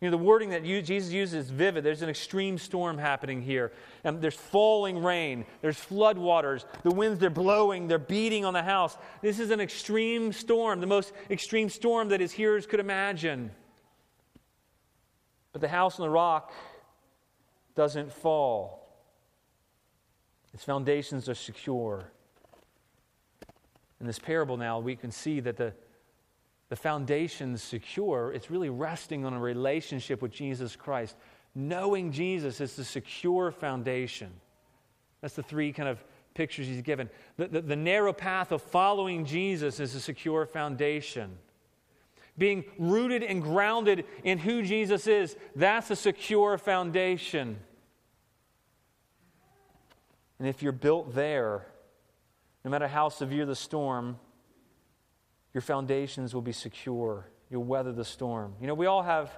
You 0.00 0.10
know, 0.10 0.16
the 0.16 0.22
wording 0.22 0.50
that 0.50 0.64
you, 0.64 0.82
Jesus 0.82 1.10
uses 1.10 1.46
is 1.46 1.50
vivid. 1.50 1.82
There's 1.82 2.02
an 2.02 2.10
extreme 2.10 2.58
storm 2.58 2.98
happening 2.98 3.40
here. 3.40 3.72
And 4.04 4.20
there's 4.20 4.34
falling 4.34 5.02
rain. 5.02 5.46
There's 5.62 5.78
floodwaters. 5.78 6.66
The 6.82 6.90
winds, 6.90 7.18
they're 7.18 7.30
blowing. 7.30 7.88
They're 7.88 7.98
beating 7.98 8.44
on 8.44 8.52
the 8.52 8.62
house. 8.62 8.98
This 9.22 9.40
is 9.40 9.50
an 9.50 9.60
extreme 9.60 10.34
storm, 10.34 10.80
the 10.80 10.86
most 10.86 11.14
extreme 11.30 11.70
storm 11.70 12.10
that 12.10 12.20
his 12.20 12.32
hearers 12.32 12.66
could 12.66 12.80
imagine. 12.80 13.50
But 15.52 15.62
the 15.62 15.68
house 15.68 15.98
on 15.98 16.04
the 16.04 16.10
rock 16.10 16.52
doesn't 17.74 18.12
fall, 18.12 18.86
its 20.52 20.64
foundations 20.64 21.28
are 21.28 21.34
secure. 21.34 22.10
In 24.00 24.06
this 24.06 24.18
parable 24.18 24.58
now, 24.58 24.78
we 24.78 24.96
can 24.96 25.10
see 25.10 25.40
that 25.40 25.56
the 25.56 25.72
the 26.68 26.76
foundation's 26.76 27.62
secure, 27.62 28.32
it's 28.32 28.50
really 28.50 28.70
resting 28.70 29.24
on 29.24 29.32
a 29.32 29.40
relationship 29.40 30.20
with 30.20 30.32
Jesus 30.32 30.74
Christ. 30.74 31.16
Knowing 31.54 32.12
Jesus 32.12 32.60
is 32.60 32.76
the 32.76 32.84
secure 32.84 33.50
foundation. 33.50 34.32
That's 35.20 35.34
the 35.34 35.42
three 35.42 35.72
kind 35.72 35.88
of 35.88 36.02
pictures 36.34 36.66
he's 36.66 36.82
given. 36.82 37.08
The, 37.36 37.48
the, 37.48 37.60
the 37.62 37.76
narrow 37.76 38.12
path 38.12 38.52
of 38.52 38.62
following 38.62 39.24
Jesus 39.24 39.80
is 39.80 39.94
a 39.94 40.00
secure 40.00 40.44
foundation. 40.44 41.38
Being 42.36 42.64
rooted 42.78 43.22
and 43.22 43.40
grounded 43.40 44.04
in 44.22 44.38
who 44.38 44.62
Jesus 44.62 45.06
is, 45.06 45.36
that's 45.54 45.90
a 45.90 45.96
secure 45.96 46.58
foundation. 46.58 47.56
And 50.38 50.46
if 50.46 50.62
you're 50.62 50.72
built 50.72 51.14
there, 51.14 51.66
no 52.64 52.70
matter 52.70 52.88
how 52.88 53.08
severe 53.08 53.46
the 53.46 53.56
storm, 53.56 54.18
your 55.56 55.62
foundations 55.62 56.34
will 56.34 56.42
be 56.42 56.52
secure. 56.52 57.26
You'll 57.48 57.64
weather 57.64 57.90
the 57.90 58.04
storm. 58.04 58.54
You 58.60 58.66
know, 58.66 58.74
we 58.74 58.84
all 58.84 59.02
have 59.02 59.30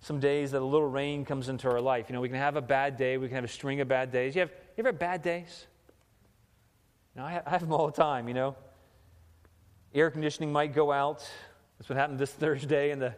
some 0.00 0.18
days 0.18 0.50
that 0.50 0.60
a 0.60 0.64
little 0.64 0.88
rain 0.88 1.24
comes 1.24 1.48
into 1.48 1.70
our 1.70 1.80
life. 1.80 2.06
You 2.08 2.14
know, 2.14 2.20
we 2.20 2.28
can 2.28 2.38
have 2.38 2.56
a 2.56 2.60
bad 2.60 2.96
day, 2.96 3.18
we 3.18 3.28
can 3.28 3.36
have 3.36 3.44
a 3.44 3.48
string 3.48 3.80
of 3.80 3.86
bad 3.86 4.10
days. 4.10 4.34
You, 4.34 4.40
have, 4.40 4.50
you 4.50 4.80
ever 4.80 4.88
have 4.88 4.98
bad 4.98 5.22
days? 5.22 5.68
You 7.14 7.20
know, 7.20 7.28
I 7.28 7.30
have, 7.34 7.42
I 7.46 7.50
have 7.50 7.60
them 7.60 7.72
all 7.72 7.86
the 7.86 7.92
time, 7.92 8.26
you 8.26 8.34
know. 8.34 8.56
Air 9.94 10.10
conditioning 10.10 10.50
might 10.50 10.74
go 10.74 10.90
out. 10.90 11.24
That's 11.78 11.88
what 11.88 11.98
happened 11.98 12.18
this 12.18 12.32
Thursday 12.32 12.90
in 12.90 12.98
the 12.98 13.14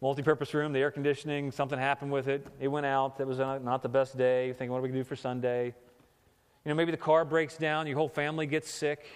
multi-purpose 0.00 0.54
room, 0.54 0.72
the 0.72 0.80
air 0.80 0.90
conditioning, 0.90 1.52
something 1.52 1.78
happened 1.78 2.10
with 2.10 2.26
it. 2.26 2.48
It 2.58 2.66
went 2.66 2.86
out. 2.86 3.16
That 3.18 3.28
was 3.28 3.38
not 3.38 3.82
the 3.82 3.88
best 3.88 4.18
day. 4.18 4.48
Thinking, 4.54 4.72
what 4.72 4.78
are 4.78 4.82
we 4.82 4.88
going 4.88 4.98
to 4.98 5.04
do 5.04 5.08
for 5.08 5.14
Sunday? 5.14 5.66
You 5.66 6.68
know, 6.68 6.74
maybe 6.74 6.90
the 6.90 6.96
car 6.96 7.24
breaks 7.24 7.56
down, 7.56 7.86
your 7.86 7.96
whole 7.96 8.08
family 8.08 8.48
gets 8.48 8.68
sick. 8.68 9.06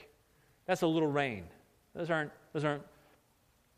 That's 0.66 0.82
a 0.82 0.86
little 0.86 1.10
rain. 1.10 1.48
Those 1.96 2.10
aren't, 2.10 2.30
those 2.52 2.64
aren't 2.64 2.82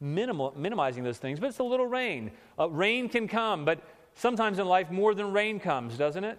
minimal, 0.01 0.53
minimizing 0.57 1.05
those 1.05 1.18
things, 1.18 1.39
but 1.39 1.49
it's 1.49 1.59
a 1.59 1.64
little 1.64 1.87
rain. 1.87 2.31
Uh, 2.59 2.68
rain 2.68 3.09
can 3.09 3.29
come, 3.29 3.64
but 3.64 3.81
sometimes 4.14 4.59
in 4.59 4.66
life 4.66 4.91
more 4.91 5.14
than 5.14 5.33
rain 5.33 5.61
comes, 5.61 5.97
doesn't 5.97 6.25
it? 6.25 6.39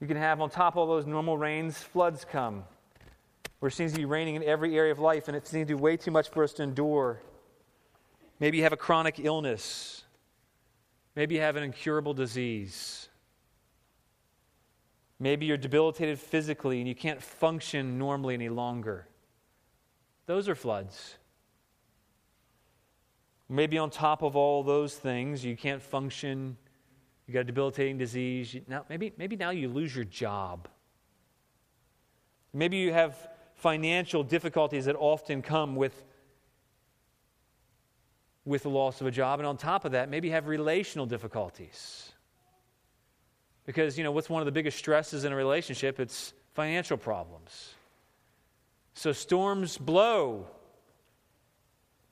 You 0.00 0.06
can 0.06 0.16
have 0.16 0.40
on 0.40 0.50
top 0.50 0.74
of 0.74 0.78
all 0.78 0.86
those 0.86 1.06
normal 1.06 1.38
rains, 1.38 1.78
floods 1.78 2.24
come, 2.24 2.64
where 3.60 3.68
it 3.68 3.72
seems 3.72 3.92
to 3.92 3.98
be 3.98 4.04
raining 4.04 4.34
in 4.34 4.42
every 4.42 4.76
area 4.76 4.90
of 4.90 4.98
life, 4.98 5.28
and 5.28 5.36
it 5.36 5.46
seems 5.46 5.68
to 5.68 5.76
be 5.76 5.80
way 5.80 5.96
too 5.96 6.10
much 6.10 6.28
for 6.30 6.42
us 6.42 6.52
to 6.54 6.64
endure. 6.64 7.22
Maybe 8.40 8.56
you 8.56 8.64
have 8.64 8.72
a 8.72 8.76
chronic 8.76 9.20
illness. 9.20 10.02
Maybe 11.14 11.36
you 11.36 11.42
have 11.42 11.54
an 11.56 11.62
incurable 11.62 12.14
disease. 12.14 13.08
Maybe 15.20 15.46
you're 15.46 15.56
debilitated 15.56 16.18
physically 16.18 16.80
and 16.80 16.88
you 16.88 16.96
can't 16.96 17.22
function 17.22 17.98
normally 17.98 18.34
any 18.34 18.48
longer. 18.48 19.06
Those 20.32 20.48
are 20.48 20.54
floods. 20.54 21.18
Maybe 23.50 23.76
on 23.76 23.90
top 23.90 24.22
of 24.22 24.34
all 24.34 24.62
those 24.62 24.94
things, 24.94 25.44
you 25.44 25.58
can't 25.58 25.82
function. 25.82 26.56
You 27.26 27.34
got 27.34 27.40
a 27.40 27.44
debilitating 27.44 27.98
disease. 27.98 28.56
Now, 28.66 28.86
maybe, 28.88 29.12
maybe 29.18 29.36
now 29.36 29.50
you 29.50 29.68
lose 29.68 29.94
your 29.94 30.06
job. 30.06 30.68
Maybe 32.54 32.78
you 32.78 32.94
have 32.94 33.14
financial 33.56 34.24
difficulties 34.24 34.86
that 34.86 34.96
often 34.96 35.42
come 35.42 35.76
with, 35.76 36.02
with 38.46 38.62
the 38.62 38.70
loss 38.70 39.02
of 39.02 39.06
a 39.06 39.10
job. 39.10 39.38
And 39.38 39.46
on 39.46 39.58
top 39.58 39.84
of 39.84 39.92
that, 39.92 40.08
maybe 40.08 40.28
you 40.28 40.32
have 40.32 40.46
relational 40.46 41.04
difficulties. 41.04 42.10
Because, 43.66 43.98
you 43.98 44.04
know, 44.04 44.12
what's 44.12 44.30
one 44.30 44.40
of 44.40 44.46
the 44.46 44.52
biggest 44.52 44.78
stresses 44.78 45.24
in 45.24 45.32
a 45.34 45.36
relationship? 45.36 46.00
It's 46.00 46.32
financial 46.54 46.96
problems. 46.96 47.74
So 48.94 49.12
storms 49.12 49.78
blow. 49.78 50.46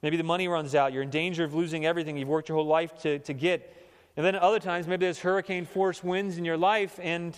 Maybe 0.03 0.17
the 0.17 0.25
money 0.25 0.49
runs 0.49 0.75
out. 0.75 0.93
You're 0.93 1.03
in 1.03 1.11
danger 1.11 1.45
of 1.45 1.55
losing 1.55 1.85
everything 1.85 2.17
you've 2.17 2.29
worked 2.29 2.49
your 2.49 2.57
whole 2.57 2.67
life 2.67 3.01
to, 3.03 3.19
to 3.21 3.33
get. 3.35 3.77
And 4.17 4.25
then 4.25 4.35
other 4.35 4.59
times, 4.59 4.87
maybe 4.87 5.07
there's 5.07 5.19
hurricane 5.19 5.67
force 5.67 6.03
winds 6.03 6.39
in 6.39 6.45
your 6.45 6.57
life 6.57 6.99
and 7.03 7.37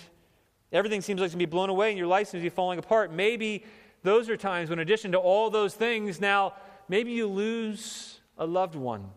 everything 0.73 1.01
seems 1.01 1.21
like 1.21 1.27
it's 1.27 1.35
going 1.35 1.41
to 1.41 1.47
be 1.47 1.51
blown 1.51 1.71
away 1.71 1.91
and 1.91 1.99
your 1.99 2.07
life 2.07 2.29
seems 2.29 2.43
to 2.43 2.51
be 2.51 2.55
falling 2.55 2.79
apart. 2.79 3.13
Maybe 3.13 3.65
those 4.03 4.29
are 4.29 4.37
times 4.37 4.71
when, 4.71 4.79
in 4.79 4.83
addition 4.83 5.13
to 5.13 5.19
all 5.19 5.51
those 5.51 5.75
things, 5.75 6.21
now 6.21 6.55
maybe 6.89 7.13
you 7.13 7.27
lose 7.27 8.21
a 8.39 8.47
loved 8.47 8.75
one. 8.75 9.11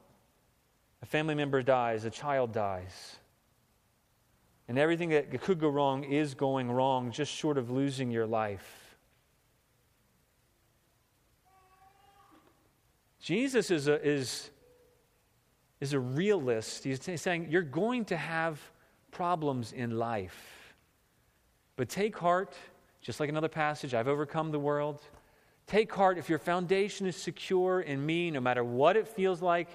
A 1.02 1.06
family 1.06 1.36
member 1.36 1.62
dies, 1.62 2.04
a 2.04 2.10
child 2.10 2.52
dies. 2.52 3.18
And 4.68 4.80
everything 4.80 5.10
that 5.10 5.42
could 5.42 5.60
go 5.60 5.70
wrong 5.70 6.04
is 6.04 6.34
going 6.34 6.72
wrong, 6.72 7.12
just 7.12 7.32
short 7.32 7.58
of 7.60 7.70
losing 7.70 8.10
your 8.10 8.26
life. 8.26 8.85
Jesus 13.26 13.72
is 13.72 13.88
a, 13.88 14.00
is, 14.08 14.52
is 15.82 15.94
a 15.94 16.00
realist. 16.00 16.84
He's 16.84 17.02
saying 17.16 17.48
you're 17.50 17.64
going 17.64 18.06
to 18.06 18.16
have 18.16 18.62
problems 19.10 19.72
in 19.72 19.98
life. 19.98 20.76
But 21.76 21.90
take 21.90 22.16
heart, 22.16 22.54
just 23.02 23.20
like 23.20 23.28
another 23.28 23.48
passage, 23.48 23.96
I've 23.96 24.08
overcome 24.08 24.52
the 24.52 24.60
world. 24.60 25.02
Take 25.66 25.92
heart 25.92 26.20
if 26.20 26.30
your 26.30 26.38
foundation 26.38 27.08
is 27.08 27.16
secure 27.16 27.82
in 27.82 28.06
me, 28.06 28.30
no 28.30 28.42
matter 28.42 28.64
what 28.64 28.96
it 28.96 29.08
feels 29.08 29.42
like, 29.42 29.70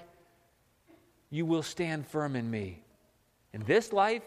you 1.29 1.45
will 1.45 1.61
stand 1.61 2.07
firm 2.07 2.37
in 2.37 2.49
me. 2.49 2.81
In 3.51 3.65
this 3.65 3.91
life 3.91 4.23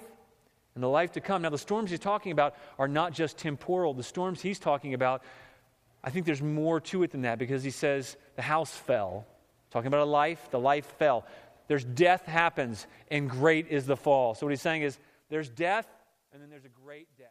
and 0.74 0.84
the 0.84 0.88
life 0.88 1.12
to 1.12 1.22
come. 1.22 1.40
Now, 1.40 1.48
the 1.48 1.56
storms 1.56 1.90
he's 1.90 1.98
talking 1.98 2.32
about 2.32 2.56
are 2.78 2.88
not 2.88 3.14
just 3.14 3.38
temporal, 3.38 3.94
the 3.94 4.02
storms 4.02 4.42
he's 4.42 4.58
talking 4.58 4.92
about 4.92 5.22
I 6.04 6.10
think 6.10 6.26
there's 6.26 6.42
more 6.42 6.80
to 6.80 7.02
it 7.02 7.12
than 7.12 7.22
that 7.22 7.38
because 7.38 7.64
he 7.64 7.70
says 7.70 8.18
the 8.36 8.42
house 8.42 8.70
fell. 8.70 9.26
Talking 9.70 9.86
about 9.86 10.02
a 10.02 10.04
life, 10.04 10.50
the 10.50 10.60
life 10.60 10.84
fell. 10.98 11.24
There's 11.66 11.82
death 11.82 12.26
happens, 12.26 12.86
and 13.10 13.28
great 13.28 13.68
is 13.68 13.86
the 13.86 13.96
fall. 13.96 14.34
So 14.34 14.44
what 14.44 14.50
he's 14.50 14.60
saying 14.60 14.82
is 14.82 14.98
there's 15.30 15.48
death, 15.48 15.86
and 16.30 16.42
then 16.42 16.50
there's 16.50 16.66
a 16.66 16.68
great 16.68 17.08
death. 17.16 17.28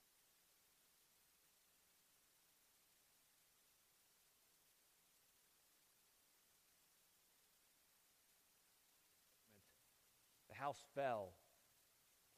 The 10.49 10.55
house 10.55 10.83
fell. 10.95 11.29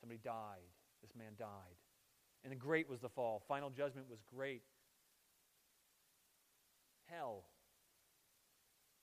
Somebody 0.02 0.20
died. 0.22 0.68
This 1.02 1.16
man 1.18 1.32
died. 1.40 1.48
And 2.44 2.52
the 2.52 2.58
great 2.58 2.90
was 2.90 3.00
the 3.00 3.10
fall. 3.10 3.42
Final 3.48 3.70
judgment 3.70 4.10
was 4.10 4.20
great 4.36 4.64
hell, 7.10 7.44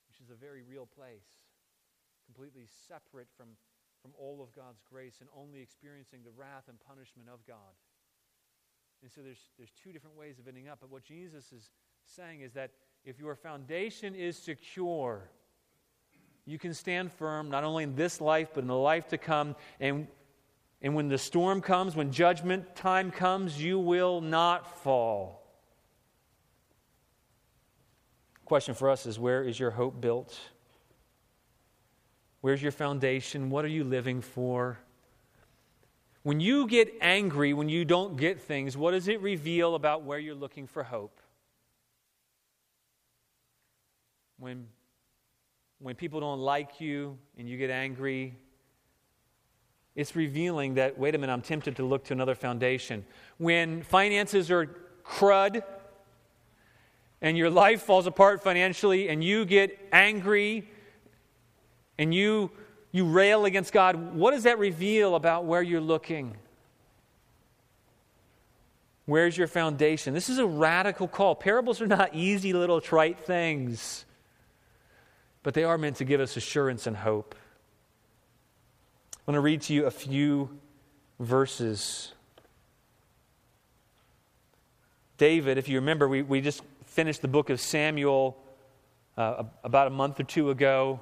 which 0.09 0.21
is 0.21 0.31
a 0.31 0.35
very 0.35 0.63
real 0.63 0.87
place, 0.87 1.27
completely 2.27 2.67
separate 2.89 3.29
from, 3.37 3.49
from 4.01 4.13
all 4.19 4.43
of 4.43 4.55
God's 4.55 4.83
grace 4.89 5.17
and 5.21 5.29
only 5.37 5.61
experiencing 5.61 6.21
the 6.25 6.31
wrath 6.31 6.65
and 6.69 6.79
punishment 6.81 7.29
of 7.33 7.45
God. 7.47 7.75
And 9.03 9.11
so 9.11 9.21
there's, 9.21 9.51
there's 9.59 9.73
two 9.83 9.93
different 9.93 10.17
ways 10.17 10.39
of 10.39 10.47
ending 10.47 10.69
up. 10.69 10.79
But 10.81 10.91
what 10.91 11.05
Jesus 11.05 11.53
is 11.53 11.71
saying 12.05 12.43
is 12.43 12.53
that 12.53 12.71
if 13.05 13.19
your 13.19 13.35
foundation 13.35 14.15
is 14.15 14.37
secure, 14.37 15.29
you 16.45 16.59
can 16.59 16.73
stand 16.73 17.13
firm 17.13 17.51
not 17.51 17.65
only 17.65 17.85
in 17.85 17.97
this 17.97 18.21
life, 18.21 18.51
but 18.55 18.61
in 18.61 18.69
the 18.69 18.77
life 18.77 19.09
to 19.09 19.19
come. 19.19 19.57
And, 19.81 20.07
and 20.81 20.95
when 20.95 21.09
the 21.09 21.19
storm 21.19 21.61
comes, 21.61 21.97
when 21.97 22.13
judgment 22.13 22.77
time 22.77 23.11
comes, 23.11 23.61
you 23.61 23.79
will 23.79 24.21
not 24.21 24.83
fall 24.83 25.42
question 28.53 28.75
for 28.75 28.91
us 28.91 29.07
is 29.07 29.19
where 29.19 29.43
is 29.43 29.59
your 29.59 29.71
hope 29.71 29.99
built? 29.99 30.39
Where's 32.43 32.63
your 32.63 32.71
foundation? 32.71 33.49
What 33.49 33.65
are 33.65 33.69
you 33.69 33.83
living 33.83 34.21
for? 34.21 34.79
When 36.23 36.39
you 36.39 36.67
get 36.67 36.93
angry, 37.01 37.55
when 37.55 37.71
you 37.71 37.87
don't 37.87 38.19
get 38.19 38.39
things, 38.39 38.77
what 38.77 38.91
does 38.91 39.09
it 39.09 39.23
reveal 39.23 39.75
about 39.75 40.03
where 40.03 40.19
you're 40.19 40.35
looking 40.35 40.67
for 40.67 40.83
hope? 40.83 41.19
When, 44.39 44.67
when 45.79 45.95
people 45.95 46.21
don't 46.21 46.41
like 46.41 46.79
you 46.79 47.17
and 47.39 47.49
you 47.49 47.57
get 47.57 47.71
angry, 47.71 48.37
it's 49.97 50.15
revealing 50.15 50.75
that, 50.75 50.99
wait 50.99 51.15
a 51.15 51.19
minute, 51.19 51.33
I'm 51.33 51.41
tempted 51.41 51.77
to 51.77 51.87
look 51.87 52.05
to 52.05 52.13
another 52.13 52.35
foundation. 52.35 53.07
When 53.39 53.83
finances 53.83 54.51
are 54.51 54.67
crud, 55.07 55.63
and 57.23 57.39
your 57.39 57.49
life 57.49 57.83
falls 57.83 58.07
apart 58.07 58.43
financially 58.43 59.09
and 59.09 59.25
you 59.25 59.47
get 59.47 59.79
angry 59.93 60.69
and 61.97 62.13
you 62.13 62.51
you 62.93 63.07
rail 63.07 63.47
against 63.47 63.73
God, 63.73 64.15
what 64.15 64.33
does 64.33 64.43
that 64.43 64.59
reveal 64.59 65.15
about 65.15 65.47
where 65.47 65.63
you're 65.63 65.81
looking? 65.81 66.37
Where's 69.07 69.37
your 69.37 69.47
foundation? 69.47 70.13
This 70.13 70.29
is 70.29 70.39
a 70.39 70.47
radical 70.47 71.09
call. 71.09 71.35
Parables 71.35 71.81
are 71.81 71.87
not 71.87 72.15
easy 72.15 72.53
little 72.53 72.83
trite 72.83 73.19
things, 73.19 74.05
but 75.43 75.55
they 75.55 75.65
are 75.65 75.79
meant 75.79 75.97
to 75.97 76.05
give 76.05 76.21
us 76.21 76.37
assurance 76.37 76.87
and 76.87 76.95
hope. 76.95 77.35
I 79.15 79.31
want 79.31 79.37
to 79.37 79.41
read 79.41 79.63
to 79.63 79.75
you 79.75 79.87
a 79.87 79.91
few 79.91 80.51
verses. 81.19 82.13
David, 85.17 85.57
if 85.57 85.69
you 85.69 85.79
remember, 85.79 86.09
we, 86.09 86.21
we 86.23 86.43
just 86.43 86.63
finished 86.93 87.23
the 87.23 87.29
book 87.29 87.49
of 87.49 87.59
Samuel 87.59 88.37
uh, 89.17 89.45
about 89.65 89.87
a 89.87 89.91
month 89.91 90.21
or 90.21 90.25
two 90.25 90.51
ago. 90.51 91.01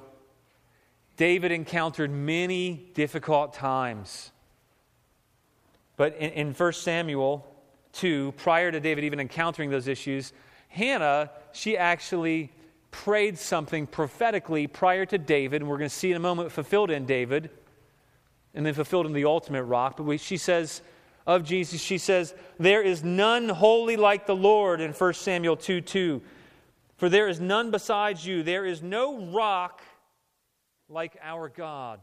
David 1.17 1.51
encountered 1.51 2.09
many 2.09 2.89
difficult 2.93 3.53
times. 3.53 4.31
But 5.97 6.15
in, 6.15 6.31
in 6.31 6.53
1 6.53 6.73
Samuel 6.73 7.45
2, 7.91 8.35
prior 8.37 8.71
to 8.71 8.79
David 8.79 9.03
even 9.03 9.19
encountering 9.19 9.69
those 9.69 9.89
issues, 9.89 10.31
Hannah, 10.69 11.29
she 11.51 11.77
actually 11.77 12.53
prayed 12.91 13.37
something 13.37 13.85
prophetically 13.85 14.67
prior 14.67 15.05
to 15.05 15.17
David, 15.17 15.61
and 15.61 15.69
we're 15.69 15.77
going 15.77 15.89
to 15.89 15.95
see 15.95 16.11
in 16.11 16.15
a 16.15 16.21
moment 16.21 16.53
fulfilled 16.53 16.89
in 16.89 17.05
David, 17.05 17.49
and 18.53 18.65
then 18.65 18.73
fulfilled 18.73 19.07
in 19.07 19.13
the 19.13 19.25
ultimate 19.25 19.63
rock. 19.63 19.97
But 19.97 20.03
we, 20.03 20.17
she 20.17 20.37
says, 20.37 20.81
of 21.25 21.43
Jesus, 21.43 21.81
she 21.81 21.97
says, 21.97 22.33
There 22.59 22.81
is 22.81 23.03
none 23.03 23.49
holy 23.49 23.95
like 23.95 24.25
the 24.25 24.35
Lord 24.35 24.81
in 24.81 24.93
1 24.93 25.13
Samuel 25.13 25.55
2 25.55 25.81
2. 25.81 26.21
For 26.97 27.09
there 27.09 27.27
is 27.27 27.39
none 27.39 27.71
besides 27.71 28.25
you. 28.25 28.43
There 28.43 28.65
is 28.65 28.81
no 28.81 29.25
rock 29.31 29.81
like 30.87 31.17
our 31.21 31.49
God. 31.49 31.99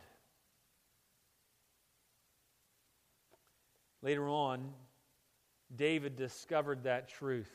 Later 4.03 4.29
on, 4.29 4.73
David 5.75 6.16
discovered 6.16 6.85
that 6.85 7.09
truth. 7.09 7.51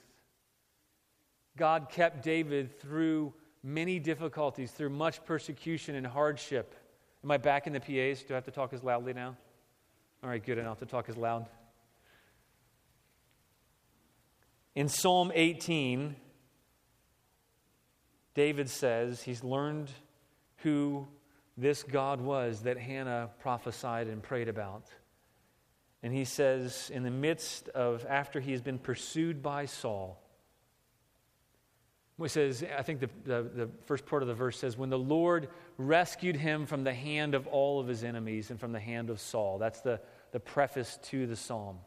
God 1.57 1.89
kept 1.89 2.23
David 2.23 2.79
through 2.79 3.33
many 3.63 3.99
difficulties, 3.99 4.71
through 4.71 4.89
much 4.89 5.23
persecution 5.25 5.95
and 5.95 6.05
hardship. 6.05 6.75
Am 7.23 7.31
I 7.31 7.37
back 7.37 7.67
in 7.67 7.73
the 7.73 7.79
PAs? 7.79 8.23
Do 8.23 8.33
I 8.33 8.35
have 8.35 8.45
to 8.45 8.51
talk 8.51 8.73
as 8.73 8.83
loudly 8.83 9.13
now? 9.13 9.37
All 10.23 10.29
right, 10.29 10.41
good. 10.41 10.57
enough. 10.57 10.79
to 10.79 10.85
talk 10.85 11.09
as 11.09 11.17
loud. 11.17 11.47
In 14.73 14.87
Psalm 14.87 15.33
18, 15.35 16.15
David 18.33 18.69
says 18.69 19.21
he's 19.21 19.43
learned 19.43 19.91
who 20.57 21.09
this 21.57 21.83
God 21.83 22.21
was 22.21 22.61
that 22.61 22.77
Hannah 22.77 23.31
prophesied 23.41 24.07
and 24.07 24.23
prayed 24.23 24.47
about. 24.47 24.85
And 26.01 26.13
he 26.13 26.23
says, 26.23 26.89
in 26.93 27.03
the 27.03 27.11
midst 27.11 27.67
of, 27.69 28.05
after 28.07 28.39
he 28.39 28.53
has 28.53 28.61
been 28.61 28.79
pursued 28.79 29.43
by 29.43 29.65
Saul, 29.65 30.23
he 32.21 32.29
says, 32.29 32.63
I 32.77 32.83
think 32.83 33.01
the, 33.01 33.09
the, 33.25 33.43
the, 33.43 33.69
first 33.85 34.05
part 34.05 34.21
of 34.21 34.27
the 34.27 34.33
verse 34.33 34.57
says, 34.57 34.77
when 34.77 34.89
the 34.89 34.97
Lord 34.97 35.49
rescued 35.77 36.35
him 36.37 36.65
from 36.65 36.83
the 36.83 36.93
hand 36.93 37.35
of 37.35 37.47
all 37.47 37.79
of 37.79 37.87
his 37.87 38.03
enemies 38.03 38.51
and 38.51 38.59
from 38.59 38.71
the 38.71 38.79
hand 38.79 39.09
of 39.09 39.19
Saul. 39.19 39.57
That's 39.57 39.81
the, 39.81 39.99
the 40.33 40.39
preface 40.39 40.99
to 41.03 41.27
the 41.27 41.35
psalm. 41.35 41.77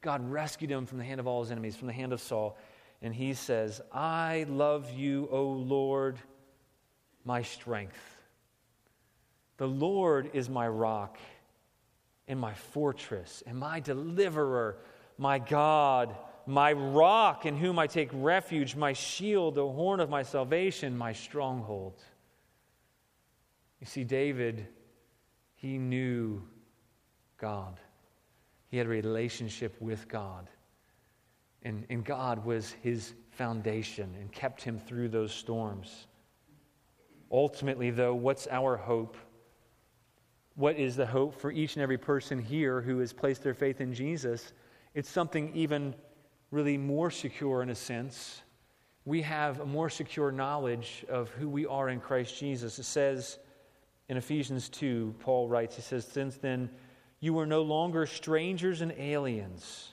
God 0.00 0.30
rescued 0.30 0.70
him 0.70 0.86
from 0.86 0.98
the 0.98 1.04
hand 1.04 1.20
of 1.20 1.26
all 1.26 1.42
his 1.42 1.50
enemies, 1.50 1.76
from 1.76 1.88
the 1.88 1.92
hand 1.92 2.12
of 2.12 2.20
Saul. 2.20 2.56
And 3.02 3.12
he 3.12 3.34
says, 3.34 3.80
I 3.92 4.46
love 4.48 4.90
you, 4.92 5.28
O 5.30 5.42
Lord, 5.42 6.18
my 7.24 7.42
strength. 7.42 7.98
The 9.56 9.66
Lord 9.66 10.30
is 10.32 10.48
my 10.48 10.68
rock 10.68 11.18
and 12.28 12.38
my 12.38 12.54
fortress 12.54 13.42
and 13.46 13.58
my 13.58 13.80
deliverer, 13.80 14.78
my 15.18 15.40
God, 15.40 16.14
my 16.46 16.72
rock 16.72 17.46
in 17.46 17.56
whom 17.56 17.80
I 17.80 17.88
take 17.88 18.10
refuge, 18.12 18.76
my 18.76 18.92
shield, 18.92 19.56
the 19.56 19.66
horn 19.68 19.98
of 19.98 20.08
my 20.08 20.22
salvation, 20.22 20.96
my 20.96 21.12
stronghold. 21.12 22.00
You 23.80 23.86
see, 23.86 24.04
David, 24.04 24.68
he 25.56 25.78
knew 25.78 26.42
God. 27.40 27.80
He 28.68 28.76
had 28.76 28.86
a 28.86 28.90
relationship 28.90 29.74
with 29.80 30.06
God. 30.08 30.48
And, 31.62 31.84
and 31.90 32.04
God 32.04 32.44
was 32.44 32.72
his 32.82 33.14
foundation 33.30 34.14
and 34.18 34.30
kept 34.32 34.62
him 34.62 34.78
through 34.78 35.08
those 35.08 35.32
storms. 35.32 36.06
Ultimately, 37.30 37.90
though, 37.90 38.14
what's 38.14 38.46
our 38.48 38.76
hope? 38.76 39.16
What 40.54 40.76
is 40.76 40.96
the 40.96 41.06
hope 41.06 41.40
for 41.40 41.50
each 41.50 41.76
and 41.76 41.82
every 41.82 41.98
person 41.98 42.38
here 42.38 42.80
who 42.80 42.98
has 42.98 43.12
placed 43.12 43.42
their 43.42 43.54
faith 43.54 43.80
in 43.80 43.92
Jesus? 43.92 44.52
It's 44.94 45.08
something 45.08 45.54
even 45.54 45.94
really 46.50 46.76
more 46.76 47.10
secure 47.10 47.62
in 47.62 47.70
a 47.70 47.74
sense. 47.74 48.42
We 49.04 49.22
have 49.22 49.60
a 49.60 49.66
more 49.66 49.88
secure 49.88 50.32
knowledge 50.32 51.04
of 51.08 51.30
who 51.30 51.48
we 51.48 51.66
are 51.66 51.88
in 51.88 52.00
Christ 52.00 52.38
Jesus. 52.38 52.78
It 52.78 52.84
says 52.84 53.38
in 54.08 54.16
Ephesians 54.16 54.68
2, 54.68 55.14
Paul 55.20 55.48
writes, 55.48 55.76
he 55.76 55.82
says, 55.82 56.04
Since 56.04 56.36
then, 56.36 56.68
you 57.20 57.38
are 57.38 57.46
no 57.46 57.62
longer 57.62 58.06
strangers 58.06 58.80
and 58.80 58.92
aliens, 58.92 59.92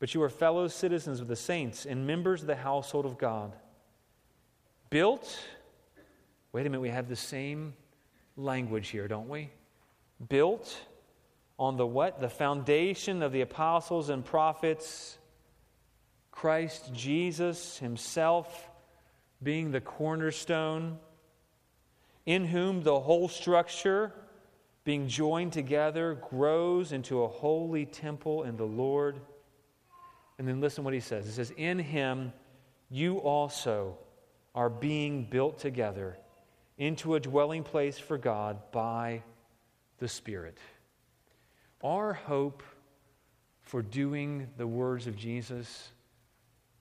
but 0.00 0.12
you 0.12 0.22
are 0.22 0.28
fellow 0.28 0.66
citizens 0.66 1.20
with 1.20 1.28
the 1.28 1.36
saints 1.36 1.86
and 1.86 2.06
members 2.06 2.42
of 2.42 2.48
the 2.48 2.56
household 2.56 3.06
of 3.06 3.16
God. 3.16 3.54
Built, 4.90 5.38
wait 6.52 6.66
a 6.66 6.70
minute, 6.70 6.80
we 6.80 6.90
have 6.90 7.08
the 7.08 7.16
same 7.16 7.74
language 8.36 8.88
here, 8.88 9.06
don't 9.06 9.28
we? 9.28 9.50
Built 10.28 10.76
on 11.58 11.76
the 11.76 11.86
what? 11.86 12.20
The 12.20 12.28
foundation 12.28 13.22
of 13.22 13.32
the 13.32 13.40
apostles 13.40 14.08
and 14.08 14.24
prophets, 14.24 15.18
Christ 16.32 16.92
Jesus 16.92 17.78
himself 17.78 18.68
being 19.42 19.70
the 19.70 19.80
cornerstone, 19.80 20.98
in 22.26 22.44
whom 22.44 22.82
the 22.82 22.98
whole 22.98 23.28
structure 23.28 24.12
being 24.86 25.08
joined 25.08 25.52
together, 25.52 26.14
grows 26.30 26.92
into 26.92 27.24
a 27.24 27.28
holy 27.28 27.84
temple 27.84 28.44
in 28.44 28.56
the 28.56 28.64
Lord. 28.64 29.20
And 30.38 30.46
then 30.46 30.60
listen 30.60 30.84
what 30.84 30.94
he 30.94 31.00
says. 31.00 31.26
He 31.26 31.32
says, 31.32 31.50
In 31.56 31.80
him 31.80 32.32
you 32.88 33.18
also 33.18 33.98
are 34.54 34.70
being 34.70 35.24
built 35.24 35.58
together 35.58 36.16
into 36.78 37.16
a 37.16 37.20
dwelling 37.20 37.64
place 37.64 37.98
for 37.98 38.16
God 38.16 38.58
by 38.70 39.24
the 39.98 40.06
Spirit. 40.06 40.56
Our 41.82 42.12
hope 42.12 42.62
for 43.62 43.82
doing 43.82 44.46
the 44.56 44.68
words 44.68 45.08
of 45.08 45.16
Jesus, 45.16 45.90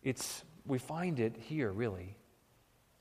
it's 0.03 0.43
we 0.67 0.77
find 0.77 1.19
it 1.19 1.35
here 1.37 1.71
really. 1.71 2.15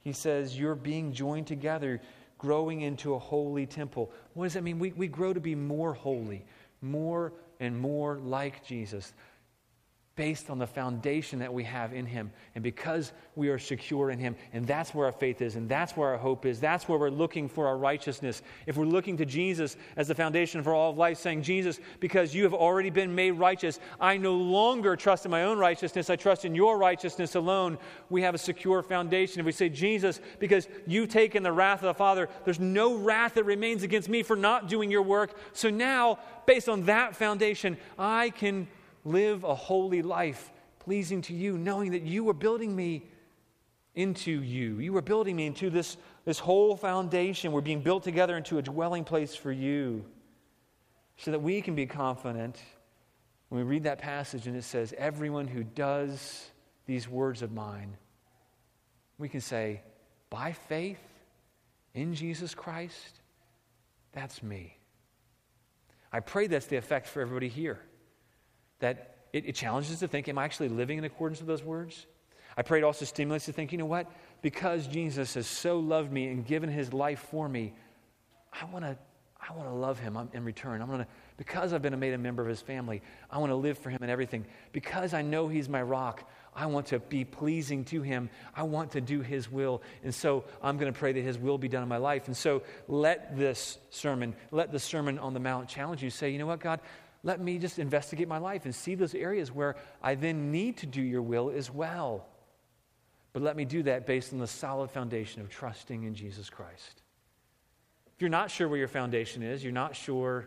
He 0.01 0.15
says, 0.15 0.59
You're 0.59 0.75
being 0.75 1.13
joined 1.13 1.47
together 1.47 2.01
growing 2.45 2.83
into 2.83 3.15
a 3.15 3.19
holy 3.19 3.65
temple. 3.65 4.11
What 4.35 4.45
does 4.45 4.53
that 4.53 4.63
mean? 4.63 4.79
We, 4.79 4.93
we 4.93 5.09
grow 5.09 5.33
to 5.33 5.41
be 5.41 5.55
more 5.55 5.95
holy, 5.95 6.45
more 6.83 7.33
and 7.59 7.79
more 7.79 8.19
like 8.19 8.63
Jesus 8.63 9.15
based 10.17 10.49
on 10.49 10.59
the 10.59 10.67
foundation 10.67 11.41
that 11.41 11.53
we 11.53 11.65
have 11.65 11.93
in 11.93 12.07
Him. 12.07 12.31
And 12.55 12.63
because 12.63 13.13
we 13.35 13.49
are 13.49 13.59
secure 13.59 14.11
in 14.11 14.19
Him, 14.19 14.37
and 14.53 14.65
that's 14.65 14.95
where 14.95 15.07
our 15.07 15.13
faith 15.13 15.43
is, 15.43 15.57
and 15.57 15.69
that's 15.69 15.97
where 15.97 16.11
our 16.11 16.17
hope 16.17 16.47
is, 16.47 16.61
that's 16.61 16.89
where 16.89 16.99
we're 16.99 17.11
looking 17.11 17.49
for 17.49 17.67
our 17.67 17.77
righteousness. 17.77 18.41
If 18.67 18.77
we're 18.77 18.85
looking 18.85 19.17
to 19.17 19.27
Jesus 19.27 19.77
as 19.97 20.07
the 20.07 20.15
foundation 20.15 20.63
for 20.63 20.73
all 20.73 20.91
of 20.91 20.99
life, 20.99 21.19
saying, 21.19 21.43
Jesus, 21.43 21.81
because 21.99 22.33
you 22.33 22.45
have 22.45 22.55
already 22.55 22.91
been 22.91 23.13
made 23.13 23.33
righteous, 23.33 23.81
I 24.01 24.17
no 24.17 24.35
longer 24.35 24.95
trust 24.95 25.25
in 25.25 25.33
my 25.33 25.43
own 25.43 25.59
righteousness, 25.59 26.09
I 26.09 26.15
trust 26.15 26.45
in 26.45 26.55
your 26.55 26.79
righteousness 26.79 27.35
alone, 27.35 27.77
we 28.09 28.23
have 28.23 28.37
a 28.37 28.39
secure 28.39 28.83
foundation. 28.85 29.41
If 29.41 29.47
we 29.47 29.53
say, 29.53 29.69
Jesus, 29.69 30.21
because 30.39 30.69
you've 30.87 31.09
taken 31.09 31.43
the 31.43 31.51
wrath 31.51 31.83
of 31.83 31.87
the 31.87 31.95
Father, 31.95 32.29
there's 32.45 32.61
no 32.61 32.95
wrath 32.95 33.35
that 33.35 33.45
remains 33.45 33.83
against 33.83 34.09
me 34.09 34.23
for 34.23 34.37
not 34.37 34.69
doing 34.69 34.93
your 34.93 35.03
work. 35.03 35.37
So 35.55 35.71
now, 35.71 36.21
based 36.47 36.69
on 36.69 36.85
that 36.85 37.17
foundation, 37.17 37.77
I 37.99 38.31
can 38.31 38.69
live 39.05 39.45
a 39.45 39.55
holy 39.55 40.03
life 40.03 40.53
pleasing 40.79 41.23
to 41.23 41.35
you, 41.35 41.57
knowing 41.57 41.93
that 41.93 42.03
you 42.03 42.29
are 42.29 42.35
building 42.35 42.75
me 42.75 43.07
into 43.95 44.43
you. 44.43 44.79
You 44.81 44.97
are 44.97 45.03
building 45.03 45.37
me 45.37 45.47
into 45.47 45.71
this, 45.71 45.97
this 46.25 46.39
whole 46.39 46.77
foundation. 46.77 47.53
We're 47.53 47.61
being 47.61 47.83
built 47.83 48.03
together 48.03 48.37
into 48.37 48.59
a 48.59 48.63
dwelling 48.63 49.05
place 49.05 49.35
for 49.35 49.53
you 49.53 50.05
so 51.17 51.31
that 51.31 51.41
we 51.41 51.63
can 51.63 51.75
be 51.75 51.87
confident 51.87 52.59
when 53.49 53.65
we 53.65 53.71
read 53.71 53.85
that 53.85 53.99
passage 53.99 54.47
and 54.47 54.57
it 54.57 54.65
says, 54.65 54.93
Everyone 54.99 55.47
who 55.47 55.63
does 55.63 56.51
these 56.87 57.09
words 57.09 57.43
of 57.43 57.53
mine, 57.53 57.97
we 59.17 59.29
can 59.29 59.41
say, 59.41 59.83
by 60.29 60.53
faith 60.53 60.99
in 61.95 62.15
Jesus 62.15 62.55
Christ, 62.55 63.21
that's 64.13 64.43
me. 64.43 64.77
I 66.13 66.21
pray 66.21 66.47
that's 66.47 66.67
the 66.67 66.77
effect 66.77 67.07
for 67.07 67.21
everybody 67.21 67.49
here 67.49 67.81
that 68.85 69.17
it, 69.33 69.47
it 69.47 69.55
challenges 69.55 69.99
to 70.01 70.09
think, 70.09 70.29
am 70.29 70.39
I 70.39 70.45
actually 70.45 70.69
living 70.69 70.99
in 70.99 71.05
accordance 71.05 71.41
with 71.41 71.49
those 71.49 71.65
words? 71.65 72.07
I 72.55 72.63
pray 72.63 72.79
it 72.79 72.85
also 72.85 73.07
stimulates 73.07 73.47
to 73.47 73.53
think, 73.53 73.73
you 73.73 73.79
know 73.79 73.87
what? 73.87 74.13
Because 74.43 74.87
Jesus 74.87 75.35
has 75.35 75.47
so 75.47 75.79
loved 75.79 76.13
me 76.13 76.29
and 76.29 76.47
given 76.47 76.69
his 76.69 76.93
life 76.93 77.27
for 77.31 77.49
me, 77.49 77.73
I 78.53 78.67
want 78.67 78.85
to 78.85 78.97
I 79.47 79.53
want 79.53 79.69
to 79.69 79.75
love 79.75 79.99
him 79.99 80.17
um, 80.17 80.31
in 80.33 80.43
return. 80.43 80.81
I'm 80.81 80.89
going 80.89 81.01
to 81.01 81.07
because 81.37 81.75
I've 81.75 81.83
been 81.83 81.99
made 81.99 82.15
a 82.15 82.19
member 82.19 82.41
of 82.41 82.49
his 82.49 82.63
family, 82.63 83.03
I 83.31 83.39
want 83.39 83.51
to 83.51 83.57
live 83.57 83.77
for 83.77 83.91
him 83.91 84.03
in 84.03 84.09
everything. 84.09 84.47
Because 84.73 85.13
I 85.13 85.21
know 85.21 85.49
he's 85.49 85.69
my 85.69 85.83
rock, 85.83 86.27
I 86.55 86.67
want 86.67 86.87
to 86.87 87.01
be 87.01 87.25
pleasing 87.25 87.85
to 87.87 88.03
him. 88.03 88.31
I 88.55 88.63
want 88.63 88.93
to 88.93 89.01
do 89.01 89.21
his 89.21 89.51
will. 89.51 89.83
And 90.05 90.15
so 90.15 90.45
I'm 90.63 90.79
going 90.79 90.93
to 90.93 90.99
pray 90.99 91.13
that 91.13 91.21
his 91.21 91.37
will 91.37 91.59
be 91.59 91.69
done 91.69 91.83
in 91.83 91.89
my 91.89 91.97
life. 91.97 92.27
And 92.27 92.37
so 92.37 92.63
let 92.87 93.37
this 93.37 93.79
sermon, 93.91 94.35
let 94.53 94.71
the 94.71 94.79
Sermon 94.79 95.19
on 95.19 95.35
the 95.35 95.41
Mount 95.41 95.69
challenge 95.69 96.03
you. 96.03 96.11
Say, 96.11 96.31
you 96.31 96.39
know 96.39 96.47
what, 96.47 96.61
God, 96.61 96.81
let 97.25 97.41
me 97.41 97.59
just 97.59 97.79
investigate 97.79 98.29
my 98.29 98.37
life 98.37 98.67
and 98.67 98.75
see 98.75 98.95
those 98.95 99.15
areas 99.15 99.51
where 99.51 99.77
I 100.03 100.15
then 100.15 100.53
need 100.53 100.77
to 100.79 100.87
do 100.87 101.01
your 101.01 101.23
will 101.23 101.51
as 101.51 101.71
well. 101.71 102.27
But 103.33 103.43
let 103.43 103.57
me 103.57 103.65
do 103.65 103.83
that 103.85 104.07
based 104.07 104.35
on 104.35 104.39
the 104.39 104.47
solid 104.47 104.91
foundation 104.91 105.41
of 105.41 105.49
trusting 105.49 106.05
in 106.05 106.15
Jesus 106.15 106.51
Christ. 106.51 107.03
If 108.15 108.21
you're 108.21 108.31
not 108.31 108.51
sure 108.51 108.69
where 108.69 108.79
your 108.79 108.89
foundation 108.89 109.43
is, 109.43 109.65
you're 109.65 109.73
not 109.73 109.97
sure 109.97 110.47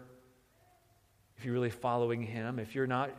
if 1.35 1.43
you're 1.43 1.53
really 1.53 1.71
following 1.71 2.21
Him, 2.21 2.59
if 2.59 2.75
you're 2.75 2.87
not, 2.87 3.09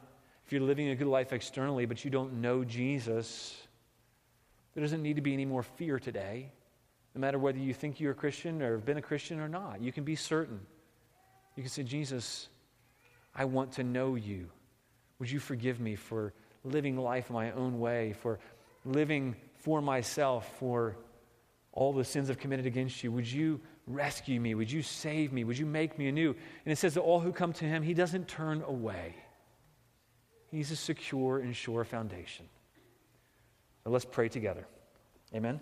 if 0.47 0.53
you're 0.53 0.63
living 0.63 0.89
a 0.91 0.95
good 0.95 1.09
life 1.09 1.33
externally, 1.33 1.85
but 1.85 2.05
you 2.05 2.11
don't 2.13 2.41
know 2.41 2.65
Jesus, 2.65 3.57
there 4.75 4.83
doesn't 4.83 5.03
need 5.03 5.17
to 5.17 5.23
be 5.23 5.33
any 5.35 5.45
more 5.45 5.65
fear 5.65 5.99
today. 5.99 6.53
No 7.15 7.21
matter 7.21 7.39
whether 7.39 7.59
you 7.59 7.75
think 7.75 7.99
you're 7.99 8.13
a 8.13 8.15
Christian 8.15 8.63
or 8.63 8.77
have 8.77 8.85
been 8.85 8.99
a 8.99 9.03
Christian 9.03 9.41
or 9.41 9.49
not, 9.49 9.83
you 9.83 9.91
can 9.91 10.05
be 10.05 10.15
certain. 10.15 10.61
You 11.57 11.65
can 11.65 11.71
say, 11.71 11.83
Jesus, 11.83 12.49
I 13.39 13.45
want 13.45 13.73
to 13.75 13.85
know 13.85 14.17
you. 14.17 14.51
Would 15.21 15.31
you 15.31 15.39
forgive 15.39 15.79
me 15.79 15.95
for 15.95 16.35
living 16.65 16.97
life 16.97 17.31
my 17.31 17.53
own 17.53 17.79
way, 17.79 18.15
for 18.15 18.41
living 18.85 19.37
for 19.55 19.81
myself, 19.81 20.59
for 20.59 20.97
all 21.73 21.93
the 21.93 22.05
sins 22.05 22.29
I've 22.29 22.39
committed 22.39 22.67
against 22.67 23.05
you? 23.05 23.13
Would 23.13 23.31
you 23.31 23.61
rescue 23.87 24.41
me? 24.41 24.57
Would 24.57 24.71
you 24.71 24.83
save 24.83 25.33
me? 25.33 25.45
Would 25.45 25.57
you 25.57 25.67
make 25.67 25.97
me 25.99 26.09
anew? 26.09 26.31
And 26.65 26.73
it 26.73 26.77
says 26.77 26.95
that 26.95 27.01
all 27.01 27.21
who 27.21 27.33
come 27.33 27.53
to 27.55 27.65
him, 27.65 27.85
he 27.85 27.95
doesn't 27.95 28.27
turn 28.27 28.63
away. 28.67 29.15
He's 30.51 30.73
a 30.73 30.77
secure 30.77 31.39
and 31.39 31.55
sure 31.55 31.85
foundation. 31.85 32.47
So 33.85 33.91
let's 33.91 34.05
pray 34.05 34.29
together. 34.29 34.67
Amen. 35.33 35.61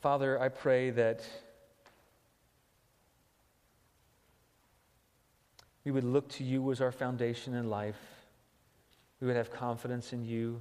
Father, 0.00 0.40
I 0.40 0.48
pray 0.48 0.90
that 0.90 1.26
we 5.86 5.92
would 5.92 6.04
look 6.04 6.28
to 6.28 6.42
you 6.42 6.72
as 6.72 6.80
our 6.80 6.90
foundation 6.90 7.54
in 7.54 7.70
life. 7.70 8.00
We 9.20 9.28
would 9.28 9.36
have 9.36 9.52
confidence 9.52 10.12
in 10.12 10.24
you. 10.24 10.60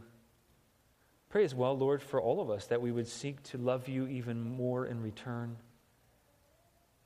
Pray 1.30 1.44
as 1.44 1.56
well, 1.56 1.76
Lord, 1.76 2.04
for 2.04 2.22
all 2.22 2.40
of 2.42 2.52
us 2.52 2.68
that 2.68 2.80
we 2.80 2.92
would 2.92 3.08
seek 3.08 3.42
to 3.46 3.58
love 3.58 3.90
you 3.90 4.06
even 4.06 4.40
more 4.40 4.86
in 4.86 5.02
return. 5.02 5.58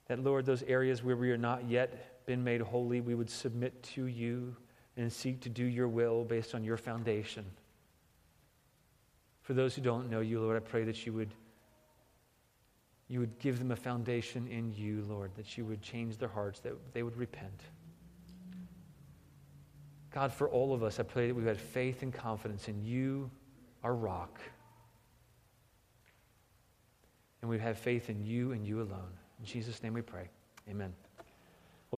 That, 0.07 0.21
Lord, 0.21 0.45
those 0.45 0.63
areas 0.63 1.01
where 1.01 1.15
we 1.15 1.31
are 1.31 1.37
not 1.37 1.69
yet 1.69 2.25
been 2.25 2.43
made 2.43 2.59
holy, 2.59 2.99
we 2.99 3.15
would 3.15 3.29
submit 3.29 3.81
to 3.95 4.07
you 4.07 4.53
and 4.97 5.11
seek 5.11 5.39
to 5.41 5.49
do 5.49 5.63
your 5.63 5.87
will 5.87 6.25
based 6.25 6.53
on 6.53 6.61
your 6.61 6.75
foundation. 6.75 7.45
For 9.43 9.53
those 9.53 9.75
who 9.75 9.81
don't 9.81 10.09
know 10.09 10.19
you, 10.19 10.41
Lord, 10.41 10.57
I 10.57 10.59
pray 10.59 10.83
that 10.83 11.05
you 11.05 11.13
would, 11.13 11.33
you 13.07 13.21
would 13.21 13.39
give 13.39 13.59
them 13.59 13.71
a 13.71 13.77
foundation 13.77 14.45
in 14.49 14.73
you, 14.73 15.05
Lord, 15.07 15.31
that 15.37 15.57
you 15.57 15.63
would 15.63 15.81
change 15.81 16.17
their 16.17 16.27
hearts, 16.27 16.59
that 16.59 16.73
they 16.93 17.01
would 17.01 17.15
repent. 17.15 17.61
God, 20.19 20.33
for 20.33 20.49
all 20.49 20.73
of 20.73 20.83
us, 20.83 20.99
I 20.99 21.03
pray 21.03 21.27
that 21.27 21.33
we've 21.33 21.45
had 21.45 21.57
faith 21.57 22.03
and 22.03 22.13
confidence 22.13 22.67
in 22.67 22.83
you, 22.83 23.31
our 23.85 23.95
rock. 23.95 24.41
And 27.41 27.49
we 27.49 27.55
have 27.57 27.63
had 27.63 27.77
faith 27.77 28.09
in 28.09 28.25
you 28.25 28.51
and 28.51 28.67
you 28.67 28.81
alone. 28.81 29.13
In 29.39 29.45
Jesus' 29.45 29.81
name 29.81 29.93
we 29.93 30.01
pray. 30.01 30.27
Amen. 30.69 30.93